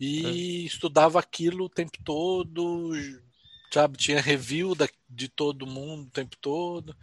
e 0.00 0.26
é. 0.26 0.66
estudava 0.66 1.18
aquilo 1.18 1.64
o 1.64 1.68
tempo 1.68 1.98
todo, 2.04 2.92
sabe? 3.72 3.96
Tinha 3.96 4.20
review 4.20 4.74
da, 4.74 4.88
de 5.08 5.28
todo 5.28 5.66
mundo 5.66 6.08
o 6.08 6.10
tempo 6.10 6.36
todo. 6.36 6.96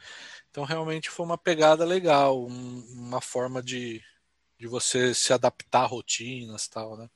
Então 0.50 0.64
realmente 0.64 1.10
foi 1.10 1.26
uma 1.26 1.38
pegada 1.38 1.86
legal, 1.86 2.46
um, 2.46 2.80
uma 2.92 3.22
forma 3.22 3.62
de, 3.62 4.02
de 4.58 4.68
você 4.68 5.14
se 5.14 5.34
adaptar 5.34 5.84
a 5.84 5.88
rotinas 5.88 6.68
tal, 6.68 6.98
né? 6.98 7.10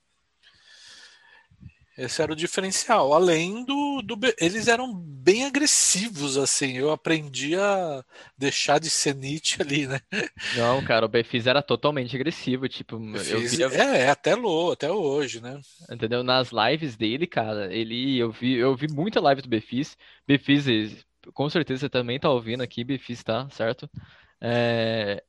Esse 1.99 2.21
era 2.21 2.31
o 2.31 2.35
diferencial. 2.35 3.13
Além 3.13 3.65
do, 3.65 4.01
do. 4.01 4.17
Eles 4.39 4.69
eram 4.69 4.93
bem 4.95 5.45
agressivos, 5.45 6.37
assim. 6.37 6.77
Eu 6.77 6.91
aprendi 6.91 7.55
a 7.55 8.01
deixar 8.37 8.79
de 8.79 8.89
ser 8.89 9.13
Nietzsche 9.13 9.61
ali, 9.61 9.85
né? 9.85 9.99
Não, 10.55 10.81
cara, 10.85 11.05
o 11.05 11.09
Befis 11.09 11.45
era 11.45 11.61
totalmente 11.61 12.15
agressivo. 12.15 12.69
Tipo, 12.69 12.95
eu 12.95 13.41
via... 13.41 13.67
É, 13.67 14.03
é, 14.03 14.09
até 14.09 14.33
low, 14.33 14.71
até 14.71 14.89
hoje, 14.89 15.41
né? 15.41 15.59
Entendeu? 15.91 16.23
Nas 16.23 16.51
lives 16.51 16.95
dele, 16.95 17.27
cara, 17.27 17.73
ele. 17.73 18.17
Eu 18.17 18.31
vi, 18.31 18.53
eu 18.53 18.73
vi 18.77 18.87
muita 18.87 19.19
live 19.19 19.41
do 19.41 19.49
Befis. 19.49 19.97
Befis, 20.25 21.05
com 21.33 21.49
certeza 21.49 21.81
você 21.81 21.89
também 21.89 22.17
tá 22.17 22.29
ouvindo 22.29 22.61
aqui, 22.61 22.85
Befis, 22.85 23.21
tá? 23.23 23.49
Certo? 23.49 23.89
É... 24.39 25.21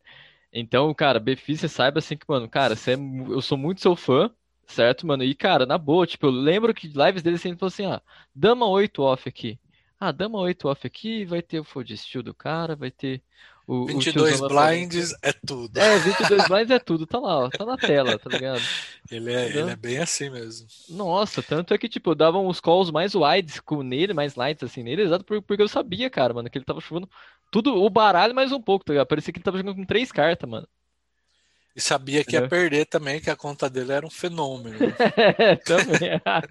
Então, 0.53 0.93
cara, 0.95 1.19
Befis, 1.19 1.61
você 1.61 1.69
saiba 1.69 1.99
assim 1.99 2.17
que, 2.17 2.27
mano, 2.29 2.49
cara, 2.49 2.77
você 2.77 2.93
é... 2.93 2.95
eu 2.95 3.41
sou 3.41 3.59
muito 3.59 3.81
seu 3.81 3.97
fã. 3.97 4.31
Certo, 4.71 5.05
mano? 5.05 5.25
E, 5.25 5.35
cara, 5.35 5.67
na 5.67 5.77
boa, 5.77 6.07
tipo, 6.07 6.27
eu 6.27 6.31
lembro 6.31 6.73
que 6.73 6.87
lives 6.87 7.23
dele 7.23 7.39
sempre 7.39 7.59
falou 7.59 7.69
assim, 7.69 7.87
ah, 7.87 8.01
dama 8.35 8.69
8 8.69 9.03
off 9.03 9.29
aqui. 9.29 9.59
Ah, 9.99 10.13
dama 10.13 10.39
8 10.39 10.69
off 10.69 10.87
aqui, 10.87 11.25
vai 11.25 11.43
ter 11.43 11.59
o 11.59 11.65
fold 11.65 11.95
steel 11.97 12.23
do 12.23 12.33
cara, 12.33 12.77
vai 12.77 12.91
ter 12.91 13.21
o. 13.67 13.85
22 13.85 14.41
o 14.41 14.49
blinds 14.49 15.13
é 15.23 15.33
tudo. 15.33 15.77
É, 15.77 15.99
22 15.99 16.47
blinds 16.47 16.71
é 16.71 16.79
tudo, 16.79 17.05
tá 17.05 17.19
lá, 17.19 17.39
ó, 17.41 17.51
tá 17.51 17.67
na 17.67 17.77
tela, 17.77 18.17
tá 18.17 18.31
ligado? 18.31 18.63
Ele 19.11 19.33
é, 19.33 19.49
ele 19.49 19.71
é 19.71 19.75
bem 19.77 19.99
assim 19.99 20.31
mesmo. 20.31 20.69
Nossa, 20.89 21.43
tanto 21.43 21.75
é 21.75 21.79
que, 21.79 21.89
tipo, 21.89 22.11
eu 22.11 22.15
dava 22.15 22.39
uns 22.39 22.61
calls 22.61 22.93
mais 22.93 23.13
wides 23.17 23.59
com 23.59 23.83
nele, 23.83 24.15
mais 24.15 24.37
lights 24.37 24.63
assim 24.63 24.85
nele, 24.85 25.03
exato 25.03 25.25
porque 25.25 25.61
eu 25.61 25.69
sabia, 25.69 26.09
cara, 26.09 26.33
mano, 26.33 26.49
que 26.49 26.57
ele 26.57 26.65
tava 26.65 26.81
chovendo 26.81 27.11
tudo, 27.51 27.75
o 27.75 27.91
baralho 27.91 28.37
mais 28.37 28.53
um 28.53 28.63
pouco, 28.63 28.85
tá 28.85 28.93
ligado? 28.93 29.09
Parecia 29.09 29.33
que 29.33 29.39
ele 29.39 29.45
tava 29.45 29.59
jogando 29.59 29.75
com 29.75 29.85
três 29.85 30.13
cartas, 30.13 30.49
mano. 30.49 30.69
E 31.75 31.81
sabia 31.81 32.25
que 32.25 32.35
ia 32.35 32.49
perder 32.49 32.87
também, 32.87 33.21
que 33.21 33.31
a 33.31 33.37
conta 33.37 33.71
dele 33.71 33.93
era 33.93 34.07
um 34.07 34.11
fenômeno. 34.11 34.79
também. 35.65 36.21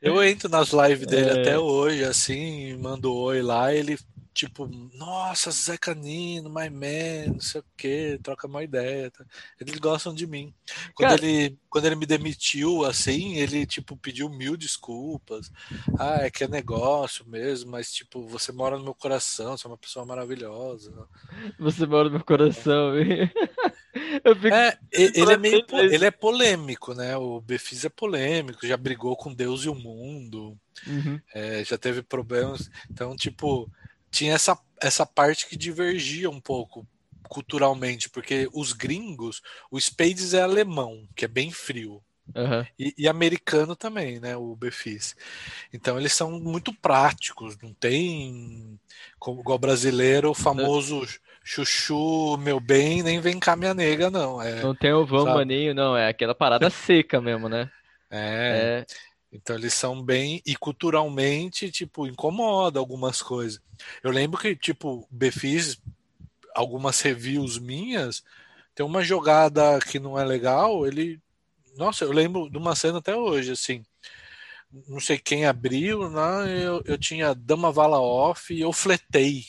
Eu 0.00 0.22
entro 0.22 0.48
nas 0.48 0.70
lives 0.70 1.06
dele 1.06 1.30
É. 1.30 1.40
até 1.40 1.58
hoje, 1.58 2.04
assim, 2.04 2.76
mando 2.76 3.12
oi 3.14 3.42
lá, 3.42 3.72
ele 3.74 3.98
tipo, 4.34 4.68
nossa, 4.94 5.50
Zé 5.50 5.76
Canino, 5.76 6.48
my 6.48 6.70
man, 6.70 7.32
não 7.32 7.40
sei 7.40 7.60
o 7.60 7.64
que, 7.76 8.20
troca 8.22 8.46
uma 8.46 8.62
ideia. 8.62 9.10
tá? 9.10 9.24
Eles 9.60 9.74
gostam 9.80 10.14
de 10.14 10.28
mim. 10.28 10.54
Quando, 10.94 11.08
Cara- 11.10 11.24
ele, 11.24 11.58
quando 11.68 11.86
ele 11.86 11.96
me 11.96 12.06
demitiu, 12.06 12.84
assim, 12.84 13.34
ele, 13.34 13.66
tipo, 13.66 13.96
pediu 13.96 14.28
mil 14.30 14.56
desculpas. 14.56 15.50
Ah, 15.98 16.18
é 16.20 16.30
que 16.30 16.44
é 16.44 16.46
negócio 16.48 17.26
mesmo, 17.26 17.72
mas, 17.72 17.90
tipo, 17.92 18.28
você 18.28 18.52
mora 18.52 18.78
no 18.78 18.84
meu 18.84 18.94
coração, 18.94 19.56
você 19.56 19.66
é 19.66 19.70
uma 19.70 19.76
pessoa 19.76 20.06
maravilhosa. 20.06 20.92
Você 21.58 21.84
mora 21.84 22.04
no 22.04 22.12
meu 22.12 22.24
coração. 22.24 22.92
Fico. 22.94 23.32
É, 24.50 24.78
e- 24.92 25.12
ele 25.20 25.32
é 25.32 25.36
meio, 25.36 25.66
Parabéns. 25.66 25.92
ele 25.92 26.04
é 26.06 26.10
polêmico, 26.10 26.94
né? 26.94 27.16
O 27.16 27.40
Befis 27.40 27.84
é 27.84 27.88
polêmico, 27.88 28.66
já 28.66 28.76
brigou 28.76 29.16
com 29.16 29.32
Deus 29.34 29.64
e 29.64 29.68
o 29.68 29.74
mundo. 29.74 30.58
Uhum. 30.86 31.20
É, 31.34 31.64
já 31.64 31.76
teve 31.76 32.02
problemas. 32.02 32.70
Então, 32.90 33.14
tipo, 33.16 33.70
tinha 34.10 34.34
essa, 34.34 34.58
essa 34.80 35.04
parte 35.04 35.46
que 35.46 35.56
divergia 35.56 36.30
um 36.30 36.40
pouco 36.40 36.86
culturalmente, 37.28 38.08
porque 38.08 38.48
os 38.54 38.72
gringos, 38.72 39.42
o 39.70 39.78
Spades 39.78 40.32
é 40.32 40.40
alemão, 40.42 41.06
que 41.14 41.24
é 41.24 41.28
bem 41.28 41.50
frio. 41.50 42.02
Aham. 42.34 42.66
E, 42.78 42.94
e 42.96 43.08
americano 43.08 43.74
também, 43.74 44.20
né? 44.20 44.36
O 44.36 44.54
Befis. 44.54 45.16
Então 45.72 45.98
eles 45.98 46.12
são 46.12 46.38
muito 46.40 46.72
práticos, 46.74 47.56
não 47.62 47.72
tem 47.72 48.78
como 49.18 49.40
igual 49.40 49.58
brasileiro, 49.58 50.30
o 50.30 50.34
famoso 50.34 51.06
chuchu, 51.48 52.36
meu 52.36 52.60
bem, 52.60 53.02
nem 53.02 53.20
vem 53.20 53.40
cá 53.40 53.56
minha 53.56 53.72
nega, 53.72 54.10
não. 54.10 54.40
É, 54.40 54.62
Não 54.62 54.74
tem 54.74 54.92
o 54.92 55.06
vão 55.06 55.24
Sabe? 55.24 55.36
maninho, 55.36 55.74
não. 55.74 55.96
É 55.96 56.08
aquela 56.08 56.34
parada 56.34 56.68
seca 56.68 57.22
mesmo, 57.22 57.48
né? 57.48 57.70
é, 58.10 58.84
É. 58.84 58.86
Então 59.32 59.56
eles 59.56 59.72
são 59.72 60.02
bem 60.02 60.42
e 60.44 60.54
culturalmente, 60.54 61.70
tipo, 61.70 62.06
incomoda 62.06 62.78
algumas 62.78 63.22
coisas. 63.22 63.60
Eu 64.02 64.10
lembro 64.10 64.38
que, 64.38 64.54
tipo, 64.54 65.06
Befis, 65.10 65.80
algumas 66.54 67.00
reviews 67.00 67.58
minhas, 67.58 68.22
tem 68.74 68.84
uma 68.84 69.02
jogada 69.02 69.78
que 69.80 69.98
não 69.98 70.18
é 70.18 70.24
legal, 70.24 70.86
ele. 70.86 71.18
Nossa, 71.76 72.04
eu 72.04 72.12
lembro 72.12 72.50
de 72.50 72.58
uma 72.58 72.74
cena 72.74 72.98
até 72.98 73.14
hoje, 73.16 73.52
assim. 73.52 73.82
Não 74.86 75.00
sei 75.00 75.18
quem 75.18 75.46
abriu, 75.46 76.10
né? 76.10 76.62
Eu, 76.62 76.82
eu 76.84 76.98
tinha 76.98 77.34
dama 77.34 77.72
vala 77.72 78.00
off 78.00 78.52
e 78.52 78.60
eu 78.60 78.72
fletei. 78.72 79.44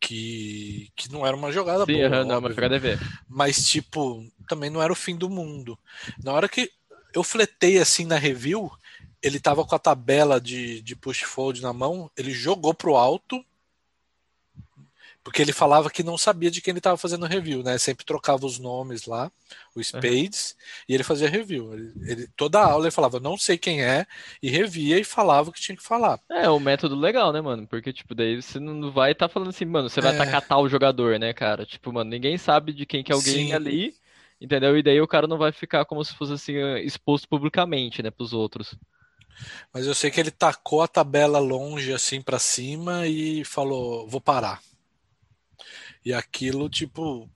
Que, 0.00 0.90
que 0.96 1.12
não 1.12 1.26
era 1.26 1.36
uma 1.36 1.52
jogada 1.52 1.84
Sim, 1.84 1.92
boa. 1.92 2.06
aham, 2.06 2.24
não, 2.24 2.28
mas 2.28 2.36
óbvio. 2.36 2.54
jogar 2.54 2.68
dever. 2.68 2.98
Mas, 3.28 3.68
tipo, 3.68 4.26
também 4.48 4.70
não 4.70 4.82
era 4.82 4.92
o 4.92 4.96
fim 4.96 5.14
do 5.14 5.28
mundo. 5.28 5.78
Na 6.24 6.32
hora 6.32 6.48
que 6.48 6.70
eu 7.12 7.22
fletei 7.22 7.78
assim 7.78 8.06
na 8.06 8.16
review, 8.16 8.70
ele 9.22 9.38
tava 9.38 9.64
com 9.64 9.74
a 9.74 9.78
tabela 9.78 10.40
de, 10.40 10.80
de 10.80 10.96
push 10.96 11.20
fold 11.22 11.60
na 11.60 11.72
mão, 11.72 12.10
ele 12.16 12.32
jogou 12.32 12.72
pro 12.72 12.96
alto, 12.96 13.44
porque 15.22 15.42
ele 15.42 15.52
falava 15.52 15.90
que 15.90 16.02
não 16.02 16.16
sabia 16.16 16.50
de 16.50 16.62
quem 16.62 16.72
ele 16.72 16.80
tava 16.80 16.96
fazendo 16.96 17.26
review, 17.26 17.62
né? 17.62 17.76
Sempre 17.76 18.04
trocava 18.06 18.46
os 18.46 18.58
nomes 18.58 19.04
lá, 19.04 19.30
o 19.74 19.82
Spades, 19.82 20.56
e 20.88 20.94
ele 20.94 21.04
fazia 21.04 21.28
review. 21.28 21.72
Ele, 21.72 21.92
ele- 22.02 22.28
toda 22.36 22.58
a 22.60 22.64
aula 22.66 22.84
ele 22.86 22.90
falava, 22.90 23.20
não 23.20 23.36
sei 23.36 23.56
quem 23.58 23.82
é, 23.82 24.06
e 24.42 24.50
revia 24.50 24.98
e 24.98 25.04
falava 25.04 25.50
o 25.50 25.52
que 25.52 25.60
tinha 25.60 25.76
que 25.76 25.82
falar. 25.82 26.20
É, 26.30 26.48
um 26.50 26.60
método 26.60 26.94
legal, 26.94 27.32
né, 27.32 27.40
mano? 27.40 27.66
Porque, 27.66 27.92
tipo, 27.92 28.14
daí 28.14 28.40
você 28.40 28.58
não 28.60 28.90
vai 28.92 29.12
estar 29.12 29.28
falando 29.28 29.48
assim, 29.48 29.64
mano, 29.64 29.88
você 29.88 30.00
vai 30.00 30.12
É. 30.12 30.14
atacar 30.14 30.42
tal 30.42 30.68
jogador, 30.68 31.18
né, 31.18 31.32
cara? 31.32 31.66
Tipo, 31.66 31.92
mano, 31.92 32.08
ninguém 32.10 32.38
sabe 32.38 32.72
de 32.72 32.86
quem 32.86 33.02
que 33.02 33.10
é 33.12 33.14
alguém 33.14 33.48
Sim. 33.48 33.52
ali, 33.52 33.94
entendeu? 34.40 34.76
E 34.78 34.82
daí 34.82 35.00
o 35.00 35.08
cara 35.08 35.26
não 35.26 35.38
vai 35.38 35.50
ficar 35.52 35.84
como 35.84 36.04
se 36.04 36.14
fosse 36.14 36.32
assim, 36.32 36.54
exposto 36.84 37.28
publicamente, 37.28 38.02
né, 38.02 38.10
pros 38.10 38.32
outros. 38.32 38.76
Mas 39.72 39.86
eu 39.86 39.94
sei 39.94 40.10
que 40.10 40.20
ele 40.20 40.30
tacou 40.30 40.82
a 40.82 40.88
tabela 40.88 41.38
longe 41.38 41.92
assim 41.92 42.20
pra 42.20 42.38
cima 42.38 43.06
e 43.06 43.44
falou, 43.44 44.06
vou 44.08 44.20
parar. 44.20 44.60
E 46.04 46.12
aquilo, 46.12 46.68
tipo, 46.68 47.28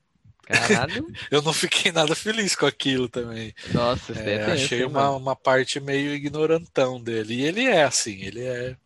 Caralho. 0.47 1.07
Eu 1.31 1.43
não 1.43 1.53
fiquei 1.53 1.93
nada 1.93 2.15
feliz 2.15 2.55
com 2.55 2.67
aquilo 2.67 3.09
também. 3.09 3.55
Nossa, 3.73 4.13
isso 4.13 4.29
é 4.29 4.35
É, 4.35 4.45
achei 4.53 4.83
hein, 4.83 4.85
uma, 4.85 5.13
mano? 5.13 5.17
uma 5.17 5.37
parte 5.37 5.81
meio 5.81 6.13
ignorantão 6.15 7.03
dele. 7.03 7.35
E 7.37 7.43
ele 7.45 7.65
é 7.65 7.85
assim, 7.85 8.23
ele 8.23 8.41
é 8.43 8.77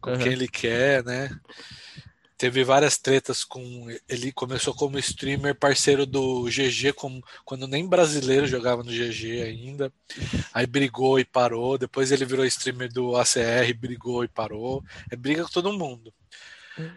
com 0.00 0.12
Aham. 0.12 0.18
quem 0.18 0.32
ele 0.32 0.48
quer, 0.48 1.04
né? 1.04 1.30
Teve 2.36 2.62
várias 2.62 2.96
tretas 2.96 3.42
com. 3.42 3.88
Ele 4.08 4.30
começou 4.30 4.72
como 4.72 4.96
streamer 4.98 5.56
parceiro 5.56 6.06
do 6.06 6.44
GG, 6.44 6.92
como, 6.94 7.20
quando 7.44 7.66
nem 7.66 7.88
brasileiro 7.88 8.46
jogava 8.46 8.84
no 8.84 8.92
GG 8.92 9.42
ainda. 9.42 9.92
Aí 10.54 10.64
brigou 10.64 11.18
e 11.18 11.24
parou. 11.24 11.76
Depois 11.76 12.12
ele 12.12 12.24
virou 12.24 12.44
streamer 12.46 12.92
do 12.92 13.16
ACR, 13.16 13.74
brigou 13.76 14.22
e 14.22 14.28
parou. 14.28 14.84
É 15.10 15.16
briga 15.16 15.42
com 15.42 15.50
todo 15.50 15.72
mundo. 15.72 16.14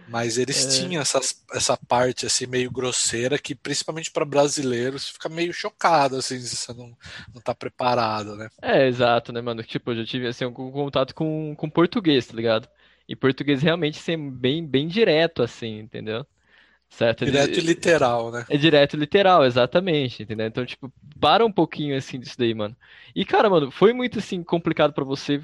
Mas 0.06 0.38
eles 0.38 0.66
É. 0.66 0.68
tinham 0.68 1.02
essas, 1.02 1.44
essa 1.54 1.78
parte 1.78 2.26
assim 2.26 2.46
meio 2.48 2.72
grosseira 2.72 3.38
que, 3.40 3.56
principalmente 3.56 4.12
para 4.12 4.26
brasileiros, 4.26 5.10
fica 5.10 5.30
meio 5.30 5.54
chocado 5.54 6.18
assim, 6.18 6.40
se 6.40 6.56
você 6.58 6.74
não, 6.74 6.98
não 7.34 7.42
tá 7.42 7.54
preparado, 7.56 8.36
né? 8.36 8.50
É, 8.62 8.88
exato, 8.88 9.32
né, 9.34 9.42
mano? 9.42 9.64
Tipo, 9.64 9.92
eu 9.92 9.96
já 9.98 10.06
tive, 10.06 10.28
assim, 10.28 10.44
algum 10.46 10.72
contato 10.72 11.16
com, 11.16 11.56
com 11.56 11.70
português, 11.70 12.28
tá 12.28 12.36
ligado? 12.36 12.70
E 13.08 13.16
português 13.16 13.62
realmente, 13.62 13.98
assim, 14.00 14.30
bem, 14.30 14.66
bem 14.66 14.88
direto, 14.88 15.42
assim, 15.42 15.80
entendeu? 15.80 16.26
Certo? 16.90 17.26
Direto 17.26 17.60
e 17.60 17.64
literal, 17.64 18.32
né? 18.32 18.46
É 18.48 18.58
direto 18.58 18.98
literal, 18.98 19.46
exatamente, 19.46 20.24
entendeu? 20.24 20.46
Então, 20.48 20.66
tipo, 20.66 20.92
para 21.20 21.46
um 21.46 21.52
pouquinho 21.52 21.96
assim 21.98 22.20
disso 22.20 22.38
daí, 22.38 22.54
mano. 22.54 22.76
E, 23.16 23.24
cara, 23.26 23.50
mano, 23.50 23.72
foi 23.72 23.94
muito 23.94 24.20
assim 24.20 24.44
complicado 24.44 24.94
pra 24.94 25.06
você 25.06 25.42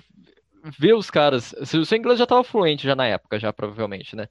ver 0.78 0.93
os 0.93 1.09
caras. 1.09 1.53
O 1.53 1.86
seu 1.86 1.97
inglês 1.97 2.20
já 2.20 2.26
tava 2.26 2.43
fluente 2.43 2.84
já 2.84 2.95
na 2.95 3.05
época, 3.07 3.39
já 3.39 3.51
provavelmente, 3.53 4.15
né? 4.15 4.28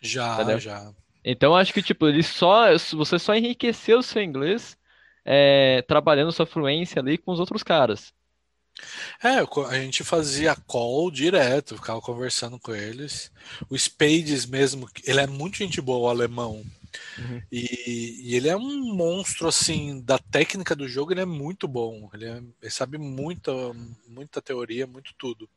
Já, 0.00 0.34
Entendeu? 0.34 0.58
já. 0.58 0.92
Então, 1.24 1.54
acho 1.54 1.72
que 1.72 1.82
tipo, 1.82 2.08
ele 2.08 2.22
só 2.22 2.76
você 2.94 3.18
só 3.18 3.34
enriqueceu 3.34 3.98
o 3.98 4.02
seu 4.02 4.22
inglês 4.22 4.76
é, 5.24 5.82
trabalhando 5.82 6.32
sua 6.32 6.46
fluência 6.46 7.00
ali 7.00 7.16
com 7.16 7.32
os 7.32 7.38
outros 7.40 7.62
caras. 7.62 8.12
É, 9.22 9.38
a 9.38 9.74
gente 9.80 10.02
fazia 10.02 10.56
call 10.56 11.10
direto, 11.10 11.76
ficava 11.76 12.00
conversando 12.00 12.58
com 12.58 12.74
eles. 12.74 13.30
O 13.68 13.78
Spades 13.78 14.46
mesmo, 14.46 14.88
ele 15.04 15.20
é 15.20 15.26
muito 15.26 15.58
gente 15.58 15.80
boa, 15.80 16.08
o 16.08 16.10
alemão. 16.10 16.64
Uhum. 17.18 17.42
E, 17.50 18.30
e 18.30 18.34
ele 18.34 18.48
é 18.48 18.56
um 18.56 18.94
monstro, 18.94 19.46
assim, 19.48 20.02
da 20.02 20.18
técnica 20.18 20.74
do 20.74 20.88
jogo, 20.88 21.12
ele 21.12 21.20
é 21.20 21.26
muito 21.26 21.68
bom. 21.68 22.08
Ele, 22.12 22.26
é- 22.26 22.42
ele 22.60 22.70
sabe 22.70 22.98
muita, 22.98 23.52
muita 24.08 24.40
teoria, 24.42 24.86
muito 24.86 25.12
tudo. 25.18 25.48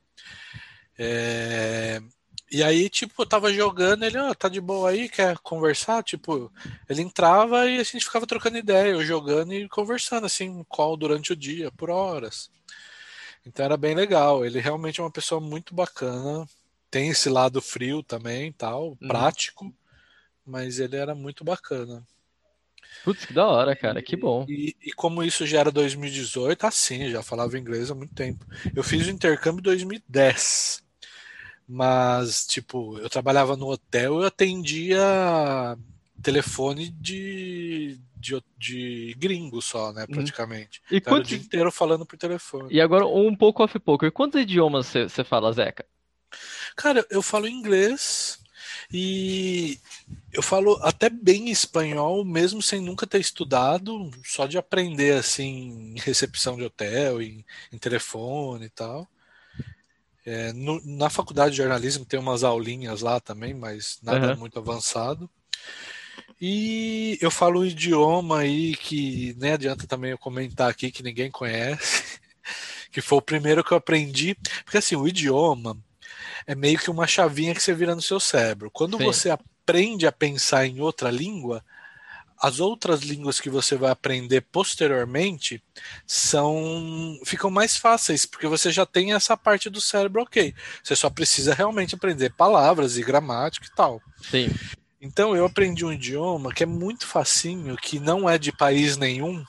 É, 0.97 2.01
e 2.51 2.63
aí, 2.63 2.89
tipo, 2.89 3.21
eu 3.21 3.25
tava 3.25 3.51
jogando, 3.53 4.03
ele, 4.03 4.17
ó, 4.17 4.33
tá 4.33 4.47
de 4.47 4.61
boa 4.61 4.91
aí, 4.91 5.09
quer 5.09 5.37
conversar? 5.39 6.03
Tipo, 6.03 6.51
ele 6.87 7.01
entrava 7.01 7.67
e 7.67 7.79
a 7.79 7.83
gente 7.83 8.05
ficava 8.05 8.27
trocando 8.27 8.57
ideia, 8.57 8.91
eu 8.91 9.03
jogando 9.03 9.53
e 9.53 9.67
conversando, 9.67 10.25
assim, 10.25 10.63
call 10.69 10.95
durante 10.95 11.33
o 11.33 11.35
dia, 11.35 11.71
por 11.71 11.89
horas. 11.89 12.49
Então 13.45 13.65
era 13.65 13.77
bem 13.77 13.95
legal. 13.95 14.45
Ele 14.45 14.59
realmente 14.59 14.99
é 14.99 15.03
uma 15.03 15.11
pessoa 15.11 15.39
muito 15.41 15.75
bacana. 15.75 16.47
Tem 16.89 17.09
esse 17.09 17.29
lado 17.29 17.61
frio 17.61 18.01
também, 18.01 18.51
tal, 18.53 18.89
Uhum. 18.89 18.95
prático, 19.07 19.73
mas 20.45 20.79
ele 20.79 20.95
era 20.95 21.13
muito 21.13 21.43
bacana. 21.43 22.05
Putz, 23.03 23.25
que 23.25 23.33
da 23.33 23.45
hora, 23.47 23.75
cara, 23.75 24.01
que 24.01 24.15
bom. 24.15 24.45
E, 24.49 24.75
e 24.83 24.91
como 24.91 25.23
isso 25.23 25.45
já 25.45 25.59
era 25.59 25.71
2018, 25.71 26.65
assim, 26.65 27.09
já 27.09 27.21
falava 27.21 27.57
inglês 27.57 27.91
há 27.91 27.95
muito 27.95 28.15
tempo. 28.15 28.45
Eu 28.75 28.83
fiz 28.83 29.05
o 29.05 29.11
intercâmbio 29.11 29.59
em 29.59 29.63
2010. 29.63 30.83
Mas, 31.67 32.45
tipo, 32.45 32.97
eu 32.99 33.09
trabalhava 33.09 33.55
no 33.55 33.71
hotel 33.71 34.21
e 34.21 34.25
atendia 34.25 35.77
telefone 36.21 36.89
de, 36.89 37.99
de, 38.17 38.43
de 38.57 39.15
gringo 39.17 39.61
só, 39.61 39.93
né, 39.93 40.07
praticamente. 40.07 40.81
E 40.91 40.97
Então, 40.97 41.13
era 41.13 41.15
o 41.15 41.17
quantos... 41.19 41.29
dia 41.29 41.37
inteiro 41.37 41.71
falando 41.71 42.05
por 42.05 42.17
telefone. 42.17 42.73
E 42.73 42.81
agora 42.81 43.05
um 43.05 43.35
pouco 43.35 43.63
off 43.63 43.77
poker. 43.79 44.11
Quantos 44.11 44.41
idiomas 44.41 44.87
você 44.87 45.23
fala, 45.23 45.51
Zeca? 45.53 45.85
Cara, 46.75 47.05
eu 47.09 47.21
falo 47.21 47.47
inglês 47.47 48.39
e 48.91 49.79
eu 50.33 50.41
falo 50.43 50.79
até 50.83 51.09
bem 51.09 51.49
espanhol, 51.49 52.25
mesmo 52.25 52.61
sem 52.61 52.81
nunca 52.81 53.07
ter 53.07 53.19
estudado, 53.19 54.11
só 54.25 54.45
de 54.47 54.57
aprender 54.57 55.17
assim 55.17 55.93
em 55.95 55.99
recepção 55.99 56.57
de 56.57 56.63
hotel, 56.63 57.21
em, 57.21 57.45
em 57.71 57.77
telefone 57.77 58.65
e 58.65 58.69
tal. 58.69 59.07
É, 60.25 60.51
no- 60.53 60.81
na 60.85 61.09
faculdade 61.09 61.51
de 61.51 61.57
jornalismo 61.57 62.03
tem 62.05 62.19
umas 62.19 62.43
aulinhas 62.43 63.01
lá 63.01 63.19
também, 63.19 63.53
mas 63.53 63.99
nada 64.01 64.27
Aham. 64.27 64.35
muito 64.37 64.57
avançado. 64.57 65.29
E 66.39 67.17
eu 67.21 67.31
falo 67.31 67.61
um 67.61 67.65
idioma 67.65 68.39
aí 68.39 68.75
que 68.75 69.33
nem 69.37 69.51
adianta 69.53 69.87
também 69.87 70.11
eu 70.11 70.17
comentar 70.17 70.69
aqui 70.69 70.91
que 70.91 71.01
ninguém 71.03 71.31
conhece, 71.31 72.19
que 72.91 73.01
foi 73.01 73.17
o 73.17 73.21
primeiro 73.21 73.63
que 73.63 73.71
eu 73.73 73.77
aprendi, 73.77 74.35
porque 74.63 74.77
assim, 74.77 74.95
o 74.95 75.07
idioma 75.07 75.77
é 76.45 76.55
meio 76.55 76.77
que 76.77 76.89
uma 76.89 77.07
chavinha 77.07 77.53
que 77.53 77.61
você 77.61 77.73
vira 77.73 77.95
no 77.95 78.01
seu 78.01 78.19
cérebro. 78.19 78.71
Quando 78.71 78.97
Sim. 78.97 79.05
você 79.05 79.29
aprende 79.29 80.07
a 80.07 80.11
pensar 80.11 80.65
em 80.65 80.79
outra 80.79 81.09
língua, 81.09 81.63
as 82.41 82.59
outras 82.59 83.01
línguas 83.01 83.39
que 83.39 83.49
você 83.49 83.75
vai 83.75 83.91
aprender 83.91 84.41
posteriormente 84.41 85.63
são 86.05 87.17
ficam 87.25 87.49
mais 87.49 87.77
fáceis, 87.77 88.25
porque 88.25 88.47
você 88.47 88.71
já 88.71 88.85
tem 88.85 89.13
essa 89.13 89.37
parte 89.37 89.69
do 89.69 89.79
cérebro 89.79 90.21
ok. 90.21 90.53
Você 90.83 90.95
só 90.95 91.09
precisa 91.09 91.53
realmente 91.53 91.95
aprender 91.95 92.31
palavras 92.31 92.97
e 92.97 93.03
gramática 93.03 93.65
e 93.65 93.75
tal. 93.75 94.01
Sim. 94.29 94.49
Então 94.99 95.35
eu 95.35 95.45
aprendi 95.45 95.85
um 95.85 95.93
idioma 95.93 96.53
que 96.53 96.63
é 96.63 96.65
muito 96.65 97.05
facinho, 97.07 97.75
que 97.77 97.99
não 97.99 98.29
é 98.29 98.37
de 98.37 98.51
país 98.51 98.97
nenhum. 98.97 99.43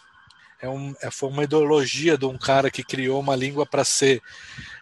É 0.61 0.69
um, 0.69 0.95
é, 1.03 1.11
foi 1.11 1.29
uma 1.29 1.45
ideologia 1.45 2.17
de 2.17 2.25
um 2.25 2.39
cara 2.39 2.71
que 2.71 2.83
criou 2.83 3.21
uma 3.21 3.37
língua 3.37 3.67
para 3.67 3.85
ser 3.85 4.23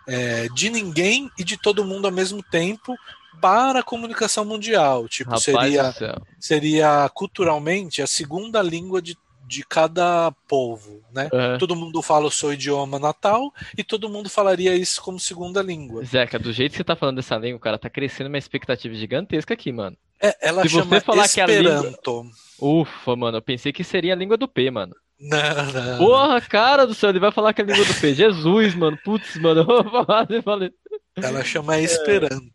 é, 0.07 0.49
de 0.49 0.71
ninguém 0.71 1.31
e 1.39 1.45
de 1.45 1.57
todo 1.57 1.85
mundo 1.85 2.07
ao 2.07 2.13
mesmo 2.13 2.43
tempo, 2.43 2.95
para 3.41 3.81
a 3.81 3.83
comunicação 3.83 4.45
mundial. 4.45 5.09
Tipo, 5.09 5.31
Rapaz 5.31 5.45
seria, 5.45 5.95
seria 6.39 7.11
culturalmente 7.13 8.01
a 8.01 8.07
segunda 8.07 8.63
língua 8.63 9.03
de, 9.03 9.17
de 9.47 9.65
cada 9.65 10.33
povo, 10.49 11.03
né? 11.13 11.29
Uhum. 11.33 11.59
Todo 11.59 11.77
mundo 11.77 12.01
fala 12.01 12.27
o 12.27 12.31
seu 12.31 12.53
idioma 12.53 12.99
natal 12.99 13.53
e 13.77 13.83
todo 13.83 14.09
mundo 14.09 14.31
falaria 14.31 14.75
isso 14.77 15.03
como 15.03 15.19
segunda 15.19 15.63
língua. 15.63 16.05
Zeca, 16.05 16.39
do 16.39 16.53
jeito 16.53 16.73
que 16.73 16.79
você 16.79 16.85
tá 16.85 16.97
falando 16.97 17.17
dessa 17.17 17.37
língua, 17.37 17.61
cara, 17.61 17.79
tá 17.79 17.91
crescendo 17.91 18.29
uma 18.29 18.39
expectativa 18.39 18.95
gigantesca 18.95 19.55
aqui, 19.55 19.73
mano. 19.73 19.97
É, 20.23 20.49
ela 20.49 20.63
Se 20.63 20.71
chama 20.71 20.85
você 20.85 21.01
falar 21.01 21.25
Esperanto. 21.25 22.03
Que 22.03 22.11
a 22.11 22.13
língua... 22.13 22.33
Ufa, 22.61 23.17
mano, 23.17 23.39
eu 23.39 23.43
pensei 23.43 23.73
que 23.73 23.83
seria 23.83 24.13
a 24.13 24.17
língua 24.17 24.37
do 24.37 24.49
P, 24.49 24.71
mano. 24.71 24.95
Não, 25.25 25.73
não. 25.73 25.99
Porra, 25.99 26.41
cara 26.43 26.87
do 26.87 26.95
céu, 26.95 27.09
ele 27.09 27.19
vai 27.19 27.33
falar 27.33 27.55
que 27.55 27.63
é 27.63 27.65
a 27.65 27.67
língua 27.67 27.85
do 27.85 27.95
P. 27.95 28.15
Jesus, 28.15 28.75
mano. 28.75 28.99
Putz, 29.03 29.37
mano. 29.37 29.67
Ela 31.17 31.43
chama 31.43 31.81
Esperanto. 31.81 32.53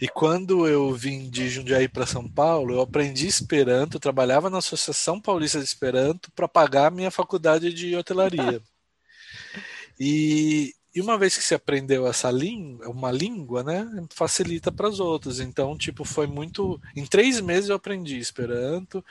E 0.00 0.08
quando 0.08 0.66
eu 0.66 0.92
vim 0.92 1.30
de 1.30 1.48
Jundiaí 1.48 1.88
para 1.88 2.04
São 2.04 2.28
Paulo, 2.28 2.74
eu 2.74 2.80
aprendi 2.80 3.28
Esperanto, 3.28 4.00
trabalhava 4.00 4.50
na 4.50 4.58
Associação 4.58 5.20
Paulista 5.20 5.58
de 5.58 5.64
Esperanto 5.64 6.32
para 6.32 6.48
pagar 6.48 6.86
a 6.88 6.90
minha 6.90 7.10
faculdade 7.10 7.72
de 7.72 7.94
hotelaria. 7.94 8.60
e, 10.00 10.74
e 10.94 11.00
uma 11.00 11.16
vez 11.16 11.36
que 11.36 11.42
você 11.42 11.54
aprendeu 11.54 12.06
essa 12.06 12.30
língua, 12.30 12.88
uma 12.88 13.10
língua, 13.10 13.62
né, 13.62 13.88
facilita 14.10 14.70
para 14.70 14.88
as 14.88 15.00
outras. 15.00 15.40
Então, 15.40 15.76
tipo, 15.76 16.04
foi 16.04 16.26
muito. 16.26 16.80
Em 16.94 17.06
três 17.06 17.40
meses 17.40 17.70
eu 17.70 17.76
aprendi 17.76 18.18
Esperanto. 18.18 19.04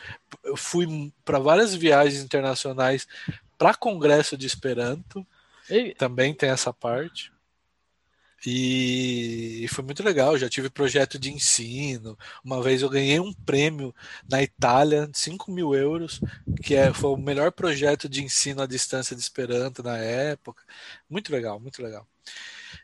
Eu 0.43 0.55
fui 0.55 1.11
para 1.25 1.39
várias 1.39 1.73
viagens 1.73 2.23
internacionais 2.23 3.07
para 3.57 3.73
congresso 3.73 4.38
de 4.38 4.45
Esperanto. 4.45 5.25
E... 5.69 5.95
Também 5.95 6.34
tem 6.34 6.49
essa 6.49 6.71
parte. 6.71 7.30
E 8.45 9.67
foi 9.69 9.83
muito 9.83 10.03
legal. 10.03 10.37
Já 10.37 10.49
tive 10.49 10.69
projeto 10.69 11.19
de 11.19 11.31
ensino. 11.31 12.17
Uma 12.43 12.61
vez 12.61 12.81
eu 12.81 12.89
ganhei 12.89 13.19
um 13.19 13.33
prêmio 13.33 13.93
na 14.29 14.41
Itália, 14.41 15.09
5 15.13 15.51
mil 15.51 15.75
euros, 15.75 16.19
que 16.63 16.75
é, 16.75 16.93
foi 16.93 17.11
o 17.11 17.17
melhor 17.17 17.51
projeto 17.51 18.09
de 18.09 18.23
ensino 18.23 18.61
à 18.61 18.65
distância 18.65 19.15
de 19.15 19.21
Esperanto 19.21 19.83
na 19.83 19.97
época. 19.97 20.63
Muito 21.09 21.31
legal, 21.31 21.59
muito 21.59 21.81
legal. 21.83 22.07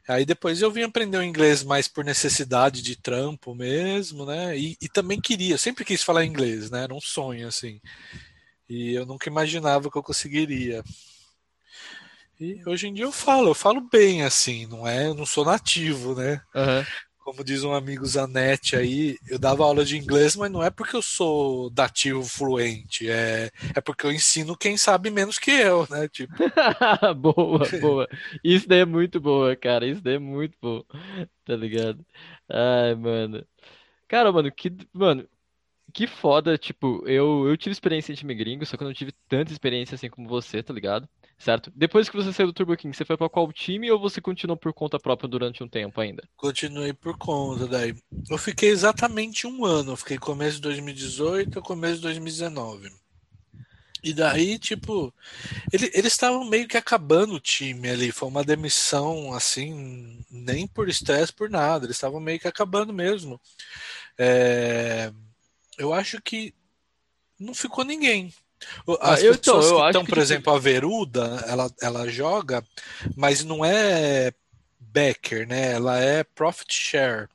Aí 0.08 0.26
depois 0.26 0.62
eu 0.62 0.72
vim 0.72 0.84
aprender 0.84 1.18
o 1.18 1.24
inglês 1.24 1.64
mais 1.64 1.88
por 1.88 2.04
necessidade 2.04 2.82
de 2.82 2.96
trampo 2.96 3.54
mesmo, 3.56 4.26
né? 4.26 4.58
E, 4.58 4.78
e 4.82 4.88
também 4.88 5.20
queria, 5.20 5.58
sempre 5.58 5.84
quis 5.86 6.04
falar 6.04 6.26
inglês, 6.26 6.70
né? 6.70 6.84
Era 6.84 6.94
um 6.94 7.02
sonho, 7.02 7.48
assim. 7.48 7.82
E 8.70 8.94
eu 8.94 9.06
nunca 9.06 9.30
imaginava 9.30 9.90
que 9.90 9.98
eu 9.98 10.04
conseguiria. 10.04 10.84
E 12.40 12.62
hoje 12.68 12.88
em 12.88 12.94
dia 12.94 13.06
eu 13.06 13.12
falo, 13.12 13.50
eu 13.50 13.56
falo 13.56 13.82
bem 13.82 14.24
assim, 14.24 14.68
não 14.68 14.88
é? 14.88 15.08
Eu 15.08 15.16
não 15.16 15.26
sou 15.26 15.44
nativo, 15.44 16.14
né? 16.16 16.42
Uhum. 16.54 16.86
Como 17.20 17.44
diz 17.44 17.64
um 17.64 17.74
amigo 17.74 18.06
Zanetti 18.06 18.76
aí, 18.76 19.18
eu 19.28 19.38
dava 19.38 19.64
aula 19.64 19.84
de 19.84 19.98
inglês, 19.98 20.36
mas 20.36 20.50
não 20.50 20.64
é 20.64 20.70
porque 20.70 20.96
eu 20.96 21.02
sou 21.02 21.70
nativo 21.76 22.24
fluente, 22.24 23.10
é, 23.10 23.52
é 23.76 23.82
porque 23.82 24.06
eu 24.06 24.12
ensino 24.14 24.56
quem 24.56 24.78
sabe 24.78 25.10
menos 25.10 25.38
que 25.38 25.52
eu, 25.52 25.86
né? 25.90 26.08
Tipo. 26.08 26.34
boa, 27.18 27.68
boa. 27.82 28.08
Isso 28.44 28.68
daí 28.68 28.80
é 28.80 28.86
muito 28.86 29.20
boa, 29.20 29.56
cara. 29.58 29.86
Isso 29.86 30.02
daí 30.02 30.16
é 30.16 30.20
muito 30.20 30.58
bom. 30.62 30.84
Tá 31.44 31.56
ligado? 31.56 32.06
Ai, 32.50 32.96
mano. 32.96 33.46
Cara, 34.08 34.32
mano, 34.32 34.52
que. 34.52 34.72
Mano, 34.94 35.28
que 35.94 36.08
foda, 36.08 36.58
tipo, 36.58 37.04
eu, 37.08 37.48
eu 37.48 37.58
tive 37.58 37.72
experiência 37.72 38.12
em 38.12 38.16
time 38.16 38.36
gringo, 38.36 38.66
só 38.66 38.78
que 38.78 38.84
eu 38.84 38.88
não 38.88 38.94
tive 38.94 39.12
tanta 39.28 39.52
experiência 39.52 39.96
assim 39.96 40.10
como 40.10 40.30
você, 40.30 40.62
tá 40.62 40.74
ligado? 40.74 41.10
Certo? 41.38 41.72
Depois 41.76 42.10
que 42.10 42.16
você 42.16 42.34
saiu 42.34 42.48
do 42.48 42.54
Turbo 42.54 42.76
King, 42.76 42.96
você 42.96 43.06
foi 43.06 43.16
pra 43.16 43.30
qual 43.30 43.52
time 43.54 43.92
ou 43.92 44.00
você 44.00 44.20
continuou 44.20 44.58
por 44.58 44.74
conta 44.74 45.00
própria 45.00 45.30
durante 45.30 45.64
um 45.64 45.68
tempo 45.68 46.02
ainda? 46.02 46.24
Continuei 46.36 46.94
por 46.94 47.16
conta, 47.18 47.68
daí. 47.68 47.96
Eu 48.30 48.38
fiquei 48.38 48.70
exatamente 48.70 49.46
um 49.46 49.64
ano, 49.64 49.92
eu 49.92 49.98
fiquei 49.98 50.18
começo 50.18 50.56
de 50.56 50.64
2018 50.64 51.62
começo 51.62 51.98
de 51.98 52.02
2019. 52.02 52.92
E 54.04 54.14
daí, 54.14 54.58
tipo, 54.58 55.14
ele, 55.72 55.92
eles 55.94 56.14
estavam 56.14 56.46
meio 56.46 56.68
que 56.68 56.78
acabando 56.78 57.36
o 57.36 57.40
time 57.40 57.90
ali. 57.90 58.12
Foi 58.12 58.30
uma 58.30 58.44
demissão, 58.44 59.34
assim, 59.34 60.24
nem 60.30 60.68
por 60.68 60.88
estresse, 60.88 61.34
por 61.34 61.50
nada. 61.50 61.86
Eles 61.86 61.98
estavam 61.98 62.20
meio 62.20 62.40
que 62.40 62.48
acabando 62.48 62.94
mesmo. 62.94 63.40
É, 64.18 65.12
eu 65.78 65.94
acho 65.94 66.22
que 66.22 66.54
não 67.40 67.54
ficou 67.54 67.84
ninguém. 67.84 68.34
As 69.02 69.22
ah, 69.22 69.24
eu, 69.24 69.38
pessoas 69.38 69.66
então, 69.66 69.80
que 69.80 69.88
estão, 69.88 70.06
por 70.06 70.14
que... 70.16 70.20
exemplo, 70.20 70.54
a 70.54 70.60
Veruda, 70.60 71.44
ela, 71.48 71.72
ela 71.82 72.10
joga, 72.10 72.64
mas 73.16 73.44
não 73.44 73.64
é 73.64 74.32
backer, 74.80 75.48
né? 75.48 75.74
Ela 75.74 76.00
é 76.00 76.24
profit 76.24 76.74
share. 76.74 77.28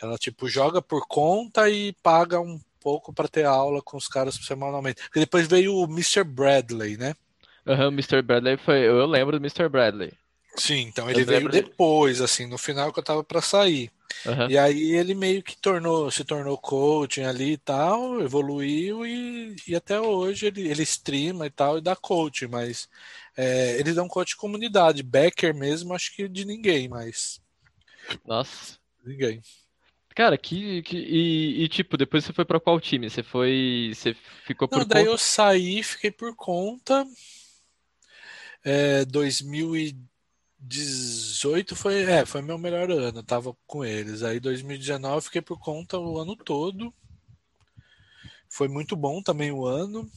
Ela 0.00 0.18
tipo 0.18 0.48
joga 0.48 0.82
por 0.82 1.06
conta 1.06 1.68
e 1.70 1.92
paga 2.02 2.40
um 2.40 2.60
pouco 2.80 3.12
para 3.12 3.28
ter 3.28 3.44
aula 3.44 3.82
com 3.82 3.96
os 3.96 4.08
caras 4.08 4.34
semanalmente. 4.36 5.02
E 5.14 5.20
depois 5.20 5.46
veio 5.46 5.74
o 5.74 5.84
Mr. 5.84 6.24
Bradley, 6.24 6.96
né? 6.96 7.14
Aham, 7.66 7.84
uhum, 7.84 7.88
o 7.88 7.92
Mr. 7.92 8.22
Bradley 8.22 8.56
foi. 8.56 8.86
Eu 8.86 9.06
lembro 9.06 9.38
do 9.38 9.44
Mr. 9.44 9.68
Bradley. 9.68 10.12
Sim, 10.56 10.82
então 10.82 11.10
ele 11.10 11.24
veio 11.24 11.48
depois, 11.48 12.20
assim, 12.20 12.46
no 12.46 12.56
final 12.56 12.92
que 12.92 12.98
eu 12.98 13.04
tava 13.04 13.22
para 13.22 13.42
sair. 13.42 13.90
Uhum. 14.24 14.50
E 14.50 14.58
aí 14.58 14.92
ele 14.92 15.14
meio 15.14 15.42
que 15.42 15.56
tornou, 15.56 16.10
se 16.10 16.24
tornou 16.24 16.58
coaching 16.58 17.22
ali 17.22 17.52
e 17.52 17.56
tal, 17.56 18.20
evoluiu 18.20 19.06
e, 19.06 19.56
e 19.66 19.74
até 19.74 20.00
hoje 20.00 20.46
ele, 20.46 20.68
ele 20.68 20.82
streama 20.82 21.46
e 21.46 21.50
tal 21.50 21.78
e 21.78 21.80
dá 21.80 21.94
coaching, 21.94 22.46
mas 22.46 22.88
é, 23.36 23.78
ele 23.78 23.92
dá 23.92 24.02
um 24.02 24.08
coach 24.08 24.30
de 24.30 24.36
comunidade. 24.36 25.02
Becker 25.02 25.54
mesmo, 25.54 25.94
acho 25.94 26.14
que 26.14 26.28
de 26.28 26.44
ninguém, 26.44 26.88
mas. 26.88 27.40
Nossa. 28.24 28.78
Ninguém. 29.04 29.42
Cara, 30.14 30.38
que, 30.38 30.82
que 30.82 30.96
e, 30.96 31.64
e, 31.64 31.68
tipo, 31.68 31.96
depois 31.96 32.24
você 32.24 32.32
foi 32.32 32.44
para 32.46 32.58
qual 32.58 32.80
time? 32.80 33.10
Você 33.10 33.22
foi, 33.22 33.92
você 33.94 34.16
ficou 34.46 34.66
por 34.66 34.78
Não, 34.78 34.86
daí 34.86 35.04
eu 35.04 35.18
saí, 35.18 35.82
fiquei 35.82 36.10
por 36.10 36.34
conta. 36.34 37.06
É, 38.64 39.04
2010 39.04 40.06
18 40.66 41.76
foi, 41.76 42.02
é, 42.02 42.26
foi 42.26 42.42
meu 42.42 42.58
melhor 42.58 42.90
ano, 42.90 43.22
tava 43.22 43.56
com 43.66 43.84
eles. 43.84 44.22
Aí 44.22 44.40
2019 44.40 45.26
fiquei 45.26 45.40
por 45.40 45.58
conta 45.58 45.98
o 45.98 46.18
ano 46.18 46.34
todo. 46.36 46.92
Foi 48.48 48.68
muito 48.68 48.96
bom 48.96 49.22
também 49.22 49.52
o 49.52 49.64
ano, 49.64 50.10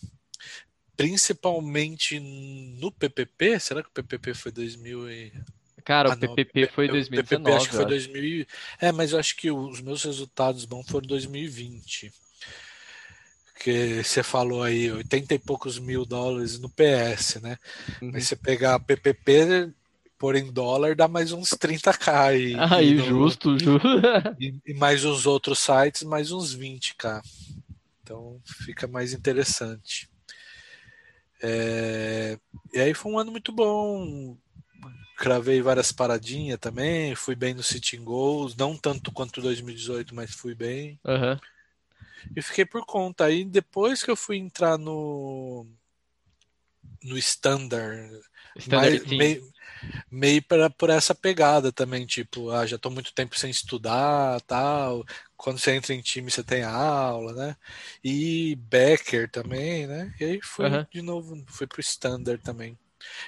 principalmente 0.98 2.20
no 2.20 2.92
PPP. 2.92 3.60
Será 3.60 3.84
que 3.84 3.90
o 3.90 3.94
PPP 3.94 4.34
foi 4.34 4.52
2000 4.52 5.12
e... 5.12 5.34
Cara, 5.86 6.12
ah, 6.12 6.16
o 6.16 6.20
PPP 6.20 6.62
não, 6.62 6.68
foi 6.70 6.88
2019. 6.88 7.42
O 7.42 7.44
PPP 7.44 7.58
acho 7.58 7.70
que 7.70 7.76
foi 7.76 7.86
2000. 7.86 8.46
É, 8.80 8.92
mas 8.92 9.12
eu 9.12 9.20
acho 9.20 9.36
que 9.36 9.52
os 9.52 9.82
meus 9.82 10.04
resultados 10.04 10.66
bons 10.66 10.88
foram 10.88 11.08
2020. 11.08 12.12
Porque 13.54 14.02
você 14.04 14.24
falou 14.24 14.64
aí 14.64 14.90
80 14.92 15.34
e 15.34 15.40
poucos 15.40 15.80
mil 15.80 16.06
dólares 16.06 16.60
no 16.60 16.70
PS, 16.70 17.42
né? 17.42 17.58
Uhum. 18.02 18.12
Mas 18.14 18.28
você 18.28 18.36
pegar 18.36 18.80
PPP, 18.80 19.74
por 20.20 20.36
em 20.36 20.52
dólar 20.52 20.96
dá 20.96 21.08
mais 21.08 21.32
uns 21.32 21.52
30k. 21.52 22.36
E, 22.38 22.56
ah, 22.60 22.82
e, 22.84 22.98
justo, 22.98 23.58
justo. 23.58 23.88
E, 24.40 24.54
e, 24.68 24.74
mais 24.74 25.06
os 25.06 25.26
outros 25.26 25.60
sites, 25.60 26.04
mais 26.04 26.32
uns 26.32 26.56
20k. 26.56 27.22
Então 28.04 28.40
fica 28.46 28.86
mais 28.86 29.14
interessante. 29.14 30.10
É, 31.42 32.38
e 32.74 32.80
aí 32.80 32.94
foi 32.94 33.12
um 33.12 33.18
ano 33.18 33.32
muito 33.32 33.52
bom. 33.52 34.38
Cravei 35.18 35.62
várias 35.62 35.92
paradinhas 35.92 36.60
também. 36.60 37.16
Fui 37.16 37.36
bem 37.36 37.54
no 37.54 37.64
Sitting 37.64 38.04
Goals. 38.04 38.56
Não 38.56 38.76
tanto 38.76 39.12
quanto 39.12 39.42
2018, 39.42 40.14
mas 40.14 40.32
fui 40.32 40.54
bem. 40.54 41.00
Uhum. 41.06 41.40
E 42.36 42.42
fiquei 42.42 42.66
por 42.66 42.86
conta. 42.86 43.26
Aí 43.26 43.46
depois 43.46 44.04
que 44.04 44.12
eu 44.12 44.16
fui 44.16 44.38
entrar 44.38 44.78
no. 44.78 45.66
No 47.04 47.18
Standard. 47.18 48.20
Standard 48.58 49.08
mais, 49.08 49.18
meio, 49.18 49.52
meio 50.12 50.42
pra, 50.44 50.70
por 50.70 50.90
essa 50.90 51.16
pegada 51.16 51.72
também, 51.72 52.06
tipo, 52.06 52.50
ah, 52.52 52.66
já 52.66 52.78
tô 52.78 52.90
muito 52.90 53.14
tempo 53.14 53.38
sem 53.38 53.50
estudar, 53.50 54.42
tal. 54.42 55.06
Quando 55.38 55.60
você 55.60 55.72
entra 55.72 55.94
em 55.94 56.02
time, 56.02 56.30
você 56.30 56.44
tem 56.44 56.64
aula, 56.64 57.34
né? 57.34 57.56
E 58.04 58.56
Becker 58.56 59.30
também, 59.30 59.88
né? 59.88 60.14
E 60.20 60.26
aí 60.26 60.40
fui 60.42 60.66
uhum. 60.66 60.86
de 60.92 61.02
novo, 61.02 61.44
fui 61.48 61.68
pro 61.68 61.82
Standard 61.82 62.42
também. 62.44 62.78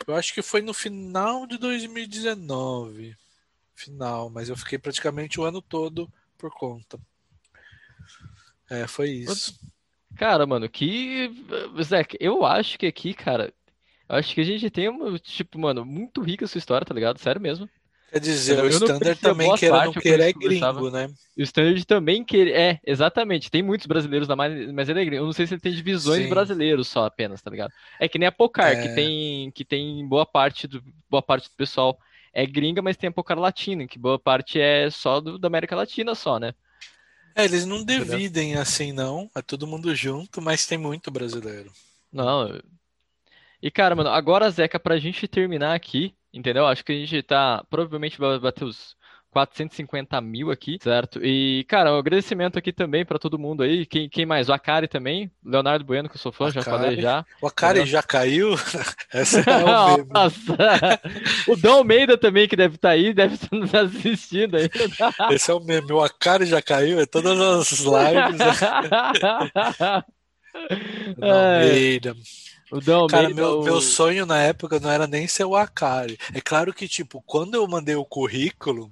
Eu 0.05 0.15
acho 0.15 0.33
que 0.33 0.41
foi 0.41 0.61
no 0.61 0.73
final 0.73 1.47
de 1.47 1.57
2019. 1.57 3.15
Final, 3.73 4.29
mas 4.29 4.49
eu 4.49 4.57
fiquei 4.57 4.77
praticamente 4.77 5.39
o 5.39 5.43
ano 5.43 5.61
todo 5.61 6.11
por 6.37 6.51
conta. 6.51 6.99
É, 8.69 8.87
foi 8.87 9.09
isso. 9.09 9.59
Cara, 10.15 10.45
mano, 10.45 10.69
que. 10.69 11.31
Zé, 11.83 12.05
eu 12.19 12.45
acho 12.45 12.77
que 12.77 12.85
aqui, 12.85 13.13
cara. 13.13 13.53
Acho 14.11 14.35
que 14.35 14.41
a 14.41 14.43
gente 14.43 14.69
tem, 14.69 14.89
tipo, 15.21 15.57
mano, 15.57 15.85
muito 15.85 16.21
rica 16.21 16.43
essa 16.43 16.57
história, 16.57 16.85
tá 16.85 16.93
ligado? 16.93 17.17
Sério 17.17 17.39
mesmo. 17.39 17.69
Quer 18.11 18.19
dizer, 18.19 18.59
eu 18.59 18.65
o 18.65 18.67
Standard 18.67 19.17
também, 19.21 19.55
queira 19.55 19.85
não 19.85 19.93
querer, 19.93 20.23
é 20.23 20.33
gringo, 20.33 20.89
né? 20.91 21.09
O 21.37 21.41
Standard 21.43 21.85
também 21.85 22.21
quer, 22.25 22.47
é, 22.49 22.79
exatamente. 22.85 23.49
Tem 23.49 23.63
muitos 23.63 23.87
brasileiros 23.87 24.27
na 24.27 24.35
mas 24.35 24.89
ele 24.89 25.01
é 25.01 25.05
gringo. 25.05 25.23
Eu 25.23 25.25
não 25.27 25.31
sei 25.31 25.47
se 25.47 25.53
ele 25.53 25.61
tem 25.61 25.71
divisões 25.71 26.23
Sim. 26.23 26.29
brasileiros 26.29 26.89
só 26.89 27.05
apenas, 27.05 27.41
tá 27.41 27.49
ligado? 27.49 27.71
É 28.01 28.09
que 28.09 28.19
nem 28.19 28.27
a 28.27 28.31
Pocar, 28.33 28.73
é... 28.73 28.81
que 28.81 28.93
tem 28.93 29.51
que 29.51 29.63
tem 29.63 30.05
boa 30.05 30.25
parte 30.25 30.67
do 30.67 30.83
boa 31.09 31.21
parte 31.21 31.47
do 31.49 31.55
pessoal 31.55 31.97
é 32.33 32.45
gringa, 32.45 32.81
mas 32.81 32.97
tem 32.97 33.07
a 33.07 33.13
Pocar 33.13 33.39
Latina, 33.39 33.87
que 33.87 33.97
boa 33.97 34.19
parte 34.19 34.59
é 34.59 34.89
só 34.89 35.21
do, 35.21 35.39
da 35.39 35.47
América 35.47 35.75
Latina 35.77 36.13
só, 36.13 36.37
né? 36.37 36.53
É, 37.33 37.45
eles 37.45 37.65
não 37.65 37.83
dividem 37.85 38.55
assim, 38.55 38.91
não. 38.91 39.29
É 39.33 39.41
todo 39.41 39.65
mundo 39.65 39.95
junto, 39.95 40.41
mas 40.41 40.65
tem 40.65 40.77
muito 40.77 41.09
brasileiro. 41.09 41.71
Não. 42.11 42.59
E, 43.61 43.69
cara, 43.69 43.95
mano, 43.95 44.09
agora, 44.09 44.49
Zeca, 44.49 44.79
pra 44.79 44.97
gente 44.97 45.27
terminar 45.27 45.75
aqui, 45.75 46.15
entendeu? 46.33 46.65
Acho 46.65 46.83
que 46.83 46.91
a 46.91 46.95
gente 46.95 47.21
tá. 47.21 47.63
Provavelmente 47.69 48.17
vai 48.17 48.39
bater 48.39 48.63
os 48.63 48.95
450 49.31 50.19
mil 50.19 50.51
aqui, 50.51 50.77
certo? 50.81 51.23
E, 51.23 51.63
cara, 51.67 51.93
um 51.93 51.97
agradecimento 51.97 52.59
aqui 52.59 52.73
também 52.73 53.05
para 53.05 53.17
todo 53.17 53.39
mundo 53.39 53.63
aí. 53.63 53.85
Quem, 53.85 54.09
quem 54.09 54.25
mais? 54.25 54.49
O 54.49 54.53
Akari 54.53 54.87
também. 54.87 55.31
Leonardo 55.43 55.85
Bueno, 55.85 56.09
que 56.09 56.15
eu 56.15 56.19
sou 56.19 56.31
fã, 56.33 56.49
Akari. 56.49 56.65
já 56.65 56.69
falei 56.69 57.01
já. 57.01 57.25
O 57.41 57.47
Akari 57.47 57.85
já 57.85 58.03
caiu? 58.03 58.55
Essa 59.13 59.39
é 59.39 59.63
o. 59.63 60.05
Nossa! 60.05 61.01
o 61.47 61.55
Dom 61.55 61.77
Almeida 61.77 62.17
também, 62.17 62.47
que 62.47 62.57
deve 62.57 62.75
estar 62.75 62.89
tá 62.89 62.93
aí, 62.93 63.13
deve 63.13 63.35
estar 63.35 63.55
nos 63.55 63.73
assistindo 63.73 64.57
aí. 64.57 64.69
Esse 65.31 65.49
é 65.49 65.53
o 65.53 65.61
meme. 65.61 65.93
O 65.93 66.03
Akari 66.03 66.45
já 66.45 66.61
caiu? 66.61 66.99
É 66.99 67.05
todas 67.05 67.39
as 67.39 67.79
lives. 67.79 68.59
Dom 71.17 71.31
Almeida. 71.31 72.15
O 72.71 72.79
Dom 72.79 73.07
Cara, 73.07 73.29
meu, 73.29 73.61
meu 73.61 73.81
sonho 73.81 74.25
na 74.25 74.41
época 74.41 74.79
não 74.79 74.89
era 74.89 75.05
nem 75.05 75.27
ser 75.27 75.43
o 75.43 75.55
Akari. 75.55 76.17
É 76.33 76.39
claro 76.39 76.73
que, 76.73 76.87
tipo, 76.87 77.21
quando 77.21 77.55
eu 77.55 77.67
mandei 77.67 77.95
o 77.95 78.05
currículo, 78.05 78.91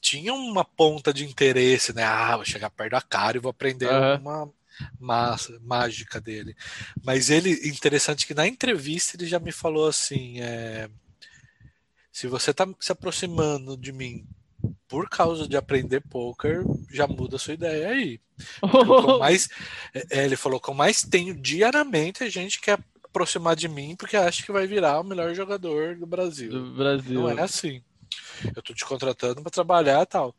tinha 0.00 0.32
uma 0.32 0.64
ponta 0.64 1.12
de 1.12 1.24
interesse, 1.24 1.92
né? 1.92 2.04
Ah, 2.04 2.36
vou 2.36 2.44
chegar 2.44 2.70
perto 2.70 2.90
do 2.90 2.96
Akari 2.96 3.38
e 3.38 3.40
vou 3.40 3.50
aprender 3.50 3.88
uhum. 3.88 4.16
uma 4.20 4.52
massa, 5.00 5.58
mágica 5.60 6.20
dele. 6.20 6.56
Mas 7.02 7.28
ele, 7.28 7.50
interessante 7.68 8.26
que 8.26 8.34
na 8.34 8.46
entrevista 8.46 9.16
ele 9.16 9.26
já 9.26 9.40
me 9.40 9.50
falou 9.50 9.88
assim: 9.88 10.40
é, 10.40 10.88
se 12.12 12.26
você 12.26 12.54
tá 12.54 12.68
se 12.78 12.92
aproximando 12.92 13.76
de 13.76 13.92
mim 13.92 14.24
por 14.88 15.08
causa 15.08 15.46
de 15.46 15.56
aprender 15.56 16.00
poker, 16.00 16.64
já 16.90 17.06
muda 17.06 17.36
a 17.36 17.38
sua 17.38 17.54
ideia 17.54 17.88
aí. 17.88 18.20
mais, 19.18 19.48
é, 19.92 20.24
ele 20.24 20.36
falou 20.36 20.60
que 20.60 20.70
eu 20.70 20.74
mais 20.74 21.02
tenho 21.02 21.34
diariamente 21.34 22.22
a 22.22 22.30
gente 22.30 22.60
quer 22.60 22.78
aproximar 23.10 23.56
de 23.56 23.68
mim 23.68 23.96
porque 23.96 24.16
acha 24.16 24.44
que 24.44 24.52
vai 24.52 24.66
virar 24.66 25.00
o 25.00 25.04
melhor 25.04 25.34
jogador 25.34 25.96
do 25.96 26.06
Brasil. 26.06 26.50
Do 26.50 26.70
Brasil. 26.74 27.20
Não 27.20 27.28
é 27.28 27.40
assim. 27.40 27.82
Eu 28.54 28.62
tô 28.62 28.74
te 28.74 28.84
contratando 28.84 29.42
para 29.42 29.50
trabalhar 29.50 30.02
e 30.02 30.06
tal. 30.06 30.34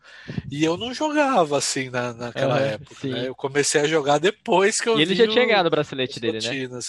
E 0.51 0.63
eu 0.63 0.77
não 0.77 0.93
jogava 0.93 1.57
assim 1.57 1.89
na, 1.89 2.13
naquela 2.13 2.59
época. 2.59 3.07
Né? 3.07 3.27
Eu 3.27 3.35
comecei 3.35 3.81
a 3.81 3.87
jogar 3.87 4.17
depois 4.17 4.79
que 4.79 4.89
eu 4.89 4.99
E 4.99 5.01
ele 5.01 5.15
já 5.15 5.27
tinha 5.27 5.45
ganhado 5.45 5.67
o 5.67 5.71
bracelete 5.71 6.19
dele, 6.19 6.39
né? 6.39 6.79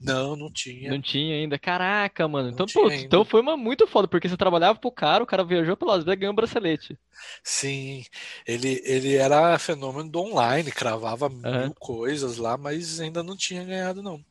Não, 0.00 0.36
não 0.36 0.50
tinha. 0.50 0.90
Não 0.90 1.00
tinha 1.00 1.34
ainda. 1.34 1.58
Caraca, 1.58 2.26
mano. 2.28 2.50
Então, 2.50 2.66
pô, 2.66 2.90
então 2.90 3.24
foi 3.24 3.40
uma 3.40 3.56
muito 3.56 3.86
foda, 3.86 4.08
porque 4.08 4.28
você 4.28 4.36
trabalhava 4.36 4.78
pro 4.78 4.90
cara, 4.90 5.22
o 5.22 5.26
cara 5.26 5.44
viajou 5.44 5.76
pelas 5.76 6.04
vezes 6.04 6.12
e 6.12 6.20
ganhou 6.20 6.32
um 6.32 6.36
bracelete. 6.36 6.98
Sim, 7.42 8.04
ele, 8.46 8.80
ele 8.84 9.16
era 9.16 9.58
fenômeno 9.58 10.10
do 10.10 10.20
online, 10.20 10.70
cravava 10.70 11.26
uhum. 11.26 11.60
mil 11.62 11.74
coisas 11.74 12.36
lá, 12.36 12.56
mas 12.56 13.00
ainda 13.00 13.22
não 13.22 13.36
tinha 13.36 13.64
ganhado, 13.64 14.02
não. 14.02 14.24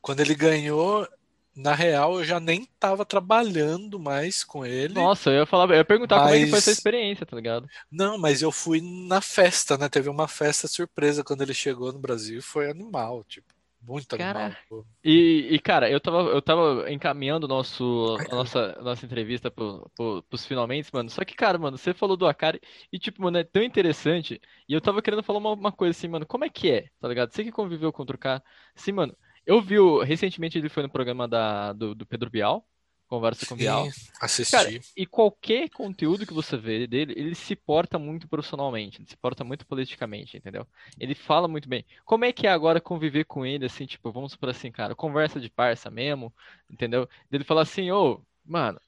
Quando 0.00 0.20
ele 0.20 0.34
ganhou, 0.34 1.06
na 1.54 1.74
real, 1.74 2.18
eu 2.18 2.24
já 2.24 2.40
nem 2.40 2.66
tava 2.78 3.04
trabalhando 3.04 3.98
mais 3.98 4.42
com 4.42 4.64
ele. 4.64 4.94
Nossa, 4.94 5.30
eu 5.30 5.40
ia 5.40 5.46
falar, 5.46 5.70
eu 5.70 5.76
ia 5.76 5.84
perguntar 5.84 6.16
mas... 6.16 6.24
como 6.24 6.36
é 6.36 6.44
que 6.44 6.50
foi 6.50 6.58
essa 6.58 6.70
experiência, 6.70 7.26
tá 7.26 7.36
ligado? 7.36 7.68
Não, 7.90 8.16
mas 8.18 8.42
eu 8.42 8.50
fui 8.50 8.80
na 8.80 9.20
festa, 9.20 9.76
né? 9.76 9.88
Teve 9.88 10.08
uma 10.08 10.26
festa 10.26 10.66
surpresa 10.66 11.22
quando 11.22 11.42
ele 11.42 11.54
chegou 11.54 11.92
no 11.92 11.98
Brasil, 11.98 12.42
foi 12.42 12.70
animal, 12.70 13.22
tipo. 13.24 13.52
Muito 13.84 14.16
cara, 14.16 14.56
animal. 14.70 14.86
E, 15.02 15.48
e, 15.50 15.58
cara, 15.58 15.90
eu 15.90 16.00
tava, 16.00 16.18
eu 16.30 16.40
tava 16.40 16.90
encaminhando 16.90 17.48
nosso, 17.48 18.16
a 18.30 18.34
nossa, 18.34 18.78
nossa 18.80 19.04
entrevista 19.04 19.50
pro, 19.50 19.90
pro, 19.96 20.22
pros 20.22 20.46
finalmente, 20.46 20.88
mano. 20.92 21.10
Só 21.10 21.24
que, 21.24 21.34
cara, 21.34 21.58
mano, 21.58 21.76
você 21.76 21.92
falou 21.92 22.16
do 22.16 22.26
Akari 22.26 22.60
e, 22.92 22.98
tipo, 22.98 23.20
mano, 23.20 23.38
é 23.38 23.44
tão 23.44 23.60
interessante. 23.60 24.40
E 24.68 24.72
eu 24.72 24.80
tava 24.80 25.02
querendo 25.02 25.24
falar 25.24 25.40
uma, 25.40 25.50
uma 25.52 25.72
coisa 25.72 25.98
assim, 25.98 26.06
mano, 26.06 26.24
como 26.24 26.44
é 26.44 26.48
que 26.48 26.70
é, 26.70 26.88
tá 27.00 27.08
ligado? 27.08 27.32
Você 27.32 27.42
que 27.42 27.50
conviveu 27.50 27.92
com 27.92 28.04
o 28.04 28.18
cara. 28.18 28.40
Assim, 28.76 28.92
mano, 28.92 29.16
eu 29.46 29.60
vi, 29.60 29.76
recentemente 30.04 30.58
ele 30.58 30.68
foi 30.68 30.82
no 30.82 30.90
programa 30.90 31.26
da, 31.28 31.72
do, 31.72 31.94
do 31.94 32.06
Pedro 32.06 32.30
Bial, 32.30 32.66
Conversa 33.12 33.44
com 33.44 33.52
o 33.52 33.58
Bial. 33.58 33.86
assisti. 34.22 34.50
Cara, 34.50 34.70
e 34.96 35.04
qualquer 35.04 35.68
conteúdo 35.68 36.26
que 36.26 36.32
você 36.32 36.56
vê 36.56 36.86
dele, 36.86 37.12
ele 37.14 37.34
se 37.34 37.54
porta 37.54 37.98
muito 37.98 38.26
profissionalmente, 38.26 39.02
ele 39.02 39.06
se 39.06 39.18
porta 39.18 39.44
muito 39.44 39.66
politicamente, 39.66 40.38
entendeu? 40.38 40.66
Ele 40.98 41.14
fala 41.14 41.46
muito 41.46 41.68
bem. 41.68 41.84
Como 42.06 42.24
é 42.24 42.32
que 42.32 42.46
é 42.46 42.50
agora 42.50 42.80
conviver 42.80 43.24
com 43.24 43.44
ele, 43.44 43.66
assim, 43.66 43.84
tipo, 43.84 44.10
vamos 44.10 44.34
por 44.34 44.48
assim, 44.48 44.72
cara, 44.72 44.94
conversa 44.94 45.38
de 45.38 45.50
parça 45.50 45.90
mesmo, 45.90 46.32
entendeu? 46.70 47.06
Ele 47.30 47.44
fala 47.44 47.60
assim, 47.60 47.90
ô, 47.90 48.12
oh, 48.12 48.20
mano, 48.46 48.80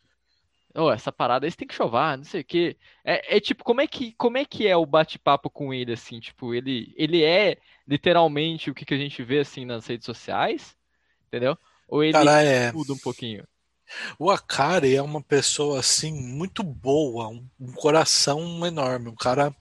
oh, 0.74 0.90
essa 0.90 1.12
parada 1.12 1.46
aí 1.46 1.50
você 1.50 1.56
tem 1.56 1.68
que 1.68 1.74
chovar, 1.74 2.16
não 2.16 2.24
sei 2.24 2.40
o 2.40 2.44
quê. 2.44 2.76
É, 3.04 3.36
é, 3.36 3.40
tipo, 3.40 3.62
como 3.64 3.80
é 3.80 3.86
que, 3.86 4.12
como 4.12 4.36
é 4.36 4.44
que 4.44 4.66
é 4.66 4.76
o 4.76 4.86
bate-papo 4.86 5.48
com 5.48 5.72
ele, 5.72 5.92
assim, 5.92 6.20
tipo, 6.20 6.52
ele, 6.54 6.92
ele 6.96 7.22
é 7.22 7.58
literalmente 7.86 8.70
o 8.70 8.74
que, 8.74 8.84
que 8.84 8.94
a 8.94 8.98
gente 8.98 9.22
vê, 9.22 9.40
assim, 9.40 9.64
nas 9.64 9.86
redes 9.86 10.06
sociais, 10.06 10.76
entendeu? 11.28 11.56
Ou 11.88 12.02
ele 12.02 12.12
Cara, 12.12 12.42
é... 12.42 12.72
muda 12.72 12.92
um 12.92 12.98
pouquinho? 12.98 13.46
O 14.18 14.30
Akari 14.30 14.96
é 14.96 15.02
uma 15.02 15.22
pessoa 15.22 15.78
assim 15.78 16.12
muito 16.12 16.62
boa, 16.62 17.28
um, 17.28 17.46
um, 17.60 17.72
coração 17.72 18.66
enorme, 18.66 19.08
um 19.08 19.14
cara 19.14 19.54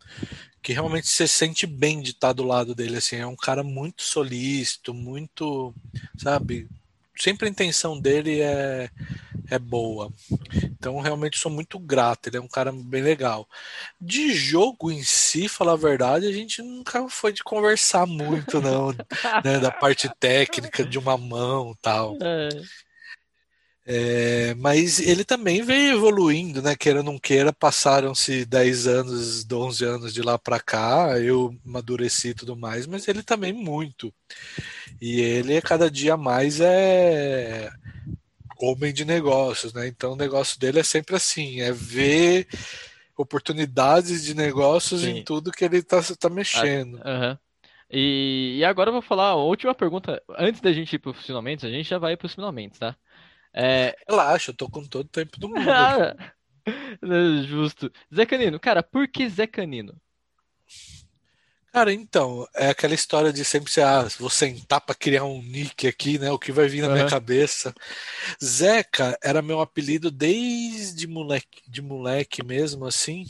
que 0.62 0.72
realmente 0.72 1.08
se 1.08 1.28
sente 1.28 1.68
bem 1.68 2.02
de 2.02 2.12
estar 2.12 2.32
do 2.32 2.44
lado 2.44 2.74
dele 2.74 2.98
assim, 2.98 3.18
é 3.18 3.28
um 3.28 3.36
cara 3.36 3.64
muito 3.64 4.02
solícito, 4.02 4.94
muito, 4.94 5.76
sabe, 6.18 6.70
sempre 7.18 7.48
a 7.48 7.52
intenção 7.52 8.00
dele 8.00 8.42
é 8.42 8.90
é 9.50 9.60
boa. 9.60 10.12
Então 10.64 11.00
realmente 11.00 11.38
sou 11.38 11.52
muito 11.52 11.78
grato, 11.78 12.28
ele 12.28 12.38
é 12.38 12.42
um 12.42 12.48
cara 12.48 12.72
bem 12.72 13.02
legal. 13.02 13.48
De 14.00 14.34
jogo 14.34 14.92
em 14.92 15.04
si, 15.04 15.48
falar 15.48 15.74
a 15.74 15.78
verdade, 15.78 16.28
a 16.28 16.32
gente 16.32 16.62
nunca 16.62 17.08
foi 17.10 17.34
de 17.34 17.44
conversar 17.44 18.06
muito 18.06 18.62
não, 18.62 18.92
né, 19.44 19.60
da 19.60 19.72
parte 19.72 20.10
técnica 20.20 20.84
de 20.84 20.98
uma 20.98 21.18
mão, 21.18 21.76
tal. 21.82 22.18
É. 22.24 22.94
É, 23.86 24.54
mas 24.56 25.00
ele 25.00 25.26
também 25.26 25.62
veio 25.62 25.96
evoluindo, 25.96 26.62
né? 26.62 26.74
Queira 26.74 27.00
ou 27.00 27.06
não 27.06 27.20
queira, 27.20 27.52
passaram-se 27.52 28.46
10 28.46 28.88
anos, 28.88 29.46
11 29.52 29.84
anos 29.84 30.14
de 30.14 30.22
lá 30.22 30.40
para 30.40 30.60
cá, 30.60 31.20
eu 31.20 31.54
amadureci 31.66 32.30
e 32.30 32.34
tudo 32.34 32.56
mais, 32.56 32.88
mas 32.88 33.08
ele 33.10 33.22
também 33.22 33.52
muito. 33.52 34.14
E 35.02 35.20
ele 35.20 35.62
cada 35.62 35.90
dia 35.90 36.16
mais 36.16 36.60
é 36.60 37.70
homem 38.60 38.94
de 38.94 39.04
negócios, 39.06 39.74
né? 39.74 39.88
Então 39.88 40.14
o 40.14 40.18
negócio 40.18 40.60
dele 40.60 40.80
é 40.80 40.84
sempre 40.84 41.16
assim, 41.16 41.62
é 41.62 41.72
ver 41.72 42.48
oportunidades 43.18 44.24
de 44.24 44.34
negócios 44.34 45.02
Sim. 45.02 45.18
em 45.18 45.24
tudo 45.24 45.52
que 45.52 45.66
ele 45.66 45.78
está 45.78 46.02
tá 46.20 46.30
mexendo. 46.30 47.00
Ah, 47.04 47.12
uh 47.12 47.22
-huh. 47.22 47.40
e, 47.90 48.58
e, 48.60 48.66
agora 48.66 48.90
eu 48.90 48.94
vou 48.94 49.02
falar 49.02 49.30
a 49.30 49.36
última 49.36 49.76
pergunta. 49.76 50.22
Antes 50.38 50.62
da 50.62 50.72
gente 50.72 50.94
ir 50.94 51.00
para 51.00 51.12
os 51.12 51.26
finalmente, 51.26 51.66
a 51.66 51.70
gente 51.70 51.88
já 51.88 51.98
vai 51.98 52.18
para 52.18 52.26
os 52.26 52.34
finalmente, 52.34 52.80
tá? 52.80 52.96
É... 53.54 53.96
Relaxa, 54.08 54.52
eu 54.52 54.56
tô 54.56 54.68
com 54.68 54.84
todo 54.84 55.06
o 55.06 55.10
tempo 55.10 55.40
do 55.40 55.50
mundo. 55.50 55.62
Justo. 57.46 57.92
Zé 58.14 58.26
Canino, 58.26 58.60
cara, 58.60 58.82
por 58.82 59.08
que 59.08 59.30
Zé 59.30 59.46
Canino? 59.46 59.96
Cara, 61.74 61.92
então, 61.92 62.48
é 62.54 62.70
aquela 62.70 62.94
história 62.94 63.34
de 63.34 63.44
sempre 63.44 63.72
ser, 63.72 63.82
ah, 63.82 64.08
vou 64.20 64.30
sentar 64.30 64.80
para 64.80 64.94
criar 64.94 65.24
um 65.24 65.42
nick 65.42 65.88
aqui, 65.88 66.20
né? 66.20 66.32
O 66.32 66.38
que 66.38 66.52
vai 66.52 66.68
vir 66.68 66.84
na 66.84 66.90
uhum. 66.90 66.94
minha 66.94 67.10
cabeça. 67.10 67.74
Zeca 68.42 69.18
era 69.24 69.42
meu 69.42 69.60
apelido 69.60 70.12
desde 70.12 71.08
moleque, 71.08 71.64
de 71.68 71.82
moleque 71.82 72.46
mesmo, 72.46 72.86
assim. 72.86 73.26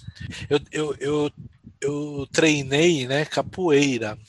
Eu, 0.50 0.60
eu, 0.74 0.96
eu, 1.00 1.32
eu 1.80 2.28
treinei, 2.34 3.08
né, 3.08 3.24
capoeira 3.24 4.20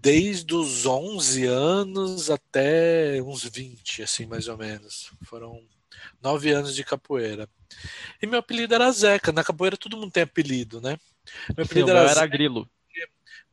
desde 0.00 0.54
os 0.54 0.86
11 0.86 1.44
anos 1.44 2.30
até 2.30 3.20
uns 3.22 3.44
20, 3.44 4.04
assim, 4.04 4.24
mais 4.24 4.48
ou 4.48 4.56
menos. 4.56 5.12
Foram 5.24 5.60
nove 6.22 6.50
anos 6.50 6.74
de 6.74 6.82
capoeira. 6.82 7.46
E 8.22 8.26
meu 8.26 8.38
apelido 8.38 8.74
era 8.74 8.90
Zeca. 8.90 9.32
Na 9.32 9.44
capoeira 9.44 9.76
todo 9.76 9.98
mundo 9.98 10.10
tem 10.10 10.22
apelido, 10.22 10.80
né? 10.80 10.98
Meu 11.54 11.66
apelido 11.66 11.88
Sim, 11.88 11.94
era, 11.94 12.10
era 12.10 12.26
Grilo. 12.26 12.66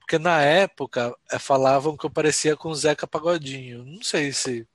Porque 0.06 0.20
na 0.20 0.40
época 0.40 1.18
é, 1.32 1.40
falavam 1.40 1.98
que 1.98 2.06
eu 2.06 2.12
parecia 2.12 2.56
com 2.56 2.70
o 2.70 2.76
Zeca 2.76 3.08
Pagodinho. 3.08 3.84
Não 3.84 4.04
sei 4.04 4.32
se 4.32 4.68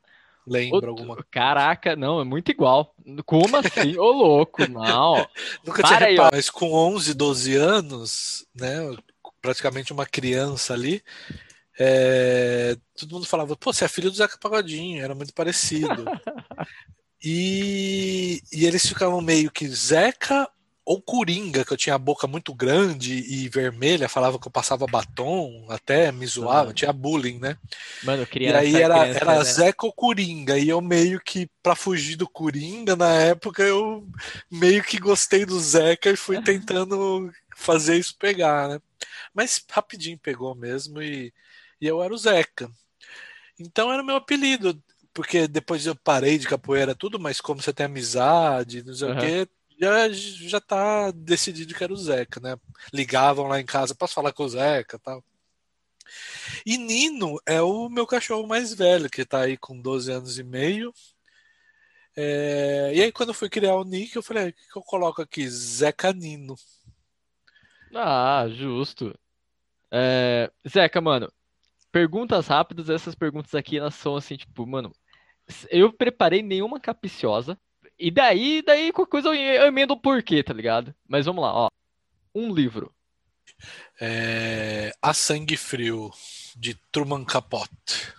lembra 0.45 0.89
alguma 0.89 1.15
coisa. 1.15 1.29
Caraca, 1.31 1.95
não, 1.95 2.21
é 2.21 2.25
muito 2.25 2.51
igual. 2.51 2.93
Como 3.25 3.57
assim? 3.57 3.97
Ô 3.97 4.11
louco, 4.11 4.69
não. 4.69 5.25
Nunca 5.65 5.85
tinha 5.85 6.01
reparado, 6.01 6.35
mas 6.35 6.51
com 6.51 6.73
11, 6.73 7.15
12 7.15 7.55
anos, 7.55 8.45
né, 8.53 8.79
praticamente 9.41 9.93
uma 9.93 10.05
criança 10.05 10.75
ali, 10.75 11.01
É, 11.79 12.77
todo 12.99 13.13
mundo 13.13 13.25
falava, 13.25 13.57
pô, 13.57 13.73
você 13.73 13.85
é 13.85 13.89
filho 13.89 14.11
do 14.11 14.17
Zeca 14.17 14.37
Pagodinho, 14.37 15.01
era 15.01 15.15
muito 15.15 15.33
parecido. 15.33 16.05
e, 17.23 18.43
e 18.53 18.67
eles 18.67 18.85
ficavam 18.85 19.21
meio 19.21 19.49
que 19.49 19.69
Zeca 19.69 20.51
ou 20.91 21.01
Coringa, 21.01 21.65
que 21.65 21.73
eu 21.73 21.77
tinha 21.77 21.95
a 21.95 21.99
boca 21.99 22.27
muito 22.27 22.53
grande 22.53 23.15
e 23.15 23.49
vermelha, 23.49 24.09
falava 24.09 24.41
que 24.41 24.49
eu 24.49 24.51
passava 24.51 24.89
batom, 24.89 25.65
até 25.71 26.11
me 26.11 26.27
zoava, 26.27 26.75
tinha 26.75 26.93
bullying, 26.93 27.39
né? 27.39 27.57
Mano, 28.03 28.27
E 28.35 28.53
aí 28.53 28.83
era, 28.83 28.99
criança, 28.99 29.21
era 29.21 29.39
né? 29.39 29.45
Zeca 29.45 29.87
ou 29.87 29.93
Coringa, 29.93 30.59
e 30.59 30.69
eu 30.69 30.81
meio 30.81 31.21
que, 31.21 31.49
pra 31.63 31.77
fugir 31.77 32.17
do 32.17 32.29
Coringa, 32.29 32.97
na 32.97 33.09
época, 33.13 33.63
eu 33.63 34.05
meio 34.51 34.83
que 34.83 34.99
gostei 34.99 35.47
do 35.47 35.61
Zeca 35.61 36.11
e 36.11 36.17
fui 36.17 36.43
tentando 36.43 37.31
fazer 37.57 37.97
isso 37.97 38.17
pegar, 38.19 38.69
né? 38.69 38.81
Mas 39.33 39.65
rapidinho 39.71 40.19
pegou 40.19 40.57
mesmo 40.57 41.01
e, 41.01 41.33
e 41.81 41.87
eu 41.87 42.03
era 42.03 42.13
o 42.13 42.19
Zeca. 42.19 42.69
Então 43.57 43.93
era 43.93 44.03
meu 44.03 44.17
apelido, 44.17 44.77
porque 45.15 45.47
depois 45.47 45.87
eu 45.87 45.95
parei 45.95 46.37
de 46.37 46.49
capoeira 46.49 46.97
tudo, 46.97 47.17
mas 47.21 47.41
como 47.41 47.63
você 47.63 47.73
tem 47.73 47.87
amizade, 47.87 48.83
não 48.83 48.93
sei 48.93 49.09
uhum. 49.09 49.17
o 49.17 49.21
quê, 49.21 49.49
já, 49.81 50.09
já 50.11 50.61
tá 50.61 51.11
decidido 51.11 51.75
que 51.75 51.83
era 51.83 51.93
o 51.93 51.97
Zeca, 51.97 52.39
né? 52.41 52.57
Ligavam 52.93 53.47
lá 53.49 53.61
em 53.61 53.67
casa, 53.67 53.95
posso 53.95 54.15
falar 54.15 54.33
com 54.33 54.45
o 54.45 54.49
Zeca 54.49 54.99
tal. 54.99 55.25
E 56.67 56.77
Nino 56.77 57.41
é 57.47 57.63
o 57.63 57.89
meu 57.89 58.07
cachorro 58.07 58.47
mais 58.47 58.75
velho, 58.75 59.09
que 59.09 59.25
tá 59.25 59.43
aí 59.43 59.57
com 59.57 59.81
12 59.81 60.13
anos 60.13 60.39
e 60.39 60.43
meio. 60.43 60.93
É... 62.17 62.93
E 62.95 63.03
aí, 63.03 63.13
quando 63.13 63.31
eu 63.31 63.35
fui 63.35 63.49
criar 63.49 63.77
o 63.77 63.85
Nick, 63.85 64.15
eu 64.15 64.23
falei: 64.23 64.47
ah, 64.47 64.49
o 64.49 64.53
que, 64.53 64.73
que 64.73 64.79
eu 64.79 64.83
coloco 64.83 65.23
aqui? 65.23 65.49
Zeca 65.49 66.13
Nino. 66.13 66.57
Ah, 67.95 68.47
justo. 68.49 69.17
É... 69.91 70.51
Zeca, 70.69 71.01
mano, 71.01 71.33
perguntas 71.93 72.47
rápidas. 72.47 72.91
Essas 72.91 73.15
perguntas 73.15 73.55
aqui, 73.55 73.79
elas 73.79 73.95
são 73.95 74.17
assim, 74.17 74.37
tipo, 74.37 74.67
mano, 74.67 74.93
eu 75.71 75.93
preparei 75.93 76.43
nenhuma 76.43 76.81
capiciosa. 76.81 77.59
E 78.01 78.11
daí, 78.11 78.63
daí, 78.63 78.93
qualquer 78.93 79.11
coisa 79.11 79.29
eu, 79.29 79.67
emendo 79.67 79.93
o 79.93 80.01
porquê, 80.01 80.43
tá 80.43 80.55
ligado? 80.55 80.95
Mas 81.07 81.27
vamos 81.27 81.43
lá, 81.43 81.55
ó. 81.55 81.69
Um 82.35 82.53
livro. 82.53 82.91
É... 84.01 84.91
A 85.03 85.13
Sangue 85.13 85.57
Frio, 85.57 86.11
de 86.57 86.75
Truman 86.91 87.25
Capote. 87.27 88.15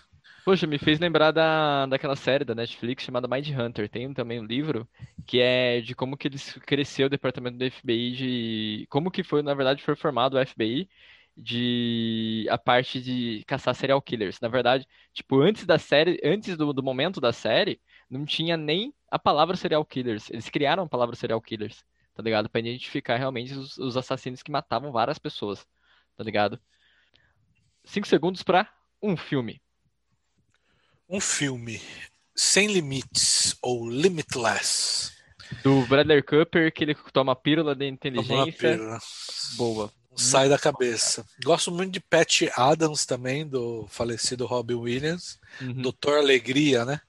Poxa, 0.45 0.67
me 0.67 0.77
fez 0.77 0.99
lembrar 0.99 1.31
da, 1.31 1.85
daquela 1.87 2.15
série 2.15 2.45
da 2.45 2.53
Netflix 2.53 3.03
chamada 3.03 3.27
Mind 3.27 3.47
Hunter. 3.49 3.89
Tem 3.89 4.13
também 4.13 4.39
um 4.39 4.45
livro 4.45 4.87
que 5.25 5.39
é 5.39 5.81
de 5.81 5.95
como 5.95 6.15
que 6.17 6.27
eles 6.27 6.53
cresceu 6.65 7.07
o 7.07 7.09
departamento 7.09 7.57
do 7.57 7.71
FBI, 7.71 8.11
de 8.11 8.87
como 8.89 9.09
que 9.09 9.23
foi, 9.23 9.41
na 9.41 9.53
verdade, 9.53 9.83
foi 9.83 9.95
formado 9.95 10.37
o 10.37 10.45
FBI 10.45 10.87
de 11.35 12.47
a 12.49 12.57
parte 12.57 13.01
de 13.01 13.43
caçar 13.47 13.73
serial 13.75 14.01
killers. 14.01 14.39
Na 14.39 14.47
verdade, 14.47 14.85
tipo, 15.13 15.39
antes 15.41 15.65
da 15.65 15.77
série, 15.79 16.19
antes 16.23 16.57
do, 16.57 16.73
do 16.73 16.83
momento 16.83 17.21
da 17.21 17.31
série, 17.31 17.79
não 18.09 18.25
tinha 18.25 18.57
nem 18.57 18.93
a 19.11 19.19
palavra 19.19 19.57
serial 19.57 19.83
killers. 19.83 20.29
Eles 20.29 20.49
criaram 20.49 20.83
a 20.83 20.87
palavra 20.89 21.15
serial 21.15 21.41
killers, 21.41 21.83
tá 22.15 22.23
ligado? 22.23 22.49
Pra 22.49 22.61
identificar 22.61 23.17
realmente 23.17 23.53
os, 23.53 23.77
os 23.77 23.97
assassinos 23.97 24.41
que 24.41 24.49
matavam 24.49 24.91
várias 24.91 25.19
pessoas, 25.19 25.67
tá 26.15 26.23
ligado? 26.23 26.59
Cinco 27.83 28.07
segundos 28.07 28.41
pra 28.41 28.71
um 29.01 29.17
filme. 29.17 29.61
Um 31.09 31.19
filme 31.19 31.81
sem 32.33 32.71
limites 32.71 33.57
ou 33.61 33.89
limitless. 33.89 35.11
Do 35.61 35.85
Bradley 35.87 36.23
Cooper, 36.23 36.71
que 36.73 36.85
ele 36.85 36.95
toma 37.11 37.33
a 37.33 37.35
pílula 37.35 37.75
de 37.75 37.85
inteligência. 37.85 38.77
Pílula. 38.77 38.99
Boa. 39.57 39.93
Sai 40.15 40.49
da 40.49 40.57
cabeça. 40.57 41.25
Gosto 41.43 41.71
muito 41.71 41.93
de 41.93 41.99
Pat 41.99 42.41
Adams 42.55 43.05
também, 43.05 43.47
do 43.47 43.87
falecido 43.89 44.45
Robin 44.45 44.75
Williams. 44.75 45.39
Uhum. 45.61 45.73
Doutor 45.73 46.17
Alegria, 46.17 46.83
né? 46.83 46.99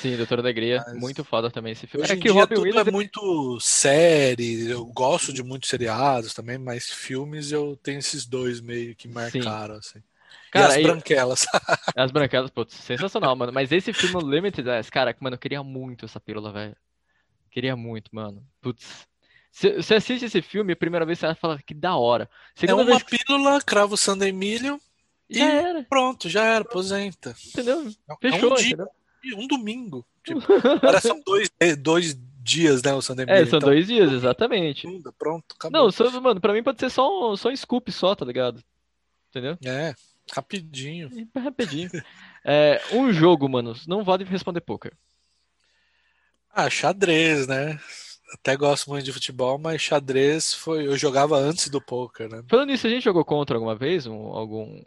Sim, 0.00 0.16
Doutor 0.16 0.38
Alegria. 0.40 0.82
Mas... 0.86 1.00
Muito 1.00 1.24
foda 1.24 1.50
também 1.50 1.72
esse 1.72 1.86
filme. 1.86 2.04
Hoje 2.04 2.12
é 2.12 2.16
que 2.16 2.30
o 2.30 2.34
Robin 2.34 2.54
tudo 2.54 2.64
Williams 2.64 2.88
é 2.88 2.90
muito 2.90 3.58
série. 3.60 4.68
Eu 4.68 4.84
gosto 4.86 5.32
de 5.32 5.42
muitos 5.42 5.70
seriados 5.70 6.34
também, 6.34 6.58
mas 6.58 6.90
filmes 6.90 7.50
eu 7.50 7.78
tenho 7.82 7.98
esses 7.98 8.26
dois 8.26 8.60
meio 8.60 8.94
que 8.94 9.08
marcaram, 9.08 9.80
Sim. 9.80 9.98
assim. 9.98 10.02
Cara, 10.50 10.74
e 10.74 10.78
as 10.78 10.82
branquelas. 10.82 11.46
As 11.96 12.10
branquelas, 12.10 12.50
putz, 12.50 12.74
sensacional, 12.74 13.36
mano. 13.36 13.52
Mas 13.52 13.70
esse 13.70 13.92
filme 13.92 14.22
Limited, 14.28 14.66
cara, 14.90 15.14
mano, 15.20 15.34
eu 15.34 15.38
queria 15.38 15.62
muito 15.62 16.04
essa 16.04 16.18
pílula, 16.18 16.52
velho. 16.52 16.76
Queria 17.50 17.76
muito, 17.76 18.10
mano. 18.12 18.44
Putz. 18.60 19.09
Você 19.50 19.94
assiste 19.94 20.24
esse 20.24 20.40
filme, 20.40 20.72
a 20.72 20.76
primeira 20.76 21.04
vez 21.04 21.18
você 21.18 21.26
vai 21.26 21.34
falar 21.34 21.62
que 21.62 21.74
da 21.74 21.96
hora. 21.96 22.30
Segunda 22.54 22.82
é 22.82 22.84
uma 22.84 22.98
vez... 22.98 23.02
pílula, 23.02 23.60
cravo 23.60 23.96
San 23.96 24.18
Emílio 24.18 24.80
e 25.28 25.40
era. 25.40 25.82
pronto, 25.84 26.28
já 26.28 26.44
era, 26.44 26.62
aposenta. 26.62 27.34
Entendeu? 27.46 27.90
Fechou, 28.20 28.50
é 28.50 28.52
um 28.52 28.56
dia, 28.56 28.66
entendeu? 28.66 28.88
Um 29.36 29.46
domingo. 29.46 30.06
Tipo, 30.24 30.40
agora 30.64 31.00
são 31.00 31.20
dois, 31.24 31.50
é, 31.58 31.74
dois 31.74 32.16
dias, 32.42 32.82
né, 32.82 32.94
o 32.94 33.02
San 33.02 33.14
Emílio. 33.14 33.32
É, 33.32 33.46
são 33.46 33.58
então, 33.58 33.68
dois 33.68 33.86
dias, 33.86 34.12
exatamente. 34.12 34.86
Pronto, 35.18 35.54
acabou. 35.56 35.82
Não, 35.82 35.90
só, 35.90 36.08
mano, 36.20 36.40
pra 36.40 36.52
mim 36.52 36.62
pode 36.62 36.78
ser 36.78 36.90
só 36.90 37.32
um, 37.32 37.36
só 37.36 37.50
um 37.50 37.56
scoop 37.56 37.90
só, 37.90 38.14
tá 38.14 38.24
ligado? 38.24 38.62
Entendeu? 39.30 39.58
É, 39.64 39.94
Rapidinho. 40.32 41.10
Rapidinho. 41.36 41.90
É, 42.44 42.80
um 42.92 43.12
jogo, 43.12 43.48
mano, 43.48 43.74
não 43.86 44.04
vale 44.04 44.24
responder 44.24 44.60
poker. 44.60 44.92
Ah, 46.52 46.70
xadrez, 46.70 47.46
né? 47.46 47.78
Até 48.32 48.56
gosto 48.56 48.88
muito 48.90 49.04
de 49.04 49.12
futebol, 49.12 49.58
mas 49.58 49.82
xadrez 49.82 50.54
foi. 50.54 50.86
Eu 50.86 50.96
jogava 50.96 51.36
antes 51.36 51.68
do 51.68 51.80
poker, 51.80 52.28
né? 52.28 52.42
Falando 52.48 52.68
nisso, 52.68 52.86
a 52.86 52.90
gente 52.90 53.02
jogou 53.02 53.24
contra 53.24 53.56
alguma 53.56 53.74
vez? 53.74 54.06
Um, 54.06 54.28
algum. 54.28 54.82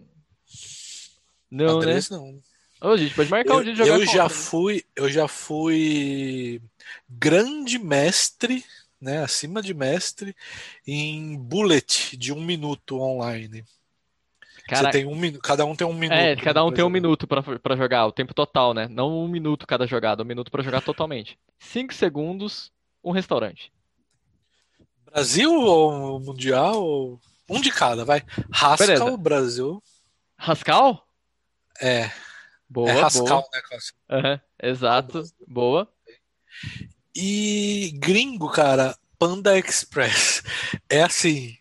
Não, 1.52 1.82
xadrez, 1.82 2.10
né? 2.10 2.18
não. 2.18 2.42
Ô, 2.90 2.98
gente, 2.98 3.14
pode 3.16 3.30
marcar 3.30 3.54
eu, 3.54 3.60
um 3.60 3.64
dia 3.64 3.74
de 3.74 3.80
jogar 3.80 3.94
eu 3.94 4.00
contra, 4.00 4.14
já 4.14 4.30
fui, 4.30 4.84
Eu 4.96 5.10
já 5.10 5.28
fui 5.28 6.62
grande 7.08 7.80
mestre, 7.80 8.64
né? 9.00 9.24
Acima 9.24 9.62
de 9.62 9.74
mestre, 9.74 10.36
em 10.86 11.38
bullet 11.38 12.18
de 12.18 12.34
um 12.34 12.42
minuto 12.42 13.00
online. 13.00 13.64
Cara, 14.68 14.86
Você 14.86 14.92
tem 14.92 15.06
um 15.06 15.16
minuto, 15.16 15.42
cada 15.42 15.66
um 15.66 15.76
tem 15.76 15.86
um 15.86 15.94
minuto. 15.94 16.18
É, 16.18 16.36
cada 16.38 16.64
um 16.64 16.72
tem 16.72 16.84
um 16.84 16.90
minuto 16.90 17.28
para 17.28 17.76
jogar, 17.76 18.06
o 18.06 18.12
tempo 18.12 18.34
total, 18.34 18.74
né? 18.74 18.88
Não 18.90 19.24
um 19.24 19.28
minuto 19.28 19.68
cada 19.68 19.86
jogada, 19.86 20.24
um 20.24 20.26
minuto 20.26 20.50
para 20.50 20.64
jogar 20.64 20.82
totalmente. 20.82 21.38
Cinco 21.60 21.94
segundos, 21.94 22.72
um 23.04 23.12
restaurante. 23.12 23.72
Brasil 25.06 25.52
ou 25.52 26.20
mundial? 26.20 27.20
Um 27.50 27.62
de 27.62 27.72
cada, 27.72 28.06
vai. 28.06 28.24
Rascal, 28.52 28.88
Beleza. 28.88 29.18
Brasil. 29.18 29.84
Rascal? 30.38 31.06
É. 31.82 32.10
Boa, 32.70 32.90
é 32.90 33.02
Rascal, 33.02 33.46
boa. 34.08 34.22
né? 34.22 34.32
Uhum, 34.32 34.40
exato, 34.70 35.24
boa. 35.48 35.88
E 37.16 37.92
gringo, 37.96 38.50
cara, 38.50 38.98
Panda 39.20 39.58
Express. 39.58 40.42
É 40.90 41.04
assim, 41.04 41.56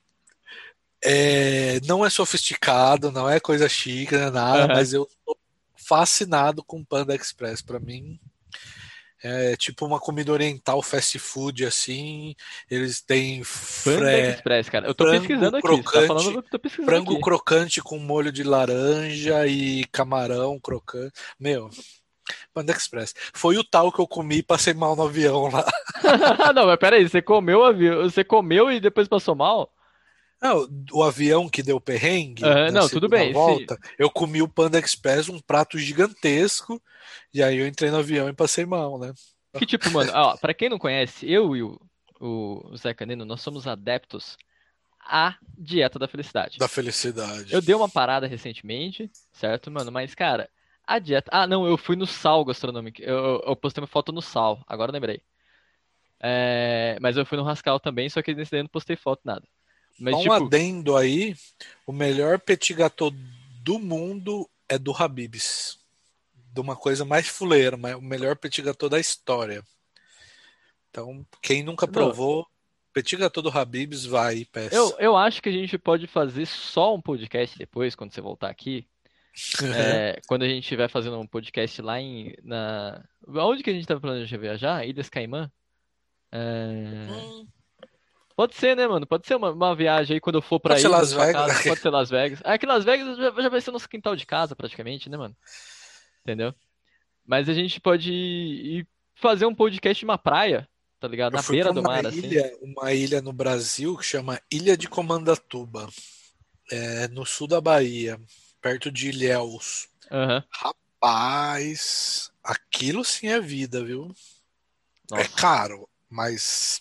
é, 1.04 1.80
não 1.80 2.06
é 2.06 2.10
sofisticado, 2.10 3.12
não 3.12 3.28
é 3.28 3.40
coisa 3.40 3.68
chique, 3.68 4.16
não 4.16 4.26
é 4.26 4.30
nada, 4.30 4.62
uhum. 4.62 4.68
mas 4.68 4.92
eu 4.92 5.06
tô 5.26 5.36
fascinado 5.76 6.64
com 6.64 6.84
Panda 6.84 7.14
Express. 7.14 7.60
Para 7.60 7.80
mim, 7.80 8.18
é 9.22 9.56
tipo 9.56 9.86
uma 9.86 10.00
comida 10.00 10.32
oriental 10.32 10.82
fast 10.82 11.18
food, 11.18 11.64
assim. 11.64 12.34
Eles 12.70 13.00
têm 13.00 13.42
Panda 13.84 14.18
Express, 14.18 14.68
cara. 14.68 14.86
Eu 14.88 14.94
tô 14.94 15.04
pesquisando 15.04 15.56
aqui. 15.56 15.66
Crocante, 15.66 15.92
tá 15.92 16.06
falando 16.06 16.42
que 16.42 16.50
tô 16.50 16.58
pesquisando 16.58 16.90
frango 16.90 17.12
aqui. 17.12 17.22
crocante 17.22 17.80
com 17.80 17.98
molho 17.98 18.32
de 18.32 18.42
laranja 18.42 19.46
e 19.46 19.84
camarão 19.86 20.58
crocante. 20.58 21.12
Meu, 21.38 21.70
Panda 22.52 22.72
Express. 22.72 23.14
Foi 23.32 23.56
o 23.56 23.64
tal 23.64 23.92
que 23.92 24.00
eu 24.00 24.06
comi 24.06 24.38
e 24.38 24.42
passei 24.42 24.74
mal 24.74 24.96
no 24.96 25.04
avião 25.04 25.48
lá. 25.50 25.64
não, 26.54 26.66
mas 26.66 26.78
peraí, 26.78 27.08
você 27.08 27.22
comeu 27.22 27.60
o 27.60 27.64
avião, 27.64 28.02
você 28.02 28.24
comeu 28.24 28.70
e 28.70 28.80
depois 28.80 29.08
passou 29.08 29.34
mal? 29.34 29.72
Não, 30.42 30.68
o 30.90 31.04
avião 31.04 31.48
que 31.48 31.62
deu 31.62 31.80
perrengue. 31.80 32.42
Uhum, 32.44 32.72
não, 32.72 32.88
tudo 32.88 33.08
bem. 33.08 33.32
Volta, 33.32 33.76
sim. 33.76 33.94
eu 33.96 34.10
comi 34.10 34.42
o 34.42 34.48
Panda 34.48 34.76
Express, 34.76 35.28
um 35.28 35.38
prato 35.38 35.78
gigantesco, 35.78 36.82
e 37.32 37.40
aí 37.40 37.58
eu 37.58 37.66
entrei 37.66 37.92
no 37.92 37.98
avião 37.98 38.28
e 38.28 38.32
passei 38.32 38.66
mal, 38.66 38.98
né? 38.98 39.14
Que 39.56 39.64
tipo, 39.64 39.88
mano, 39.92 40.10
ó, 40.12 40.36
pra 40.36 40.52
quem 40.52 40.68
não 40.68 40.78
conhece, 40.78 41.30
eu 41.30 41.54
e 41.54 41.62
o, 41.62 41.80
o 42.18 42.76
Zé 42.76 42.92
Canino, 42.92 43.24
nós 43.24 43.40
somos 43.40 43.68
adeptos 43.68 44.36
à 44.98 45.36
dieta 45.56 45.96
da 45.96 46.08
felicidade. 46.08 46.58
Da 46.58 46.66
felicidade. 46.66 47.52
Eu 47.52 47.62
dei 47.62 47.74
uma 47.74 47.88
parada 47.88 48.26
recentemente, 48.26 49.08
certo, 49.32 49.70
mano? 49.70 49.92
Mas, 49.92 50.12
cara, 50.12 50.50
a 50.84 50.98
dieta. 50.98 51.30
Ah, 51.32 51.46
não, 51.46 51.66
eu 51.66 51.78
fui 51.78 51.94
no 51.94 52.06
sal 52.06 52.44
gastronômico. 52.44 53.00
Eu, 53.00 53.40
eu 53.46 53.54
postei 53.54 53.80
uma 53.80 53.86
foto 53.86 54.10
no 54.10 54.20
sal, 54.20 54.64
agora 54.66 54.90
lembrei. 54.90 55.22
É... 56.18 56.98
Mas 57.00 57.16
eu 57.16 57.24
fui 57.24 57.38
no 57.38 57.44
Rascal 57.44 57.78
também, 57.78 58.08
só 58.08 58.20
que 58.22 58.34
nesse 58.34 58.50
daí 58.50 58.60
eu 58.60 58.64
não 58.64 58.68
postei 58.68 58.96
foto, 58.96 59.20
nada. 59.24 59.46
Mas, 60.02 60.14
um 60.14 60.22
tipo... 60.22 60.34
adendo 60.34 60.96
aí, 60.96 61.36
o 61.86 61.92
melhor 61.92 62.38
petit 62.38 62.74
gâteau 62.74 63.12
do 63.62 63.78
mundo 63.78 64.48
é 64.68 64.78
do 64.78 64.92
Habib's. 64.92 65.78
De 66.52 66.60
uma 66.60 66.76
coisa 66.76 67.04
mais 67.04 67.28
fuleira, 67.28 67.76
mas 67.76 67.94
o 67.94 68.02
melhor 68.02 68.36
petit 68.36 68.60
gâteau 68.60 68.88
da 68.88 68.98
história. 68.98 69.62
Então, 70.90 71.24
quem 71.40 71.62
nunca 71.62 71.86
provou, 71.88 72.38
Não. 72.38 72.46
petit 72.92 73.16
gâteau 73.16 73.42
do 73.42 73.48
Habib's 73.48 74.04
vai 74.04 74.38
e 74.38 74.44
peça. 74.44 74.74
Eu, 74.74 74.94
eu 74.98 75.16
acho 75.16 75.40
que 75.40 75.48
a 75.48 75.52
gente 75.52 75.78
pode 75.78 76.06
fazer 76.06 76.46
só 76.46 76.94
um 76.94 77.00
podcast 77.00 77.56
depois, 77.56 77.94
quando 77.94 78.12
você 78.12 78.20
voltar 78.20 78.50
aqui, 78.50 78.86
É, 79.74 80.20
quando 80.26 80.42
a 80.42 80.48
gente 80.48 80.62
estiver 80.62 80.88
fazendo 80.88 81.18
um 81.18 81.26
podcast 81.26 81.80
lá 81.80 82.00
em. 82.00 82.34
Na... 82.42 83.02
Onde 83.26 83.62
que 83.62 83.70
a 83.70 83.72
gente 83.72 83.86
tá 83.86 83.98
planejando 83.98 84.42
viajar? 84.42 84.86
Ilhas 84.86 85.08
Caimã? 85.08 85.50
É... 86.30 86.38
Hum, 86.38 87.46
Pode 88.36 88.54
ser, 88.54 88.76
né, 88.76 88.86
mano? 88.86 89.06
Pode 89.06 89.26
ser 89.26 89.34
uma, 89.36 89.50
uma 89.50 89.74
viagem 89.74 90.14
aí 90.14 90.20
quando 90.20 90.36
eu 90.36 90.42
for 90.42 90.58
pra 90.58 90.74
Pode 90.74 90.82
ser 90.82 90.88
ilha, 90.88 90.96
Las 90.96 91.12
Vegas. 91.12 91.32
casa, 91.32 91.62
pode 91.62 91.80
ser 91.80 91.90
Las 91.90 92.10
Vegas. 92.10 92.40
É 92.44 92.58
que 92.58 92.66
Las 92.66 92.84
Vegas 92.84 93.16
já, 93.16 93.30
já 93.42 93.48
vai 93.48 93.60
ser 93.60 93.70
nosso 93.70 93.88
quintal 93.88 94.16
de 94.16 94.26
casa, 94.26 94.56
praticamente, 94.56 95.08
né, 95.08 95.16
mano? 95.16 95.36
Entendeu? 96.22 96.54
Mas 97.24 97.48
a 97.48 97.54
gente 97.54 97.80
pode 97.80 98.12
ir 98.12 98.86
fazer 99.14 99.46
um 99.46 99.54
podcast 99.54 100.04
em 100.04 100.08
uma 100.08 100.18
praia, 100.18 100.68
tá 100.98 101.06
ligado? 101.06 101.34
eu 101.34 101.36
Na 101.36 101.42
beira 101.42 101.72
do 101.72 101.82
mar, 101.82 102.06
assim. 102.06 102.26
ilha, 102.26 102.56
uma 102.60 102.92
ilha 102.92 103.20
no 103.20 103.32
Brasil 103.32 103.96
que 103.96 104.04
chama 104.04 104.40
Ilha 104.50 104.76
de 104.76 104.88
Comandatuba, 104.88 105.88
é, 106.70 107.08
no 107.08 107.24
sul 107.24 107.46
da 107.46 107.60
Bahia, 107.60 108.18
perto 108.60 108.90
de 108.90 109.08
Ilhéus. 109.10 109.88
Aham. 110.10 110.44
Rapaz, 110.50 112.30
aquilo 112.42 113.04
sim 113.04 113.28
é 113.28 113.40
vida, 113.40 113.84
viu? 113.84 114.12
É 115.12 115.18
Nossa. 115.18 115.36
caro, 115.36 115.88
mas 116.08 116.80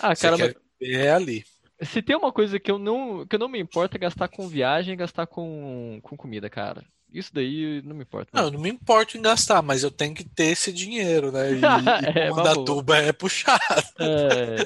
Ah, 0.00 0.14
cara, 0.14 0.36
ver 0.36 0.61
é 0.82 1.12
ali. 1.12 1.44
Se 1.80 2.00
tem 2.00 2.16
uma 2.16 2.32
coisa 2.32 2.60
que 2.60 2.70
eu 2.70 2.78
não, 2.78 3.26
que 3.26 3.34
eu 3.34 3.40
não 3.40 3.48
me 3.48 3.58
importo 3.58 3.96
é 3.96 4.00
gastar 4.00 4.28
com 4.28 4.48
viagem 4.48 4.96
gastar 4.96 5.26
com, 5.26 5.98
com 6.02 6.16
comida, 6.16 6.48
cara. 6.48 6.84
Isso 7.12 7.32
daí 7.34 7.82
não 7.84 7.94
me 7.94 8.02
importa. 8.02 8.30
Não, 8.32 8.44
eu 8.44 8.52
não 8.52 8.60
me 8.60 8.70
importo 8.70 9.18
em 9.18 9.22
gastar, 9.22 9.60
mas 9.60 9.82
eu 9.82 9.90
tenho 9.90 10.14
que 10.14 10.24
ter 10.24 10.44
esse 10.44 10.72
dinheiro, 10.72 11.30
né? 11.30 11.52
E, 11.52 11.60
É, 12.16 12.26
e 12.26 12.30
vamos. 12.30 12.42
Comandatuba 12.42 12.96
é 12.96 13.12
puxado. 13.12 13.60
É. 13.98 14.64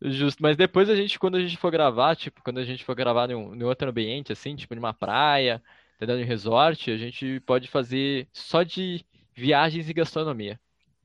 Justo, 0.00 0.42
mas 0.42 0.56
depois 0.56 0.88
a 0.88 0.96
gente, 0.96 1.18
quando 1.18 1.36
a 1.36 1.40
gente 1.40 1.56
for 1.58 1.70
gravar, 1.70 2.16
tipo, 2.16 2.42
quando 2.42 2.58
a 2.58 2.64
gente 2.64 2.84
for 2.84 2.94
gravar 2.94 3.30
em 3.30 3.34
um, 3.34 3.54
em 3.54 3.62
outro 3.62 3.88
ambiente, 3.88 4.32
assim, 4.32 4.56
tipo, 4.56 4.74
numa 4.74 4.94
praia, 4.94 5.62
entendeu? 5.96 6.18
Em 6.18 6.24
resort, 6.24 6.90
a 6.90 6.96
gente 6.96 7.40
pode 7.40 7.68
fazer 7.68 8.26
só 8.32 8.62
de 8.62 9.04
viagens 9.34 9.88
e 9.88 9.92
gastronomia. 9.92 10.58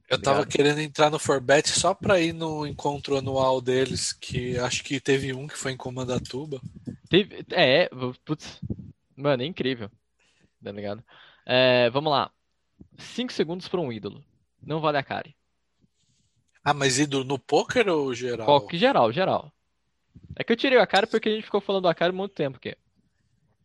Eu 0.10 0.20
tava 0.20 0.40
Obrigado. 0.40 0.52
querendo 0.52 0.80
entrar 0.80 1.12
no 1.12 1.20
Forbet 1.20 1.70
só 1.70 1.94
pra 1.94 2.20
ir 2.20 2.34
no 2.34 2.66
encontro 2.66 3.16
anual 3.16 3.62
deles, 3.62 4.12
que 4.12 4.58
acho 4.58 4.84
que 4.84 5.00
teve 5.00 5.34
um 5.34 5.48
que 5.48 5.58
foi 5.58 5.72
em 5.72 5.78
Comandatuba. 5.78 6.60
Teve, 7.08 7.46
é, 7.52 7.88
putz, 8.26 8.60
mano, 9.16 9.44
é 9.44 9.46
incrível, 9.46 9.90
tá 10.64 10.72
ligado? 10.72 11.04
É, 11.46 11.92
vamos 11.92 12.12
lá. 12.12 12.32
Cinco 12.98 13.32
segundos 13.32 13.68
para 13.68 13.80
um 13.80 13.92
ídolo. 13.92 14.24
Não 14.62 14.82
vale 14.82 14.98
a 14.98 15.04
cara. 15.04 15.30
Ah, 16.64 16.74
mas 16.74 16.98
ídolo 16.98 17.24
no 17.24 17.38
poker 17.38 17.88
ou 17.88 18.14
geral? 18.14 18.46
Qualquer 18.46 18.78
geral, 18.78 19.12
geral. 19.12 19.54
É 20.36 20.44
que 20.44 20.52
eu 20.52 20.58
tirei 20.58 20.80
a 20.80 20.88
cara 20.88 21.06
porque 21.06 21.30
a 21.30 21.32
gente 21.32 21.46
ficou 21.46 21.62
falando 21.62 21.88
a 21.88 21.94
cara 21.94 22.12
há 22.12 22.16
muito 22.16 22.34
tempo 22.34 22.58
aqui. 22.58 22.76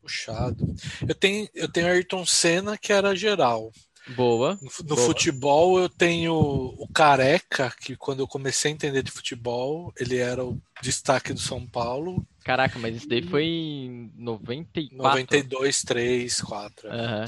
Puxado. 0.01 0.75
Eu 1.09 1.15
tenho, 1.15 1.49
eu 1.55 1.71
tenho 1.71 1.87
Ayrton 1.87 2.27
Senna, 2.27 2.77
que 2.77 2.93
era 2.93 3.17
geral. 3.17 3.73
Boa. 4.09 4.59
No, 4.61 4.71
no 4.89 4.97
Boa. 4.97 4.99
futebol, 4.99 5.79
eu 5.79 5.89
tenho 5.89 6.35
o 6.35 6.89
Careca, 6.93 7.73
que 7.81 7.97
quando 7.97 8.21
eu 8.21 8.29
comecei 8.29 8.71
a 8.71 8.75
entender 8.75 9.03
de 9.03 9.11
futebol, 9.11 9.93
ele 9.99 10.19
era 10.19 10.45
o 10.45 10.61
destaque 10.83 11.33
do 11.33 11.41
São 11.41 11.67
Paulo. 11.67 12.25
Caraca, 12.45 12.79
mas 12.79 12.97
isso 12.97 13.09
daí 13.09 13.23
foi 13.23 13.45
em 13.45 14.11
94. 14.17 14.99
92, 14.99 15.83
3, 15.83 16.41
4. 16.43 16.89
Aham, 16.91 17.25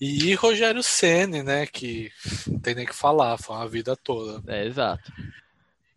E 0.00 0.34
Rogério 0.34 0.82
Ceni, 0.82 1.42
né? 1.42 1.66
Que 1.66 2.10
não 2.46 2.58
tem 2.60 2.74
nem 2.74 2.84
o 2.84 2.88
que 2.88 2.94
falar, 2.94 3.38
foi 3.38 3.56
uma 3.56 3.68
vida 3.68 3.96
toda. 3.96 4.42
é, 4.52 4.66
exato. 4.66 5.10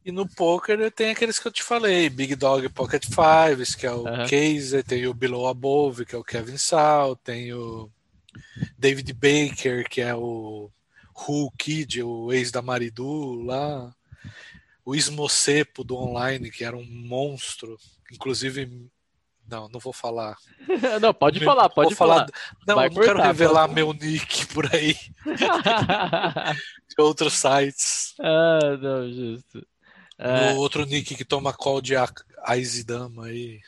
E 0.04 0.12
no 0.12 0.28
poker 0.28 0.80
eu 0.80 0.90
tenho 0.92 1.12
aqueles 1.12 1.38
que 1.38 1.48
eu 1.48 1.52
te 1.52 1.62
falei, 1.62 2.10
Big 2.10 2.36
Dog 2.36 2.68
Pocket 2.70 3.04
Fives, 3.06 3.76
que 3.76 3.86
é 3.86 3.92
o 3.92 4.08
Aham. 4.08 4.28
Kaiser, 4.28 4.84
tem 4.84 5.06
o 5.06 5.14
Below 5.14 5.48
Above, 5.48 6.06
que 6.06 6.16
é 6.16 6.18
o 6.18 6.24
Kevin 6.24 6.58
Sal, 6.58 7.16
tem 7.16 7.54
o 7.54 7.90
David 8.78 9.14
Baker, 9.14 9.88
que 9.90 10.02
é 10.02 10.14
o 10.16 10.72
Who 11.16 11.52
Kid, 11.58 12.02
o 12.04 12.32
ex 12.32 12.52
da 12.52 12.62
Maridu 12.62 13.44
lá, 13.44 13.94
o 14.86 14.96
Ismocepo 14.96 15.84
do 15.84 15.96
online, 15.96 16.50
que 16.52 16.64
era 16.64 16.76
um 16.76 16.86
monstro, 16.86 17.78
inclusive 18.12 18.90
não, 19.48 19.68
não 19.68 19.80
vou 19.80 19.92
falar. 19.92 20.38
Não, 21.02 21.14
pode 21.14 21.40
Não 21.40 21.46
falar, 21.46 21.70
pode 21.70 21.90
vou 21.90 21.98
falar. 21.98 22.26
Não, 22.66 22.76
Vai 22.76 22.88
eu 22.88 22.92
não 22.92 23.02
quero 23.02 23.16
cortar, 23.16 23.28
revelar 23.28 23.68
pode. 23.68 23.74
meu 23.74 23.92
nick 23.92 24.46
por 24.48 24.74
aí 24.74 24.94
de 26.88 26.96
outros 27.02 27.34
sites. 27.34 28.14
Ah, 28.20 28.78
não, 28.80 29.12
justo. 29.12 29.68
É, 30.18 30.54
No 30.54 30.60
outro 30.60 30.86
nick 30.86 31.16
que 31.16 31.26
toma 31.26 31.52
call 31.52 31.82
de 31.82 31.94
Aizidama 32.44 33.26
aí. 33.26 33.60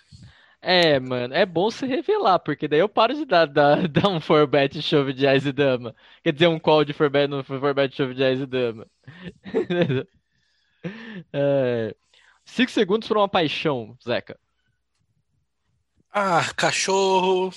É, 0.64 1.00
mano, 1.00 1.34
é 1.34 1.46
bom 1.46 1.70
se 1.70 1.86
revelar, 1.86 2.40
porque 2.40 2.68
daí 2.70 2.80
eu 2.80 2.88
paro 2.88 3.14
de 3.14 3.26
dar, 3.26 3.46
dar, 3.46 3.88
dar 3.90 4.08
um 4.08 4.22
forbet 4.22 4.82
chove 4.82 5.14
de 5.14 5.28
Ice 5.28 5.52
Dama. 5.52 5.94
Quer 6.24 6.32
dizer, 6.34 6.48
um 6.48 6.60
call 6.60 6.86
de 6.86 6.94
forbet 6.94 7.28
no 7.28 7.44
forbet 7.44 7.94
chove 7.96 8.14
de 8.14 8.24
Ice 8.34 8.46
Dama. 8.46 8.88
É, 11.32 11.96
cinco 12.46 12.70
segundos 12.70 13.08
para 13.08 13.18
uma 13.18 13.30
paixão, 13.30 13.98
Zeca. 14.04 14.38
Ah, 16.12 16.54
cachorro, 16.56 17.52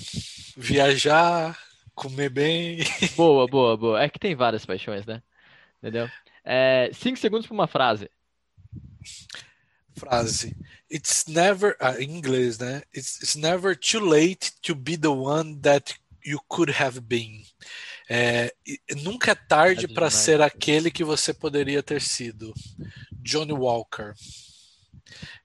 viajar, 0.57 1.59
comer 1.94 2.30
bem. 2.30 2.78
Boa, 3.16 3.46
boa, 3.48 3.76
boa. 3.76 4.02
É 4.02 4.09
que 4.09 4.18
tem 4.18 4.34
várias 4.36 4.64
paixões, 4.64 5.04
né? 5.04 5.22
Entendeu? 5.78 6.09
É, 6.44 6.90
cinco 6.92 7.18
segundos 7.18 7.46
para 7.46 7.54
uma 7.54 7.66
frase. 7.66 8.09
Frase. 9.99 10.57
It's 10.90 11.26
never, 11.26 11.76
ah, 11.80 11.99
em 11.99 12.16
inglês, 12.16 12.59
né? 12.59 12.82
It's, 12.94 13.20
it's 13.22 13.36
never 13.36 13.76
too 13.76 14.01
late 14.01 14.53
to 14.62 14.74
be 14.74 14.97
the 14.97 15.09
one 15.09 15.59
that 15.61 15.99
you 16.24 16.40
could 16.49 16.72
have 16.72 17.01
been. 17.01 17.44
É, 18.09 18.53
nunca 19.03 19.32
é 19.32 19.34
tarde 19.34 19.86
É 19.86 19.88
para 19.88 20.11
ser 20.11 20.40
aquele 20.40 20.90
que 20.90 21.05
você 21.05 21.32
poderia 21.32 21.82
ter 21.82 22.01
sido. 22.01 22.53
Johnny 23.12 23.53
Walker. 23.53 24.12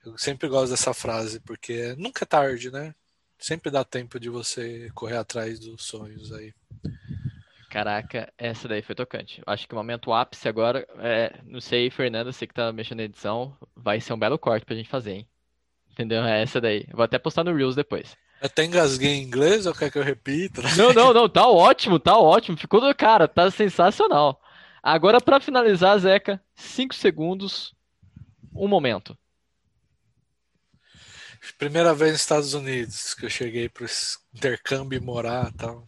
Eu 0.05 0.17
sempre 0.17 0.47
gosto 0.47 0.71
dessa 0.71 0.93
frase 0.93 1.39
porque 1.39 1.95
nunca 1.97 2.23
é 2.23 2.27
tarde, 2.27 2.71
né? 2.71 2.93
Sempre 3.39 3.71
dá 3.71 3.83
tempo 3.83 4.19
de 4.19 4.29
você 4.29 4.89
correr 4.93 5.17
atrás 5.17 5.59
dos 5.59 5.83
sonhos 5.83 6.31
aí. 6.31 6.53
Caraca, 7.71 8.29
essa 8.37 8.67
daí 8.67 8.81
foi 8.81 8.93
tocante. 8.93 9.41
Acho 9.47 9.65
que 9.65 9.73
o 9.73 9.77
momento 9.77 10.11
ápice 10.11 10.45
agora, 10.49 10.85
é, 10.99 11.31
não 11.45 11.61
sei, 11.61 11.89
Fernanda, 11.89 12.29
você 12.29 12.45
que 12.45 12.53
tá 12.53 12.69
mexendo 12.73 12.97
na 12.97 13.05
edição, 13.05 13.55
vai 13.73 14.01
ser 14.01 14.11
um 14.11 14.19
belo 14.19 14.37
corte 14.37 14.65
pra 14.65 14.75
gente 14.75 14.89
fazer, 14.89 15.11
hein? 15.13 15.27
Entendeu? 15.89 16.21
É 16.21 16.41
essa 16.41 16.59
daí. 16.59 16.85
Vou 16.91 17.05
até 17.05 17.17
postar 17.17 17.45
no 17.45 17.55
Reels 17.55 17.73
depois. 17.73 18.17
Eu 18.41 18.47
até 18.47 18.65
engasguei 18.65 19.11
em 19.13 19.23
inglês, 19.23 19.65
ou 19.65 19.73
quer 19.73 19.89
que 19.89 19.97
eu 19.97 20.03
repita? 20.03 20.61
Não, 20.75 20.91
não, 20.91 21.13
não, 21.13 21.29
tá 21.29 21.47
ótimo, 21.47 21.97
tá 21.97 22.17
ótimo. 22.17 22.57
Ficou 22.57 22.81
do 22.81 22.93
cara, 22.93 23.25
tá 23.25 23.49
sensacional. 23.49 24.41
Agora, 24.83 25.21
pra 25.21 25.39
finalizar, 25.39 25.97
Zeca, 25.97 26.43
cinco 26.53 26.93
segundos, 26.93 27.73
um 28.53 28.67
momento. 28.67 29.17
Primeira 31.57 31.93
vez 31.93 32.11
nos 32.11 32.21
Estados 32.21 32.53
Unidos 32.53 33.13
que 33.13 33.27
eu 33.27 33.29
cheguei 33.29 33.69
para 33.69 33.87
intercâmbio 34.33 34.97
e 34.97 34.99
morar 34.99 35.51
e 35.53 35.57
tal. 35.57 35.87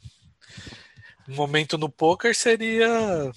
Um 1.27 1.35
momento 1.35 1.77
no 1.77 1.89
poker 1.89 2.35
seria, 2.35 3.31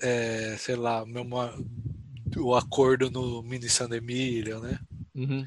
é, 0.00 0.56
sei 0.58 0.76
lá, 0.76 1.02
o 1.02 1.06
meu, 1.06 1.24
o 2.36 2.54
acordo 2.54 3.10
no 3.10 3.42
Mini 3.42 3.68
San 3.68 3.88
né? 3.88 4.78
Uhum. 5.14 5.44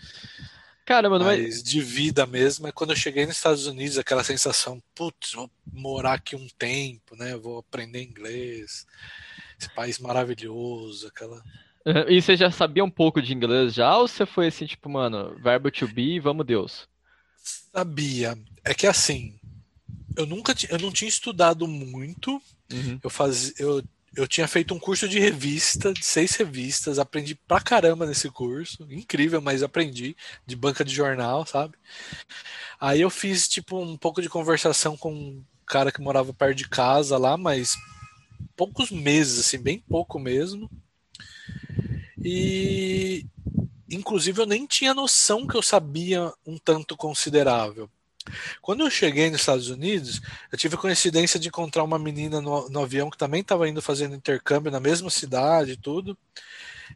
Cara, 0.86 1.08
mano, 1.10 1.24
mas. 1.24 1.40
Mas 1.40 1.64
de 1.64 1.82
vida 1.82 2.26
mesmo 2.26 2.68
é 2.68 2.72
quando 2.72 2.90
eu 2.90 2.96
cheguei 2.96 3.26
nos 3.26 3.36
Estados 3.36 3.68
Unidos, 3.68 3.98
aquela 3.98 4.24
sensação, 4.24 4.82
putz, 4.96 5.34
vou 5.34 5.50
morar 5.72 6.14
aqui 6.14 6.36
um 6.36 6.48
tempo, 6.58 7.16
né? 7.16 7.36
Vou 7.36 7.60
aprender 7.60 8.02
inglês, 8.02 8.88
esse 9.60 9.70
país 9.76 10.00
maravilhoso, 10.00 11.08
aquela. 11.08 11.44
E 12.08 12.22
você 12.22 12.36
já 12.36 12.52
sabia 12.52 12.84
um 12.84 12.90
pouco 12.90 13.22
de 13.22 13.34
inglês 13.34 13.74
já? 13.74 13.96
Ou 13.98 14.08
você 14.08 14.26
foi 14.26 14.48
assim, 14.48 14.66
tipo, 14.66 14.90
mano, 14.90 15.36
verbo 15.42 15.72
to 15.72 15.88
be, 15.88 16.20
vamos 16.20 16.46
Deus? 16.46 16.88
Sabia. 17.72 18.38
É 18.64 18.74
que 18.74 18.86
assim, 18.86 19.39
eu 20.16 20.26
nunca 20.26 20.54
eu 20.70 20.80
não 20.80 20.92
tinha 20.92 21.10
estudado 21.10 21.68
muito. 21.68 22.42
Uhum. 22.72 23.00
Eu 23.02 23.10
fazia, 23.10 23.54
eu, 23.58 23.84
eu 24.16 24.28
tinha 24.28 24.48
feito 24.48 24.74
um 24.74 24.80
curso 24.80 25.08
de 25.08 25.20
revista, 25.20 25.94
de 25.94 26.06
seis 26.06 26.36
revistas, 26.36 27.00
aprendi 27.00 27.36
pra 27.36 27.62
caramba 27.62 28.06
nesse 28.06 28.30
curso, 28.30 28.86
incrível, 28.90 29.42
mas 29.42 29.64
aprendi 29.64 30.16
de 30.46 30.56
banca 30.56 30.84
de 30.84 30.94
jornal, 30.94 31.46
sabe? 31.46 31.76
Aí 32.80 33.02
eu 33.02 33.10
fiz 33.10 33.48
tipo 33.48 33.80
um 33.80 33.98
pouco 33.98 34.22
de 34.22 34.30
conversação 34.30 34.98
com 34.98 35.14
um 35.14 35.44
cara 35.66 35.92
que 35.92 36.02
morava 36.02 36.34
perto 36.34 36.58
de 36.58 36.68
casa 36.68 37.18
lá, 37.18 37.38
mas 37.38 37.76
poucos 38.56 38.92
meses, 38.92 39.40
assim, 39.40 39.58
bem 39.58 39.80
pouco 39.80 40.20
mesmo. 40.20 40.70
E 42.24 43.26
inclusive 43.90 44.42
eu 44.42 44.46
nem 44.46 44.66
tinha 44.66 44.94
noção 44.94 45.48
que 45.48 45.56
eu 45.56 45.62
sabia 45.62 46.32
um 46.46 46.58
tanto 46.58 46.98
considerável. 46.98 47.90
Quando 48.62 48.82
eu 48.82 48.90
cheguei 48.90 49.30
nos 49.30 49.42
Estados 49.42 49.70
Unidos, 49.70 50.22
eu 50.52 50.58
tive 50.58 50.76
a 50.76 50.78
coincidência 50.78 51.40
de 51.40 51.48
encontrar 51.48 51.84
uma 51.84 51.98
menina 51.98 52.42
no, 52.42 52.70
no 52.70 52.84
avião 52.84 53.10
que 53.10 53.18
também 53.18 53.42
estava 53.42 53.68
indo 53.68 53.82
fazendo 53.82 54.16
intercâmbio 54.16 54.72
na 54.72 54.80
mesma 54.80 55.10
cidade 55.10 55.72
e 55.72 55.78
tudo. 55.78 56.18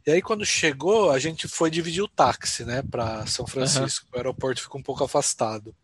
E 0.06 0.10
aí, 0.10 0.20
quando 0.20 0.44
chegou, 0.44 1.10
a 1.10 1.18
gente 1.18 1.46
foi 1.48 1.70
dividir 1.70 2.02
o 2.02 2.08
táxi, 2.08 2.64
né, 2.64 2.82
para 2.82 3.26
São 3.26 3.46
Francisco. 3.46 4.08
O 4.12 4.16
aeroporto 4.16 4.60
ficou 4.60 4.80
um 4.80 4.84
pouco 4.84 5.04
afastado. 5.04 5.74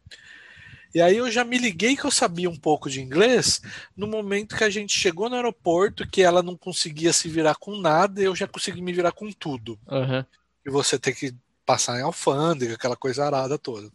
E 0.93 1.01
aí 1.01 1.17
eu 1.17 1.31
já 1.31 1.45
me 1.45 1.57
liguei 1.57 1.97
que 1.97 2.05
eu 2.05 2.11
sabia 2.11 2.51
um 2.51 2.57
pouco 2.57 2.91
de 2.91 3.01
inglês 3.01 3.63
no 3.97 4.09
momento 4.09 4.57
que 4.57 4.65
a 4.65 4.71
gente 4.71 4.99
chegou 4.99 5.29
no 5.29 5.37
aeroporto, 5.37 6.09
que 6.09 6.21
ela 6.21 6.43
não 6.43 6.57
conseguia 6.57 7.13
se 7.13 7.29
virar 7.29 7.55
com 7.55 7.79
nada, 7.79 8.21
e 8.21 8.25
eu 8.25 8.35
já 8.35 8.49
consegui 8.49 8.83
me 8.83 8.93
virar 8.93 9.13
com 9.13 9.31
tudo. 9.31 9.79
Uhum. 9.87 10.25
E 10.67 10.71
você 10.71 10.99
tem 10.99 11.15
que 11.15 11.33
passar 11.65 11.99
em 11.99 12.03
alfândega, 12.03 12.75
aquela 12.75 12.97
coisa 12.97 13.25
arada 13.25 13.57
toda. 13.57 13.89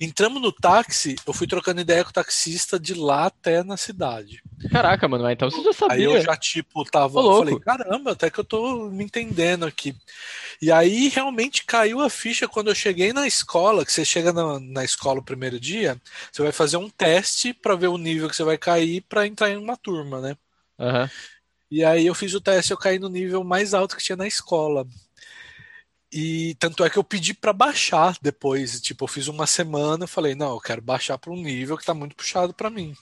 Entramos 0.00 0.40
no 0.40 0.52
táxi, 0.52 1.16
eu 1.26 1.32
fui 1.32 1.46
trocando 1.46 1.80
ideia 1.80 2.04
com 2.04 2.10
o 2.10 2.12
taxista 2.12 2.78
de 2.78 2.94
lá 2.94 3.26
até 3.26 3.62
na 3.62 3.76
cidade. 3.76 4.42
Caraca, 4.70 5.08
mano, 5.08 5.28
então 5.30 5.50
você 5.50 5.62
já 5.62 5.72
sabia. 5.72 5.96
Aí 5.96 6.02
eu 6.04 6.20
já, 6.20 6.36
tipo, 6.36 6.84
tava. 6.84 7.20
Ô, 7.20 7.38
falei, 7.38 7.58
caramba, 7.58 8.12
até 8.12 8.30
que 8.30 8.38
eu 8.38 8.44
tô 8.44 8.88
me 8.90 9.04
entendendo 9.04 9.64
aqui. 9.64 9.94
E 10.60 10.70
aí 10.70 11.08
realmente 11.08 11.64
caiu 11.64 12.00
a 12.00 12.08
ficha 12.08 12.46
quando 12.46 12.68
eu 12.68 12.74
cheguei 12.74 13.12
na 13.12 13.26
escola, 13.26 13.84
que 13.84 13.92
você 13.92 14.04
chega 14.04 14.32
na, 14.32 14.60
na 14.60 14.84
escola 14.84 15.18
o 15.18 15.24
primeiro 15.24 15.58
dia, 15.58 16.00
você 16.30 16.42
vai 16.42 16.52
fazer 16.52 16.76
um 16.76 16.88
teste 16.88 17.52
para 17.52 17.74
ver 17.74 17.88
o 17.88 17.98
nível 17.98 18.28
que 18.28 18.36
você 18.36 18.44
vai 18.44 18.56
cair 18.56 19.00
para 19.02 19.26
entrar 19.26 19.50
em 19.50 19.56
uma 19.56 19.76
turma, 19.76 20.20
né? 20.20 20.36
Uhum. 20.78 21.08
E 21.70 21.82
aí 21.82 22.06
eu 22.06 22.14
fiz 22.14 22.34
o 22.34 22.40
teste, 22.40 22.70
eu 22.70 22.76
caí 22.76 22.98
no 22.98 23.08
nível 23.08 23.42
mais 23.42 23.72
alto 23.72 23.96
que 23.96 24.02
tinha 24.04 24.14
na 24.14 24.26
escola. 24.26 24.86
E 26.12 26.54
tanto 26.56 26.84
é 26.84 26.90
que 26.90 26.98
eu 26.98 27.04
pedi 27.04 27.32
para 27.32 27.54
baixar 27.54 28.18
depois. 28.20 28.78
Tipo, 28.82 29.04
eu 29.04 29.08
fiz 29.08 29.28
uma 29.28 29.46
semana, 29.46 30.04
eu 30.04 30.08
falei, 30.08 30.34
não, 30.34 30.50
eu 30.50 30.60
quero 30.60 30.82
baixar 30.82 31.16
para 31.16 31.32
um 31.32 31.42
nível 31.42 31.78
que 31.78 31.86
tá 31.86 31.94
muito 31.94 32.14
puxado 32.14 32.52
para 32.52 32.68
mim. 32.68 32.94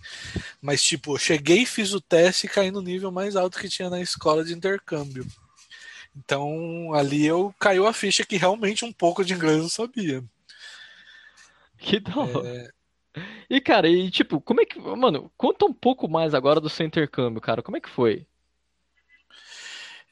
Mas, 0.62 0.80
tipo, 0.80 1.14
eu 1.14 1.18
cheguei, 1.18 1.66
fiz 1.66 1.92
o 1.92 2.00
teste 2.00 2.46
e 2.46 2.48
caí 2.48 2.70
no 2.70 2.80
nível 2.80 3.10
mais 3.10 3.34
alto 3.34 3.58
que 3.58 3.68
tinha 3.68 3.90
na 3.90 4.00
escola 4.00 4.44
de 4.44 4.54
intercâmbio. 4.54 5.26
Então, 6.16 6.94
ali 6.94 7.26
eu 7.26 7.52
caiu 7.58 7.84
a 7.84 7.92
ficha 7.92 8.24
que 8.24 8.36
realmente 8.36 8.84
um 8.84 8.92
pouco 8.92 9.24
de 9.24 9.34
inglês 9.34 9.58
eu 9.58 9.68
sabia. 9.68 10.22
Que 11.78 11.98
da. 11.98 12.12
É... 12.44 12.70
E, 13.48 13.60
cara, 13.60 13.88
e 13.88 14.08
tipo, 14.08 14.40
como 14.40 14.60
é 14.60 14.64
que. 14.64 14.78
Mano, 14.78 15.32
conta 15.36 15.64
um 15.64 15.72
pouco 15.72 16.08
mais 16.08 16.32
agora 16.32 16.60
do 16.60 16.68
seu 16.68 16.86
intercâmbio, 16.86 17.40
cara. 17.40 17.62
Como 17.62 17.76
é 17.76 17.80
que 17.80 17.90
foi? 17.90 18.24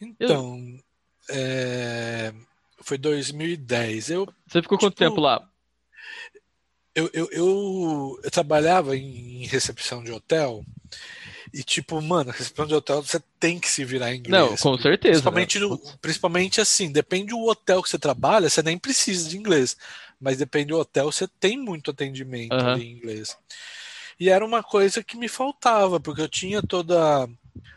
Então. 0.01 0.59
Eu... 0.59 0.88
É 1.30 2.32
foi 2.89 2.99
2010. 2.99 4.11
Eu, 4.11 4.26
Você 4.47 4.62
ficou 4.62 4.78
quanto 4.78 4.95
tipo, 4.95 5.11
tempo 5.11 5.20
lá? 5.20 5.47
Eu, 6.95 7.11
eu, 7.12 7.28
eu, 7.30 8.20
eu, 8.24 8.30
trabalhava 8.30 8.97
em 8.97 9.47
recepção 9.47 10.03
de 10.03 10.11
hotel 10.11 10.64
e, 11.53 11.62
tipo, 11.62 12.01
mano, 12.01 12.30
recepção 12.30 12.66
de 12.66 12.74
hotel 12.74 13.03
você 13.03 13.20
tem 13.39 13.59
que 13.59 13.68
se 13.68 13.84
virar 13.84 14.14
em 14.14 14.18
inglês. 14.18 14.43
Não, 14.43 14.57
com 14.57 14.78
certeza. 14.78 15.12
Principalmente, 15.12 15.61
né? 15.61 15.66
no, 15.66 15.78
principalmente 16.01 16.61
assim, 16.61 16.91
depende 16.91 17.28
do 17.28 17.47
hotel 17.47 17.82
que 17.82 17.91
você 17.91 17.99
trabalha, 17.99 18.49
você 18.49 18.62
nem 18.62 18.78
precisa 18.78 19.28
de 19.28 19.36
inglês. 19.36 19.76
Mas 20.18 20.39
depende 20.39 20.68
do 20.68 20.78
hotel, 20.78 21.12
você 21.12 21.28
tem 21.28 21.57
muito 21.57 21.91
atendimento 21.91 22.55
uhum. 22.55 22.78
em 22.78 22.91
inglês. 22.91 23.36
E 24.18 24.30
era 24.30 24.45
uma 24.45 24.62
coisa 24.62 25.05
que 25.05 25.16
me 25.16 25.28
faltava, 25.28 26.01
porque 26.01 26.22
eu 26.22 26.28
tinha 26.28 26.61
toda 26.61 27.28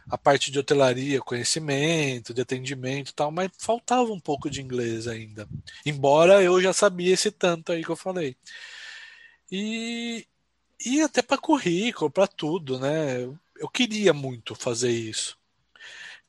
a 0.10 0.18
parte 0.18 0.52
de 0.52 0.60
hotelaria, 0.60 1.22
conhecimento, 1.22 2.34
de 2.34 2.42
atendimento 2.42 3.10
e 3.10 3.14
tal, 3.14 3.32
mas 3.32 3.50
faltava 3.58 4.12
um 4.12 4.20
pouco 4.20 4.50
de 4.50 4.62
inglês 4.62 5.08
ainda. 5.08 5.48
Embora 5.86 6.42
eu 6.42 6.62
já 6.62 6.74
sabia 6.74 7.14
esse 7.14 7.32
tanto 7.32 7.72
aí 7.72 7.84
que 7.84 7.90
eu 7.90 7.96
falei. 7.96 8.36
E, 9.52 10.28
e 10.86 11.02
até 11.02 11.22
para 11.22 11.38
currículo, 11.38 12.10
para 12.10 12.28
tudo, 12.28 12.80
né? 12.80 13.24
Eu 13.58 13.70
queria 13.70 14.14
muito 14.14 14.56
fazer 14.56 14.92
isso. 14.92 15.38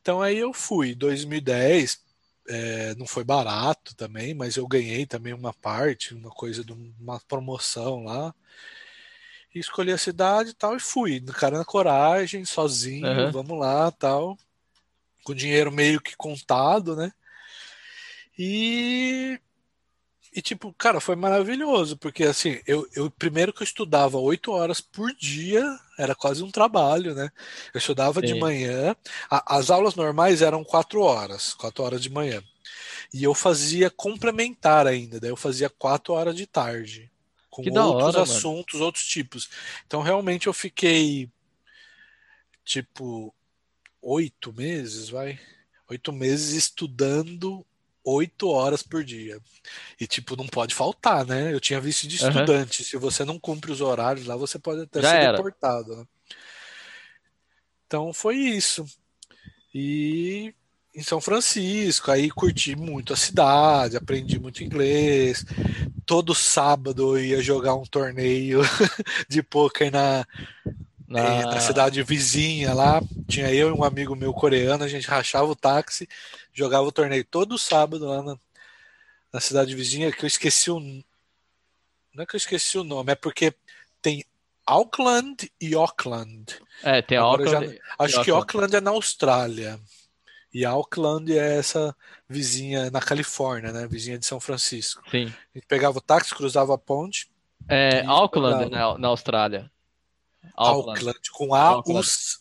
Então 0.00 0.20
aí 0.20 0.38
eu 0.38 0.52
fui, 0.52 0.94
2010, 0.94 2.00
é, 2.48 2.94
não 2.96 3.06
foi 3.06 3.24
barato 3.24 3.94
também, 3.94 4.34
mas 4.34 4.56
eu 4.56 4.66
ganhei 4.66 5.06
também 5.06 5.32
uma 5.32 5.52
parte, 5.52 6.14
uma 6.14 6.30
coisa 6.30 6.64
de 6.64 6.72
uma 6.72 7.20
promoção 7.20 8.04
lá 8.04 8.34
e 9.54 9.58
escolhi 9.58 9.92
a 9.92 9.98
cidade 9.98 10.50
e 10.50 10.54
tal, 10.54 10.76
e 10.76 10.80
fui. 10.80 11.20
Cara 11.20 11.58
na 11.58 11.64
coragem, 11.64 12.44
sozinho, 12.44 13.06
uhum. 13.06 13.30
vamos 13.30 13.58
lá 13.58 13.90
tal. 13.90 14.38
Com 15.24 15.34
dinheiro 15.34 15.70
meio 15.70 16.00
que 16.00 16.16
contado, 16.16 16.96
né? 16.96 17.12
E. 18.38 19.38
E, 20.34 20.40
tipo, 20.40 20.72
cara, 20.78 20.98
foi 20.98 21.14
maravilhoso, 21.14 21.94
porque 21.98 22.24
assim, 22.24 22.58
eu, 22.66 22.88
eu 22.94 23.10
primeiro 23.10 23.52
que 23.52 23.62
eu 23.62 23.66
estudava 23.66 24.16
oito 24.16 24.50
horas 24.50 24.80
por 24.80 25.14
dia, 25.14 25.62
era 25.98 26.14
quase 26.14 26.42
um 26.42 26.50
trabalho, 26.50 27.14
né? 27.14 27.30
Eu 27.74 27.76
estudava 27.76 28.20
Sim. 28.20 28.28
de 28.28 28.34
manhã, 28.40 28.96
a, 29.30 29.58
as 29.58 29.70
aulas 29.70 29.94
normais 29.94 30.40
eram 30.40 30.64
quatro 30.64 31.02
horas, 31.02 31.52
quatro 31.52 31.84
horas 31.84 32.00
de 32.00 32.08
manhã. 32.08 32.42
E 33.12 33.22
eu 33.22 33.34
fazia 33.34 33.90
complementar 33.90 34.86
ainda, 34.86 35.20
daí 35.20 35.28
eu 35.28 35.36
fazia 35.36 35.68
quatro 35.68 36.14
horas 36.14 36.34
de 36.34 36.46
tarde 36.46 37.11
com 37.52 37.62
que 37.62 37.68
outros 37.70 38.14
hora, 38.14 38.22
assuntos, 38.22 38.74
mano. 38.76 38.86
outros 38.86 39.04
tipos. 39.04 39.50
Então, 39.86 40.00
realmente, 40.00 40.46
eu 40.46 40.54
fiquei 40.54 41.28
tipo 42.64 43.32
oito 44.00 44.54
meses, 44.54 45.10
vai, 45.10 45.38
oito 45.86 46.10
meses 46.12 46.54
estudando 46.54 47.64
oito 48.02 48.48
horas 48.48 48.82
por 48.82 49.04
dia. 49.04 49.38
E, 50.00 50.06
tipo, 50.06 50.34
não 50.34 50.46
pode 50.46 50.74
faltar, 50.74 51.26
né? 51.26 51.52
Eu 51.52 51.60
tinha 51.60 51.78
visto 51.78 52.08
de 52.08 52.16
estudante. 52.16 52.80
Uhum. 52.80 52.86
Se 52.86 52.96
você 52.96 53.22
não 53.22 53.38
cumpre 53.38 53.70
os 53.70 53.82
horários 53.82 54.24
lá, 54.24 54.34
você 54.34 54.58
pode 54.58 54.80
até 54.80 55.02
Já 55.02 55.10
ser 55.10 55.16
era. 55.16 55.36
deportado. 55.36 55.94
Né? 55.94 56.04
Então, 57.86 58.14
foi 58.14 58.36
isso. 58.36 58.86
E 59.74 60.54
em 60.94 61.02
São 61.02 61.20
Francisco, 61.20 62.10
aí 62.10 62.30
curti 62.30 62.76
muito 62.76 63.12
a 63.12 63.16
cidade, 63.16 63.96
aprendi 63.96 64.38
muito 64.38 64.62
inglês. 64.62 65.44
Todo 66.04 66.34
sábado 66.34 67.16
eu 67.16 67.24
ia 67.24 67.42
jogar 67.42 67.74
um 67.74 67.84
torneio 67.84 68.60
de 69.28 69.42
poker 69.42 69.90
na, 69.90 70.26
na... 71.08 71.46
na 71.46 71.60
cidade 71.60 72.02
vizinha 72.02 72.74
lá. 72.74 73.00
Tinha 73.26 73.52
eu 73.52 73.68
e 73.68 73.72
um 73.72 73.84
amigo 73.84 74.14
meu 74.14 74.34
coreano, 74.34 74.84
a 74.84 74.88
gente 74.88 75.08
rachava 75.08 75.46
o 75.46 75.56
táxi, 75.56 76.06
jogava 76.52 76.86
o 76.86 76.92
torneio 76.92 77.24
todo 77.24 77.58
sábado 77.58 78.06
lá 78.06 78.22
na, 78.22 78.36
na 79.32 79.40
cidade 79.40 79.74
vizinha, 79.74 80.12
que 80.12 80.24
eu 80.24 80.28
esqueci 80.28 80.70
o. 80.70 80.78
Não 80.78 82.24
é 82.24 82.26
que 82.26 82.36
eu 82.36 82.38
esqueci 82.38 82.76
o 82.76 82.84
nome, 82.84 83.12
é 83.12 83.14
porque 83.14 83.54
tem 84.02 84.22
Auckland 84.66 85.50
e 85.58 85.74
Auckland. 85.74 86.60
É, 86.82 87.00
tem 87.00 87.16
Agora 87.16 87.44
Auckland. 87.44 87.74
Já, 87.74 87.80
acho 87.98 88.24
que 88.24 88.30
Auckland 88.30 88.76
é 88.76 88.80
na 88.82 88.90
Austrália. 88.90 89.80
E 90.52 90.64
Auckland 90.64 91.32
é 91.36 91.56
essa 91.58 91.96
vizinha 92.28 92.90
na 92.90 93.00
Califórnia, 93.00 93.72
né? 93.72 93.86
Vizinha 93.86 94.18
de 94.18 94.26
São 94.26 94.38
Francisco. 94.38 95.02
Sim. 95.10 95.32
A 95.54 95.58
gente 95.58 95.66
pegava 95.66 95.98
o 95.98 96.00
táxi, 96.00 96.34
cruzava 96.34 96.74
a 96.74 96.78
ponte. 96.78 97.30
É, 97.68 98.04
Auckland, 98.06 98.70
na, 98.70 98.98
na 98.98 99.08
Austrália. 99.08 99.70
Auckland, 100.54 101.20
Auckland 101.50 101.82
com 101.82 101.94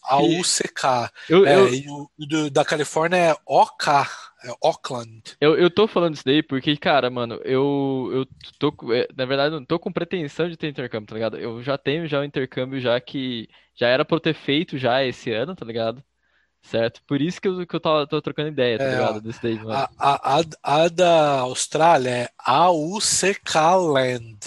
A-U-C-K. 0.04 1.12
Eu, 1.30 1.46
é, 1.46 1.56
eu... 1.56 1.74
E 1.74 1.86
o 1.90 2.10
do, 2.18 2.50
da 2.50 2.66
Califórnia 2.66 3.18
é 3.18 3.36
O-K. 3.46 4.10
É 4.44 4.50
Auckland. 4.64 5.22
Eu, 5.40 5.56
eu 5.56 5.70
tô 5.70 5.88
falando 5.88 6.16
isso 6.16 6.26
daí 6.26 6.42
porque, 6.42 6.76
cara, 6.76 7.12
mano, 7.12 7.36
eu, 7.46 8.10
eu 8.12 8.28
tô. 8.58 8.74
É, 8.92 9.08
na 9.16 9.26
verdade, 9.26 9.54
não 9.54 9.64
tô 9.64 9.78
com 9.78 9.92
pretensão 9.92 10.50
de 10.50 10.58
ter 10.58 10.68
intercâmbio, 10.68 11.08
tá 11.08 11.14
ligado? 11.14 11.38
Eu 11.38 11.62
já 11.62 11.78
tenho 11.78 12.08
já 12.08 12.20
o 12.20 12.24
intercâmbio 12.24 12.80
já 12.80 13.00
que 13.00 13.48
já 13.76 13.88
era 13.88 14.04
pra 14.04 14.16
eu 14.16 14.20
ter 14.20 14.34
feito 14.34 14.80
já 14.80 15.04
esse 15.04 15.32
ano, 15.32 15.56
tá 15.56 15.64
ligado? 15.64 16.04
Certo? 16.64 17.02
Por 17.08 17.22
isso 17.22 17.42
que 17.42 17.48
eu, 17.48 17.66
que 17.66 17.76
eu 17.76 17.80
tava, 17.80 18.08
tô 18.08 18.22
trocando 18.22 18.50
ideia, 18.50 18.78
tá 18.78 18.84
é, 18.84 18.92
ligado? 18.92 19.22
Desse 19.22 19.42
daí, 19.42 19.60
a, 19.68 19.90
a, 19.98 20.44
a, 20.64 20.88
da 20.88 21.40
Austrália 21.40 22.10
é 22.10 22.30
A-U-C-K 22.38 23.76
Land. 23.76 24.38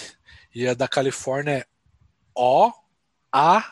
E 0.55 0.69
a 0.69 0.75
da 0.75 0.87
Califórnia 0.87 1.59
é 1.59 1.67
O-A-K. 2.35 3.65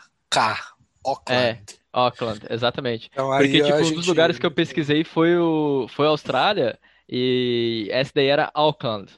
Auckland. 1.05 1.43
É, 1.43 1.61
Auckland, 1.93 2.41
exatamente. 2.51 3.11
Então, 3.13 3.31
Porque, 3.31 3.63
tipo, 3.63 3.77
um 3.77 3.85
gente... 3.85 3.97
dos 3.97 4.07
lugares 4.07 4.39
que 4.39 4.47
eu 4.47 4.51
pesquisei 4.51 5.05
foi, 5.05 5.37
o, 5.37 5.87
foi 5.89 6.07
a 6.07 6.11
Austrália 6.11 6.79
e 7.09 7.89
essa 7.91 8.13
daí 8.15 8.27
era 8.27 8.51
Auckland. 8.55 9.13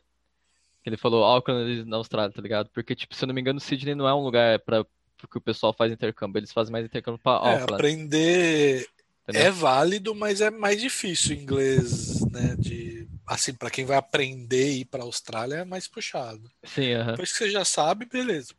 Ele 0.84 0.96
falou 0.96 1.24
Auckland 1.24 1.84
na 1.84 1.96
Austrália, 1.96 2.32
tá 2.32 2.42
ligado? 2.42 2.68
Porque, 2.70 2.94
tipo, 2.94 3.14
se 3.14 3.24
eu 3.24 3.26
não 3.26 3.34
me 3.34 3.40
engano, 3.40 3.60
Sydney 3.60 3.94
não 3.94 4.06
é 4.06 4.14
um 4.14 4.22
lugar 4.22 4.58
para 4.60 4.84
que 5.30 5.38
o 5.38 5.40
pessoal 5.40 5.72
faz 5.72 5.90
intercâmbio, 5.90 6.38
eles 6.38 6.52
fazem 6.52 6.70
mais 6.70 6.84
intercâmbio 6.84 7.20
para 7.22 7.48
é, 7.48 7.52
Auckland. 7.54 7.74
aprender 7.74 8.86
Entendeu? 9.24 9.46
É 9.46 9.50
válido, 9.50 10.14
mas 10.14 10.40
é 10.40 10.50
mais 10.50 10.80
difícil 10.80 11.34
o 11.34 11.40
inglês, 11.40 12.20
né? 12.30 12.54
De, 12.58 13.08
assim, 13.26 13.54
para 13.54 13.70
quem 13.70 13.84
vai 13.84 13.96
aprender 13.96 14.70
e 14.70 14.80
ir 14.80 14.84
para 14.84 15.02
a 15.02 15.06
Austrália 15.06 15.56
é 15.56 15.64
mais 15.64 15.88
puxado. 15.88 16.50
Sim, 16.62 16.94
uhum. 16.94 17.06
Depois 17.06 17.32
que 17.32 17.38
você 17.38 17.50
já 17.50 17.64
sabe, 17.64 18.04
beleza. 18.04 18.54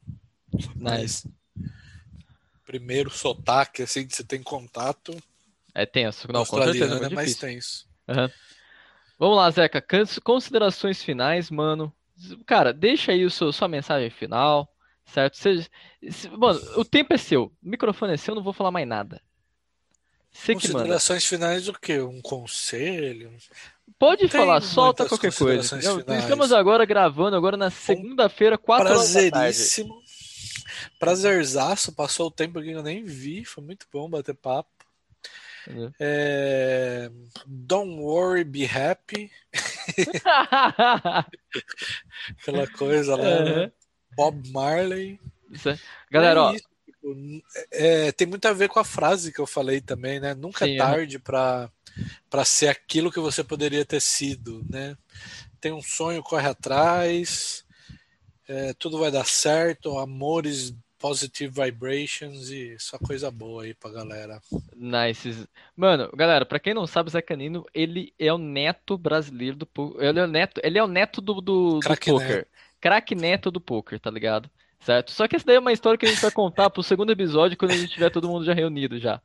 Mas 0.75 1.25
primeiro 2.65 3.11
sotaque, 3.11 3.83
assim, 3.83 4.07
que 4.07 4.15
você 4.15 4.23
tem 4.23 4.41
contato. 4.41 5.15
É 5.73 5.85
tenso, 5.85 6.27
não, 6.31 6.45
com 6.45 6.63
certeza 6.63 7.05
é, 7.05 7.09
mais 7.09 7.35
tenso. 7.35 7.87
Uhum. 8.07 8.29
Vamos 9.19 9.37
lá, 9.37 9.51
Zeca. 9.51 9.85
Considerações 10.23 11.03
finais, 11.03 11.51
mano. 11.51 11.93
Cara, 12.45 12.73
deixa 12.73 13.11
aí 13.11 13.23
o 13.23 13.29
seu, 13.29 13.51
sua 13.51 13.67
mensagem 13.67 14.09
final, 14.09 14.67
certo? 15.05 15.37
Seja, 15.37 15.69
mano, 16.37 16.59
o 16.77 16.83
tempo 16.83 17.13
é 17.13 17.17
seu, 17.17 17.45
o 17.45 17.69
microfone 17.69 18.13
é 18.13 18.17
seu, 18.17 18.31
eu 18.31 18.35
não 18.37 18.43
vou 18.43 18.53
falar 18.53 18.71
mais 18.71 18.87
nada. 18.87 19.21
Você 20.35 20.53
Considerações 20.53 21.25
finais 21.25 21.65
do 21.65 21.73
quê? 21.73 22.01
Um 22.01 22.21
conselho? 22.21 23.31
Pode 23.97 24.27
falar, 24.27 24.61
solta 24.61 25.07
qualquer 25.07 25.33
coisa. 25.33 25.79
Estamos 25.79 26.51
agora 26.51 26.85
gravando 26.85 27.37
agora 27.37 27.55
na 27.55 27.69
segunda-feira, 27.71 28.57
quatro 28.57 28.89
horas 28.89 29.13
da 29.13 29.31
tarde. 29.31 29.57
Prazerzaço, 30.99 31.93
passou 31.93 32.27
o 32.27 32.31
tempo 32.31 32.61
que 32.61 32.71
eu 32.71 32.83
nem 32.83 33.05
vi, 33.05 33.45
foi 33.45 33.63
muito 33.63 33.87
bom 33.91 34.09
bater 34.09 34.35
papo. 34.35 34.69
Uhum. 35.67 35.91
É... 35.99 37.09
Don't 37.47 37.99
worry, 37.99 38.43
be 38.43 38.65
happy. 38.65 39.31
Aquela 42.41 42.67
coisa 42.67 43.15
lá, 43.15 43.43
né? 43.43 43.63
Uhum. 43.63 43.71
Bob 44.15 44.49
Marley. 44.51 45.19
Galera, 46.11 46.39
É 46.39 46.43
ó, 46.43 46.55
é, 47.71 48.11
tem 48.11 48.27
muito 48.27 48.45
a 48.47 48.53
ver 48.53 48.69
com 48.69 48.79
a 48.79 48.83
frase 48.83 49.31
que 49.31 49.39
eu 49.39 49.47
falei 49.47 49.81
também, 49.81 50.19
né? 50.19 50.33
Nunca 50.33 50.65
Sim, 50.65 50.75
é 50.75 50.77
tarde 50.77 51.19
para 51.19 51.69
para 52.29 52.43
ser 52.43 52.67
aquilo 52.67 53.11
que 53.11 53.21
você 53.21 53.41
poderia 53.41 53.85
ter 53.85 54.01
sido, 54.01 54.65
né? 54.69 54.97
Tem 55.61 55.71
um 55.71 55.81
sonho, 55.81 56.21
corre 56.21 56.47
atrás, 56.47 57.65
é, 58.47 58.73
tudo 58.73 58.99
vai 58.99 59.09
dar 59.09 59.25
certo, 59.25 59.97
amores, 59.97 60.75
positive 60.99 61.63
vibrations 61.63 62.49
e 62.49 62.75
só 62.79 62.97
coisa 62.97 63.31
boa 63.31 63.63
aí 63.63 63.73
pra 63.73 63.91
galera. 63.91 64.41
Nice. 64.75 65.47
Mano, 65.75 66.09
galera, 66.15 66.45
pra 66.45 66.59
quem 66.59 66.73
não 66.73 66.87
sabe, 66.87 67.09
o 67.09 67.11
Zé 67.11 67.21
Canino, 67.21 67.65
ele 67.73 68.13
é 68.19 68.33
o 68.33 68.37
neto 68.37 68.97
brasileiro 68.97 69.55
do 69.55 69.65
poker. 69.65 70.03
Ele 70.03 70.19
é 70.19 70.23
o 70.23 70.27
neto, 70.27 70.61
ele 70.63 70.77
é 70.77 70.83
o 70.83 70.87
neto 70.87 71.21
do, 71.21 71.35
do, 71.35 71.79
do 71.79 71.95
poker. 72.05 72.47
Craque 72.81 73.15
neto 73.15 73.49
do 73.49 73.61
poker, 73.61 73.99
tá 73.99 74.11
ligado? 74.11 74.49
Certo? 74.85 75.11
Só 75.11 75.27
que 75.27 75.35
essa 75.35 75.45
daí 75.45 75.55
é 75.55 75.59
uma 75.59 75.73
história 75.73 75.97
que 75.97 76.05
a 76.05 76.09
gente 76.09 76.21
vai 76.21 76.31
contar 76.31 76.69
pro 76.69 76.83
segundo 76.83 77.11
episódio 77.11 77.57
quando 77.57 77.71
a 77.71 77.77
gente 77.77 77.91
tiver 77.93 78.11
todo 78.11 78.29
mundo 78.29 78.45
já 78.45 78.53
reunido 78.53 78.99
já. 78.99 79.19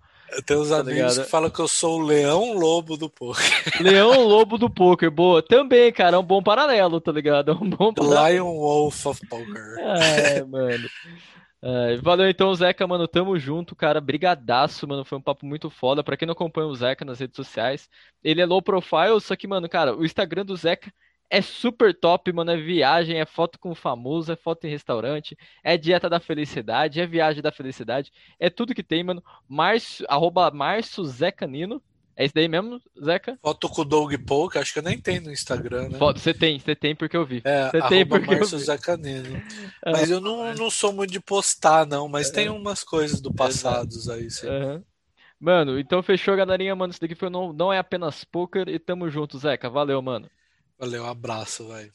Tem 0.46 0.56
uns 0.56 0.70
Tá 0.70 0.78
amigos 0.80 1.16
ligado? 1.16 1.24
que 1.24 1.30
falam 1.30 1.50
que 1.50 1.60
eu 1.60 1.68
sou 1.68 2.00
o 2.00 2.06
leão 2.06 2.54
lobo 2.54 2.96
do 2.96 3.10
poker. 3.10 3.44
Leão 3.80 4.22
Lobo 4.26 4.56
do 4.56 4.70
poker, 4.70 5.10
boa. 5.10 5.42
Também, 5.42 5.92
cara, 5.92 6.16
é 6.16 6.18
um 6.18 6.24
bom 6.24 6.42
paralelo, 6.42 7.00
tá 7.00 7.12
ligado? 7.12 7.50
É 7.50 7.54
um 7.54 7.68
bom 7.68 7.92
paralelo. 7.94 8.28
Lion 8.28 8.54
Wolf 8.58 9.06
of 9.06 9.20
Poker. 9.28 9.76
É, 9.80 10.42
mano. 10.46 10.88
É, 11.62 11.96
valeu 11.98 12.28
então, 12.30 12.54
Zeca, 12.54 12.86
mano. 12.86 13.08
Tamo 13.08 13.38
junto, 13.38 13.76
cara. 13.76 14.00
Brigadaço, 14.00 14.86
mano. 14.88 15.04
Foi 15.04 15.18
um 15.18 15.22
papo 15.22 15.44
muito 15.44 15.68
foda. 15.68 16.02
Pra 16.04 16.16
quem 16.16 16.26
não 16.26 16.32
acompanha 16.32 16.68
o 16.68 16.74
Zeca 16.74 17.04
nas 17.04 17.18
redes 17.20 17.36
sociais, 17.36 17.88
ele 18.24 18.40
é 18.40 18.46
low 18.46 18.62
profile, 18.62 19.20
só 19.20 19.36
que, 19.36 19.46
mano, 19.48 19.68
cara, 19.68 19.94
o 19.96 20.04
Instagram 20.04 20.44
do 20.46 20.56
Zeca 20.56 20.92
é 21.30 21.40
super 21.42 21.94
top, 21.98 22.32
mano. 22.32 22.50
É 22.50 22.56
viagem, 22.56 23.20
é 23.20 23.26
foto 23.26 23.58
com 23.58 23.74
famoso, 23.74 24.32
é 24.32 24.36
foto 24.36 24.66
em 24.66 24.70
restaurante, 24.70 25.36
é 25.64 25.76
dieta 25.78 26.08
da 26.08 26.20
felicidade, 26.20 27.00
é 27.00 27.06
viagem 27.06 27.42
da 27.42 27.52
felicidade. 27.52 28.12
É 28.38 28.50
tudo 28.50 28.74
que 28.74 28.82
tem, 28.82 29.02
mano. 29.04 29.22
Márcio, 29.48 30.04
arroba 30.08 30.50
Márcio 30.50 31.04
Zeca 31.04 31.46
Nino. 31.46 31.82
É 32.16 32.24
isso 32.24 32.34
daí 32.34 32.48
mesmo, 32.48 32.80
Zeca? 33.02 33.38
Foto 33.42 33.68
com 33.68 33.82
o 33.82 33.84
Doug 33.84 34.14
Poker, 34.26 34.60
acho 34.62 34.72
que 34.72 34.78
eu 34.78 34.82
nem 34.82 34.98
tenho 34.98 35.22
no 35.22 35.32
Instagram, 35.32 35.88
né? 35.90 35.98
Foto- 35.98 36.18
Você 36.20 36.32
tem, 36.34 36.58
você 36.58 36.74
tem 36.74 36.94
porque 36.94 37.16
eu 37.16 37.24
vi. 37.26 37.42
É, 37.44 37.70
Você 37.70 37.82
tem 37.82 38.06
porque 38.06 38.34
eu 38.34 38.38
Márcio 38.38 38.58
vi. 38.58 38.64
Zacanino. 38.64 39.42
Mas 39.90 40.10
eu 40.10 40.20
não, 40.20 40.54
não 40.54 40.70
sou 40.70 40.92
muito 40.92 41.10
de 41.10 41.20
postar, 41.20 41.86
não. 41.86 42.08
Mas 42.08 42.30
tem 42.30 42.48
umas 42.48 42.82
coisas 42.84 43.20
do 43.20 43.32
passados 43.32 44.08
aí, 44.08 44.30
sim. 44.30 44.48
Aham. 44.48 44.84
Mano, 45.40 45.78
então 45.78 46.02
fechou, 46.02 46.36
galerinha, 46.36 46.74
mano. 46.76 46.90
Isso 46.92 47.00
daqui 47.00 47.14
foi 47.14 47.30
não, 47.30 47.52
não 47.52 47.72
é 47.72 47.78
apenas 47.78 48.24
poker 48.24 48.68
e 48.68 48.78
tamo 48.78 49.10
junto, 49.10 49.38
Zeca. 49.38 49.70
Valeu, 49.70 50.00
mano. 50.02 50.30
Valeu, 50.80 51.06
abraço, 51.06 51.68
velho. 51.68 51.92